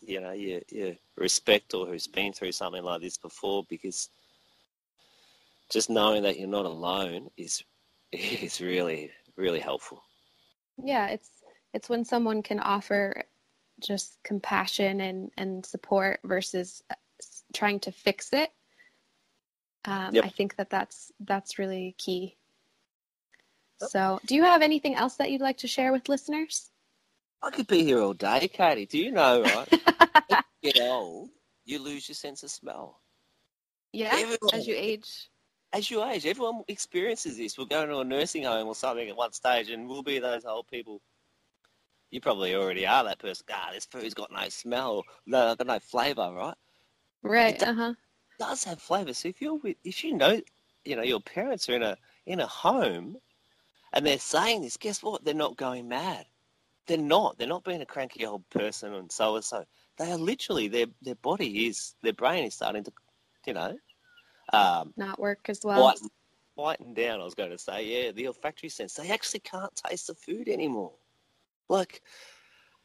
you 0.00 0.20
know 0.20 0.32
you, 0.32 0.60
you 0.70 0.96
respect 1.16 1.74
or 1.74 1.86
who's 1.86 2.06
been 2.06 2.32
through 2.32 2.52
something 2.52 2.82
like 2.82 3.00
this 3.00 3.16
before 3.16 3.64
because 3.68 4.08
just 5.70 5.90
knowing 5.90 6.22
that 6.22 6.38
you're 6.38 6.48
not 6.48 6.66
alone 6.66 7.30
is 7.36 7.62
is 8.12 8.60
really 8.60 9.10
really 9.36 9.60
helpful. 9.60 10.02
Yeah 10.82 11.08
it's 11.08 11.30
it's 11.72 11.88
when 11.88 12.04
someone 12.04 12.42
can 12.42 12.60
offer 12.60 13.24
just 13.80 14.22
compassion 14.22 15.00
and 15.00 15.30
and 15.36 15.64
support 15.64 16.20
versus 16.24 16.82
uh, 16.90 16.94
trying 17.52 17.80
to 17.80 17.92
fix 17.92 18.32
it. 18.32 18.50
Um, 19.86 20.14
yep. 20.14 20.24
i 20.24 20.28
think 20.30 20.56
that 20.56 20.70
that's 20.70 21.12
that's 21.20 21.58
really 21.58 21.94
key. 21.98 22.36
So 23.88 24.18
do 24.24 24.34
you 24.34 24.44
have 24.44 24.62
anything 24.62 24.94
else 24.94 25.16
that 25.16 25.30
you'd 25.30 25.42
like 25.42 25.58
to 25.58 25.68
share 25.68 25.92
with 25.92 26.08
listeners 26.08 26.70
I 27.44 27.50
could 27.50 27.66
be 27.66 27.84
here 27.84 28.00
all 28.00 28.14
day, 28.14 28.48
Katie. 28.48 28.86
Do 28.86 28.98
you 28.98 29.12
know, 29.12 29.42
right? 29.42 29.68
you 30.62 30.72
get 30.72 30.80
old, 30.80 31.28
you 31.66 31.78
lose 31.78 32.08
your 32.08 32.14
sense 32.14 32.42
of 32.42 32.50
smell. 32.50 33.02
Yeah, 33.92 34.12
everyone, 34.12 34.38
as 34.54 34.66
you 34.66 34.74
age. 34.74 35.28
As 35.74 35.90
you 35.90 36.02
age, 36.02 36.24
everyone 36.24 36.62
experiences 36.68 37.36
this. 37.36 37.58
We'll 37.58 37.66
go 37.66 37.84
to 37.84 37.98
a 37.98 38.04
nursing 38.04 38.44
home 38.44 38.66
or 38.66 38.74
something 38.74 39.08
at 39.08 39.16
one 39.16 39.32
stage, 39.32 39.68
and 39.68 39.86
we'll 39.86 40.02
be 40.02 40.18
those 40.18 40.46
old 40.46 40.68
people. 40.68 41.02
You 42.10 42.22
probably 42.22 42.54
already 42.54 42.86
are 42.86 43.04
that 43.04 43.18
person. 43.18 43.44
Ah, 43.52 43.70
this 43.74 43.84
food's 43.84 44.14
got 44.14 44.32
no 44.32 44.48
smell, 44.48 45.04
no, 45.26 45.54
got 45.54 45.66
no 45.66 45.78
flavour, 45.80 46.32
right? 46.32 46.56
Right. 47.22 47.62
Uh 47.62 47.74
huh. 47.74 47.94
Does 48.38 48.64
have 48.64 48.80
flavour. 48.80 49.12
So 49.12 49.28
if 49.28 49.42
you're 49.42 49.56
with, 49.56 49.76
if 49.84 50.02
you 50.02 50.14
know, 50.16 50.40
you 50.86 50.96
know, 50.96 51.02
your 51.02 51.20
parents 51.20 51.68
are 51.68 51.74
in 51.74 51.82
a 51.82 51.98
in 52.24 52.40
a 52.40 52.46
home 52.46 53.18
and 53.92 54.06
they're 54.06 54.18
saying 54.18 54.62
this, 54.62 54.78
guess 54.78 55.02
what? 55.02 55.24
They're 55.24 55.34
not 55.34 55.56
going 55.56 55.88
mad. 55.88 56.24
They're 56.86 56.98
not. 56.98 57.38
They're 57.38 57.48
not 57.48 57.64
being 57.64 57.80
a 57.80 57.86
cranky 57.86 58.26
old 58.26 58.48
person 58.50 58.94
and 58.94 59.10
so 59.10 59.36
and 59.36 59.44
so. 59.44 59.64
They 59.98 60.10
are 60.10 60.18
literally 60.18 60.68
their 60.68 60.86
their 61.02 61.14
body 61.14 61.66
is 61.66 61.94
their 62.02 62.12
brain 62.12 62.44
is 62.44 62.54
starting 62.54 62.84
to, 62.84 62.92
you 63.46 63.54
know, 63.54 63.76
um, 64.52 64.92
not 64.96 65.18
work 65.18 65.48
as 65.48 65.60
well. 65.64 65.94
Whiten 66.56 66.94
down. 66.94 67.20
I 67.20 67.24
was 67.24 67.34
going 67.34 67.50
to 67.50 67.58
say, 67.58 67.84
yeah, 67.84 68.12
the 68.12 68.28
olfactory 68.28 68.68
sense. 68.68 68.94
They 68.94 69.10
actually 69.10 69.40
can't 69.40 69.74
taste 69.74 70.06
the 70.06 70.14
food 70.14 70.48
anymore. 70.48 70.92
Like, 71.68 72.02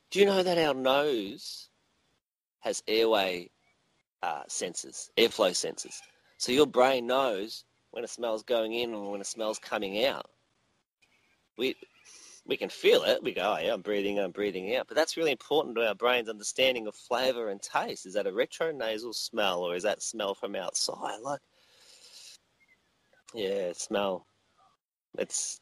do 0.09 0.19
you 0.19 0.25
know 0.25 0.41
that 0.41 0.57
our 0.57 0.73
nose 0.73 1.69
has 2.61 2.81
airway 2.87 3.51
uh, 4.23 4.43
sensors, 4.49 5.09
airflow 5.17 5.51
sensors? 5.51 5.97
So 6.37 6.51
your 6.51 6.65
brain 6.65 7.05
knows 7.05 7.65
when 7.91 8.03
a 8.03 8.07
smell's 8.07 8.43
going 8.43 8.73
in 8.73 8.93
or 8.93 9.11
when 9.11 9.21
a 9.21 9.25
smell's 9.25 9.59
coming 9.59 10.03
out. 10.05 10.27
We 11.57 11.75
we 12.49 12.57
can 12.57 12.69
feel 12.69 13.03
it. 13.03 13.23
We 13.23 13.33
go, 13.33 13.55
oh 13.55 13.61
yeah, 13.63 13.73
I'm 13.73 13.81
breathing, 13.81 14.19
I'm 14.19 14.31
breathing 14.31 14.75
out. 14.75 14.87
But 14.87 14.97
that's 14.97 15.15
really 15.15 15.31
important 15.31 15.75
to 15.75 15.87
our 15.87 15.95
brain's 15.95 16.29
understanding 16.29 16.87
of 16.87 16.95
flavour 16.95 17.49
and 17.49 17.61
taste. 17.61 18.05
Is 18.05 18.15
that 18.15 18.27
a 18.27 18.31
retronasal 18.31 19.13
smell 19.13 19.61
or 19.61 19.75
is 19.75 19.83
that 19.83 20.01
smell 20.01 20.33
from 20.33 20.55
outside? 20.55 21.19
Like, 21.21 21.41
yeah, 23.33 23.71
smell. 23.73 24.25
It's 25.17 25.61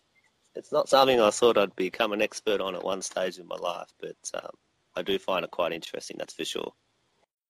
it's 0.55 0.71
not 0.71 0.89
something 0.89 1.19
I 1.19 1.29
thought 1.29 1.57
I'd 1.57 1.75
become 1.75 2.13
an 2.13 2.21
expert 2.21 2.61
on 2.61 2.73
at 2.73 2.83
one 2.83 3.01
stage 3.01 3.37
in 3.37 3.47
my 3.47 3.57
life, 3.57 3.89
but 3.99 4.15
um, 4.33 4.49
I 4.95 5.03
do 5.03 5.19
find 5.19 5.43
it 5.45 5.51
quite 5.51 5.73
interesting. 5.73 6.15
That's 6.17 6.33
for 6.33 6.45
sure. 6.45 6.73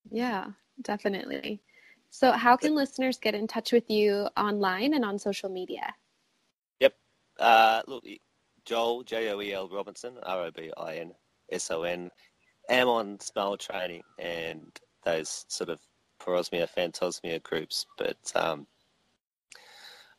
Yeah, 0.09 0.47
definitely. 0.81 1.61
So, 2.09 2.31
how 2.31 2.57
can 2.57 2.75
listeners 2.75 3.17
get 3.17 3.35
in 3.35 3.47
touch 3.47 3.71
with 3.71 3.89
you 3.89 4.27
online 4.35 4.93
and 4.93 5.05
on 5.05 5.19
social 5.19 5.49
media? 5.49 5.93
Yep. 6.79 6.93
Uh, 7.39 7.81
look, 7.88 8.03
Joel, 8.68 9.03
J 9.03 9.30
O 9.32 9.41
E 9.41 9.53
L 9.53 9.70
Robinson, 9.70 10.15
R 10.24 10.43
O 10.43 10.51
B 10.51 10.72
I 10.78 10.97
N 10.97 11.13
S 11.49 11.72
O 11.72 11.84
N, 11.84 12.11
am 12.70 12.89
on 12.89 13.20
smell 13.22 13.55
training 13.55 14.03
and 14.20 14.78
those 15.05 15.45
sort 15.47 15.70
of 15.70 15.80
parosmia, 16.22 16.68
phantosmia 16.68 17.41
groups. 17.41 17.86
But 17.97 18.18
um, 18.36 18.68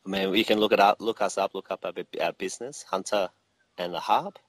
I 0.05 0.09
mean, 0.09 0.33
you 0.33 0.43
can 0.43 0.59
look 0.59 0.71
it 0.71 0.79
up, 0.79 0.97
look 0.99 1.21
us 1.21 1.37
up, 1.37 1.53
look 1.53 1.69
up 1.69 1.85
our, 1.85 1.93
our 2.21 2.33
business, 2.33 2.83
Hunter 2.89 3.29
and 3.77 3.93
the 3.93 3.99
Harp. 3.99 4.39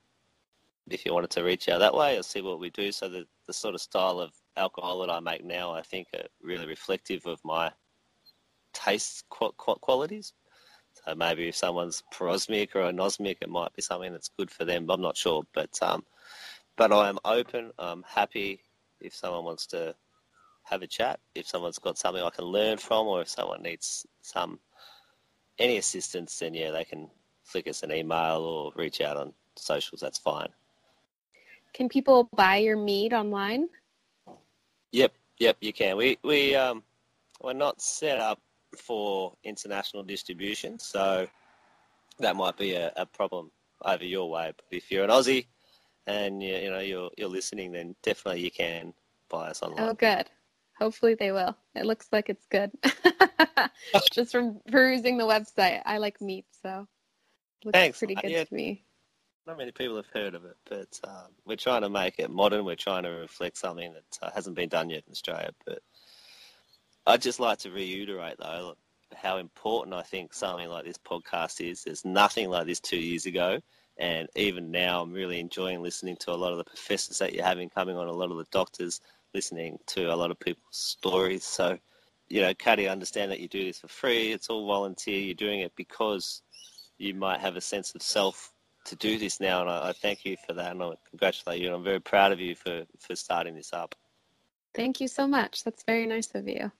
If 0.88 1.04
you 1.04 1.12
wanted 1.12 1.30
to 1.32 1.44
reach 1.44 1.68
out 1.68 1.80
that 1.80 1.94
way 1.94 2.16
or 2.18 2.22
see 2.22 2.40
what 2.40 2.58
we 2.58 2.70
do, 2.70 2.90
so 2.92 3.08
the, 3.08 3.26
the 3.46 3.52
sort 3.52 3.74
of 3.74 3.82
style 3.82 4.18
of 4.18 4.32
alcohol 4.56 5.00
that 5.00 5.10
I 5.10 5.20
make 5.20 5.44
now, 5.44 5.72
I 5.72 5.82
think, 5.82 6.08
are 6.14 6.26
really 6.42 6.66
reflective 6.66 7.26
of 7.26 7.38
my 7.44 7.70
taste 8.72 9.24
qu- 9.28 9.52
qualities. 9.52 10.32
So 11.06 11.14
maybe 11.14 11.48
if 11.48 11.56
someone's 11.56 12.02
parosmic 12.12 12.76
or 12.76 12.82
anosmic, 12.82 13.38
it 13.40 13.48
might 13.48 13.74
be 13.74 13.82
something 13.82 14.12
that's 14.12 14.30
good 14.36 14.50
for 14.50 14.64
them. 14.64 14.90
I'm 14.90 15.00
not 15.00 15.16
sure, 15.16 15.44
but 15.54 15.78
um, 15.82 16.04
but 16.76 16.92
I 16.92 17.08
am 17.08 17.18
open. 17.24 17.72
I'm 17.78 18.04
happy 18.06 18.60
if 19.00 19.14
someone 19.14 19.44
wants 19.44 19.66
to 19.68 19.94
have 20.64 20.82
a 20.82 20.86
chat. 20.86 21.20
If 21.34 21.46
someone's 21.46 21.78
got 21.78 21.98
something 21.98 22.22
I 22.22 22.30
can 22.30 22.44
learn 22.44 22.76
from, 22.78 23.06
or 23.06 23.22
if 23.22 23.28
someone 23.28 23.62
needs 23.62 24.06
some 24.22 24.60
any 25.58 25.78
assistance, 25.78 26.38
then 26.38 26.54
yeah, 26.54 26.70
they 26.70 26.84
can 26.84 27.08
flick 27.44 27.68
us 27.68 27.82
an 27.82 27.92
email 27.92 28.38
or 28.38 28.72
reach 28.76 29.00
out 29.00 29.16
on 29.16 29.32
socials. 29.56 30.00
That's 30.00 30.18
fine. 30.18 30.48
Can 31.72 31.88
people 31.88 32.28
buy 32.36 32.56
your 32.56 32.76
mead 32.76 33.12
online? 33.12 33.68
Yep, 34.92 35.12
yep, 35.38 35.56
you 35.60 35.72
can. 35.72 35.96
We 35.96 36.18
we 36.22 36.54
um 36.54 36.82
we're 37.42 37.52
not 37.52 37.80
set 37.80 38.18
up 38.18 38.40
for 38.76 39.34
international 39.44 40.02
distribution, 40.02 40.78
so 40.78 41.26
that 42.18 42.36
might 42.36 42.56
be 42.56 42.74
a, 42.74 42.92
a 42.96 43.06
problem 43.06 43.50
over 43.84 44.04
your 44.04 44.30
way. 44.30 44.52
But 44.56 44.76
if 44.76 44.90
you're 44.90 45.04
an 45.04 45.10
Aussie 45.10 45.46
and 46.06 46.42
you, 46.42 46.56
you 46.56 46.70
know 46.70 46.80
you're 46.80 47.10
you're 47.16 47.28
listening, 47.28 47.72
then 47.72 47.94
definitely 48.02 48.42
you 48.42 48.50
can 48.50 48.94
buy 49.28 49.48
us 49.48 49.62
online. 49.62 49.88
Oh, 49.88 49.94
good. 49.94 50.28
Hopefully 50.78 51.14
they 51.14 51.30
will. 51.30 51.56
It 51.74 51.84
looks 51.84 52.08
like 52.10 52.28
it's 52.28 52.46
good. 52.46 52.70
Just 54.12 54.32
from 54.32 54.60
perusing 54.70 55.18
the 55.18 55.24
website, 55.24 55.82
I 55.84 55.98
like 55.98 56.20
mead, 56.20 56.44
so 56.62 56.86
it 57.60 57.66
looks 57.66 57.78
Thanks. 57.78 57.98
pretty 57.98 58.14
good 58.14 58.30
yeah, 58.30 58.44
to 58.44 58.54
me. 58.54 58.84
Not 59.46 59.58
many 59.58 59.72
people 59.72 59.96
have 59.96 60.06
heard 60.12 60.34
of 60.34 60.44
it, 60.44 60.56
but 60.68 61.00
uh, 61.04 61.26
we're 61.44 61.56
trying 61.56 61.82
to 61.82 61.90
make 61.90 62.18
it 62.18 62.30
modern. 62.30 62.64
We're 62.64 62.76
trying 62.76 63.04
to 63.04 63.10
reflect 63.10 63.56
something 63.56 63.92
that 63.92 64.18
uh, 64.22 64.30
hasn't 64.34 64.56
been 64.56 64.68
done 64.68 64.90
yet 64.90 65.04
in 65.06 65.12
Australia. 65.12 65.50
But 65.66 65.80
I'd 67.06 67.22
just 67.22 67.40
like 67.40 67.58
to 67.60 67.70
reiterate, 67.70 68.36
though, 68.38 68.76
how 69.14 69.38
important 69.38 69.94
I 69.94 70.02
think 70.02 70.32
something 70.32 70.68
like 70.68 70.84
this 70.84 70.98
podcast 70.98 71.66
is. 71.66 71.84
There's 71.84 72.04
nothing 72.04 72.48
like 72.50 72.66
this 72.66 72.80
two 72.80 72.98
years 72.98 73.26
ago. 73.26 73.60
And 73.98 74.28
even 74.34 74.70
now, 74.70 75.02
I'm 75.02 75.12
really 75.12 75.40
enjoying 75.40 75.82
listening 75.82 76.16
to 76.20 76.32
a 76.32 76.36
lot 76.36 76.52
of 76.52 76.58
the 76.58 76.64
professors 76.64 77.18
that 77.18 77.34
you're 77.34 77.44
having 77.44 77.68
coming 77.68 77.96
on, 77.96 78.08
a 78.08 78.12
lot 78.12 78.30
of 78.30 78.38
the 78.38 78.46
doctors, 78.50 79.00
listening 79.34 79.78
to 79.88 80.12
a 80.12 80.16
lot 80.16 80.30
of 80.30 80.40
people's 80.40 80.76
stories. 80.76 81.44
So, 81.44 81.78
you 82.28 82.40
know, 82.40 82.54
Katie, 82.54 82.88
I 82.88 82.92
understand 82.92 83.30
that 83.30 83.40
you 83.40 83.48
do 83.48 83.64
this 83.64 83.80
for 83.80 83.88
free. 83.88 84.32
It's 84.32 84.48
all 84.48 84.66
volunteer. 84.66 85.18
You're 85.18 85.34
doing 85.34 85.60
it 85.60 85.72
because 85.76 86.42
you 86.98 87.14
might 87.14 87.40
have 87.40 87.56
a 87.56 87.60
sense 87.60 87.94
of 87.94 88.02
self 88.02 88.52
to 88.84 88.96
do 88.96 89.18
this 89.18 89.40
now, 89.40 89.60
and 89.60 89.70
I, 89.70 89.88
I 89.88 89.92
thank 89.92 90.24
you 90.24 90.36
for 90.46 90.54
that, 90.54 90.72
and 90.72 90.82
I 90.82 90.92
congratulate 91.10 91.60
you. 91.60 91.66
And 91.66 91.76
I'm 91.76 91.84
very 91.84 92.00
proud 92.00 92.32
of 92.32 92.40
you 92.40 92.54
for 92.54 92.84
for 92.98 93.14
starting 93.14 93.54
this 93.54 93.72
up. 93.72 93.94
Thank 94.74 95.00
you 95.00 95.08
so 95.08 95.26
much. 95.26 95.64
That's 95.64 95.82
very 95.82 96.06
nice 96.06 96.30
of 96.34 96.48
you. 96.48 96.72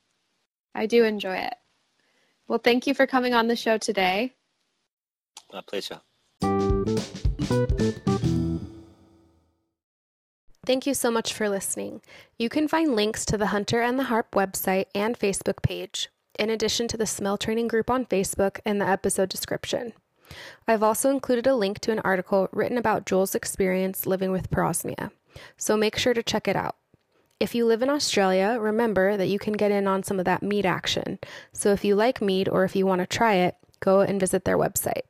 I 0.75 0.87
do 0.87 1.05
enjoy 1.05 1.37
it. 1.37 1.55
Well, 2.49 2.59
thank 2.59 2.87
you 2.87 2.95
for 2.95 3.07
coming 3.07 3.35
on 3.35 3.49
the 3.49 3.57
show 3.57 3.79
today. 3.79 4.35
My 5.53 5.62
pleasure. 5.62 6.01
Thank 10.66 10.87
you 10.87 10.95
so 10.95 11.11
much 11.11 11.33
for 11.33 11.49
listening. 11.49 12.01
You 12.39 12.49
can 12.49 12.68
find 12.68 12.95
links 12.95 13.25
to 13.27 13.37
the 13.37 13.47
Hunter 13.47 13.81
and 13.81 13.99
the 13.99 14.05
Harp 14.05 14.33
website 14.33 14.87
and 14.95 15.18
Facebook 15.18 15.62
page, 15.62 16.09
in 16.39 16.51
addition 16.51 16.87
to 16.89 16.97
the 16.97 17.07
Smell 17.07 17.37
Training 17.37 17.66
group 17.66 17.91
on 17.91 18.07
Facebook 18.07 18.61
in 18.64 18.79
the 18.79 18.87
episode 18.87 19.29
description. 19.29 19.93
I've 20.68 20.83
also 20.83 21.11
included 21.11 21.47
a 21.47 21.57
link 21.57 21.81
to 21.81 21.93
an 21.93 21.99
article 22.01 22.49
written 22.53 22.79
about 22.79 23.05
Joel's 23.05 23.35
experience 23.35 24.07
living 24.07 24.31
with 24.31 24.51
parosmia, 24.51 25.11
so 25.57 25.77
make 25.77 25.97
sure 25.97 26.14
to 26.14 26.23
check 26.23 26.47
it 26.47 26.57
out. 26.57 26.77
If 27.41 27.55
you 27.55 27.64
live 27.64 27.80
in 27.80 27.88
Australia, 27.88 28.59
remember 28.61 29.16
that 29.16 29.28
you 29.28 29.38
can 29.38 29.55
get 29.55 29.70
in 29.72 29.86
on 29.86 30.03
some 30.03 30.18
of 30.18 30.26
that 30.26 30.43
mead 30.43 30.66
action. 30.66 31.18
So 31.55 31.72
if 31.72 31.84
you 31.84 31.95
like 31.95 32.20
mead 32.20 32.51
or 32.51 32.64
if 32.64 32.76
you 32.76 32.84
want 32.84 33.01
to 33.01 33.07
try 33.07 33.34
it, 33.36 33.57
go 33.80 34.01
and 34.01 34.20
visit 34.20 34.45
their 34.45 34.59
website. 34.59 35.03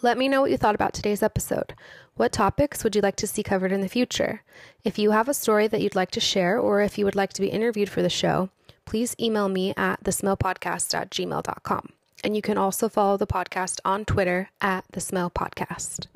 Let 0.00 0.16
me 0.16 0.28
know 0.28 0.42
what 0.42 0.52
you 0.52 0.56
thought 0.56 0.76
about 0.76 0.94
today's 0.94 1.22
episode. 1.22 1.74
What 2.14 2.30
topics 2.30 2.84
would 2.84 2.94
you 2.94 3.02
like 3.02 3.16
to 3.16 3.26
see 3.26 3.42
covered 3.42 3.72
in 3.72 3.80
the 3.80 3.88
future? 3.88 4.42
If 4.84 4.96
you 4.96 5.10
have 5.10 5.28
a 5.28 5.34
story 5.34 5.66
that 5.66 5.80
you'd 5.80 5.96
like 5.96 6.12
to 6.12 6.20
share, 6.20 6.58
or 6.58 6.82
if 6.82 6.98
you 6.98 7.04
would 7.04 7.16
like 7.16 7.32
to 7.32 7.40
be 7.40 7.48
interviewed 7.48 7.88
for 7.88 8.02
the 8.02 8.08
show, 8.08 8.50
please 8.84 9.16
email 9.18 9.48
me 9.48 9.74
at 9.76 10.04
thesmellpodcast.gmail.com. 10.04 11.88
And 12.22 12.36
you 12.36 12.42
can 12.42 12.58
also 12.58 12.88
follow 12.88 13.16
the 13.16 13.26
podcast 13.26 13.80
on 13.84 14.04
Twitter 14.04 14.50
at 14.60 14.84
thesmellpodcast. 14.92 15.32
Podcast. 15.32 16.06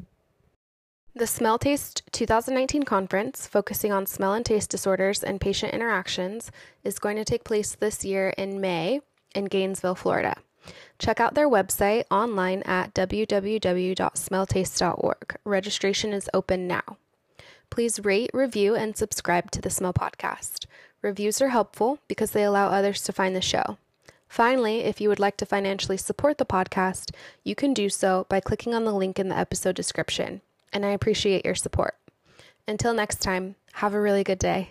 The 1.14 1.26
Smell 1.26 1.58
Taste 1.58 2.02
2019 2.12 2.84
conference, 2.84 3.46
focusing 3.46 3.92
on 3.92 4.06
smell 4.06 4.32
and 4.32 4.46
taste 4.46 4.70
disorders 4.70 5.22
and 5.22 5.38
patient 5.38 5.74
interactions, 5.74 6.50
is 6.84 6.98
going 6.98 7.16
to 7.16 7.24
take 7.24 7.44
place 7.44 7.74
this 7.74 8.02
year 8.02 8.30
in 8.38 8.62
May 8.62 9.02
in 9.34 9.44
Gainesville, 9.44 9.94
Florida. 9.94 10.38
Check 10.98 11.20
out 11.20 11.34
their 11.34 11.50
website 11.50 12.04
online 12.10 12.62
at 12.62 12.94
www.smelltaste.org. 12.94 15.36
Registration 15.44 16.14
is 16.14 16.30
open 16.32 16.66
now. 16.66 16.96
Please 17.68 18.00
rate, 18.00 18.30
review, 18.32 18.74
and 18.74 18.96
subscribe 18.96 19.50
to 19.50 19.60
the 19.60 19.68
Smell 19.68 19.92
Podcast. 19.92 20.64
Reviews 21.02 21.42
are 21.42 21.50
helpful 21.50 21.98
because 22.08 22.30
they 22.30 22.42
allow 22.42 22.68
others 22.68 23.02
to 23.02 23.12
find 23.12 23.36
the 23.36 23.42
show. 23.42 23.76
Finally, 24.28 24.84
if 24.84 24.98
you 24.98 25.10
would 25.10 25.20
like 25.20 25.36
to 25.36 25.44
financially 25.44 25.98
support 25.98 26.38
the 26.38 26.46
podcast, 26.46 27.10
you 27.44 27.54
can 27.54 27.74
do 27.74 27.90
so 27.90 28.24
by 28.30 28.40
clicking 28.40 28.72
on 28.72 28.86
the 28.86 28.94
link 28.94 29.18
in 29.18 29.28
the 29.28 29.36
episode 29.36 29.76
description, 29.76 30.40
and 30.72 30.84
I 30.84 30.90
appreciate 30.90 31.44
your 31.44 31.54
support. 31.54 31.94
Until 32.66 32.94
next 32.94 33.20
time, 33.20 33.56
have 33.74 33.94
a 33.94 34.00
really 34.00 34.24
good 34.24 34.38
day. 34.38 34.70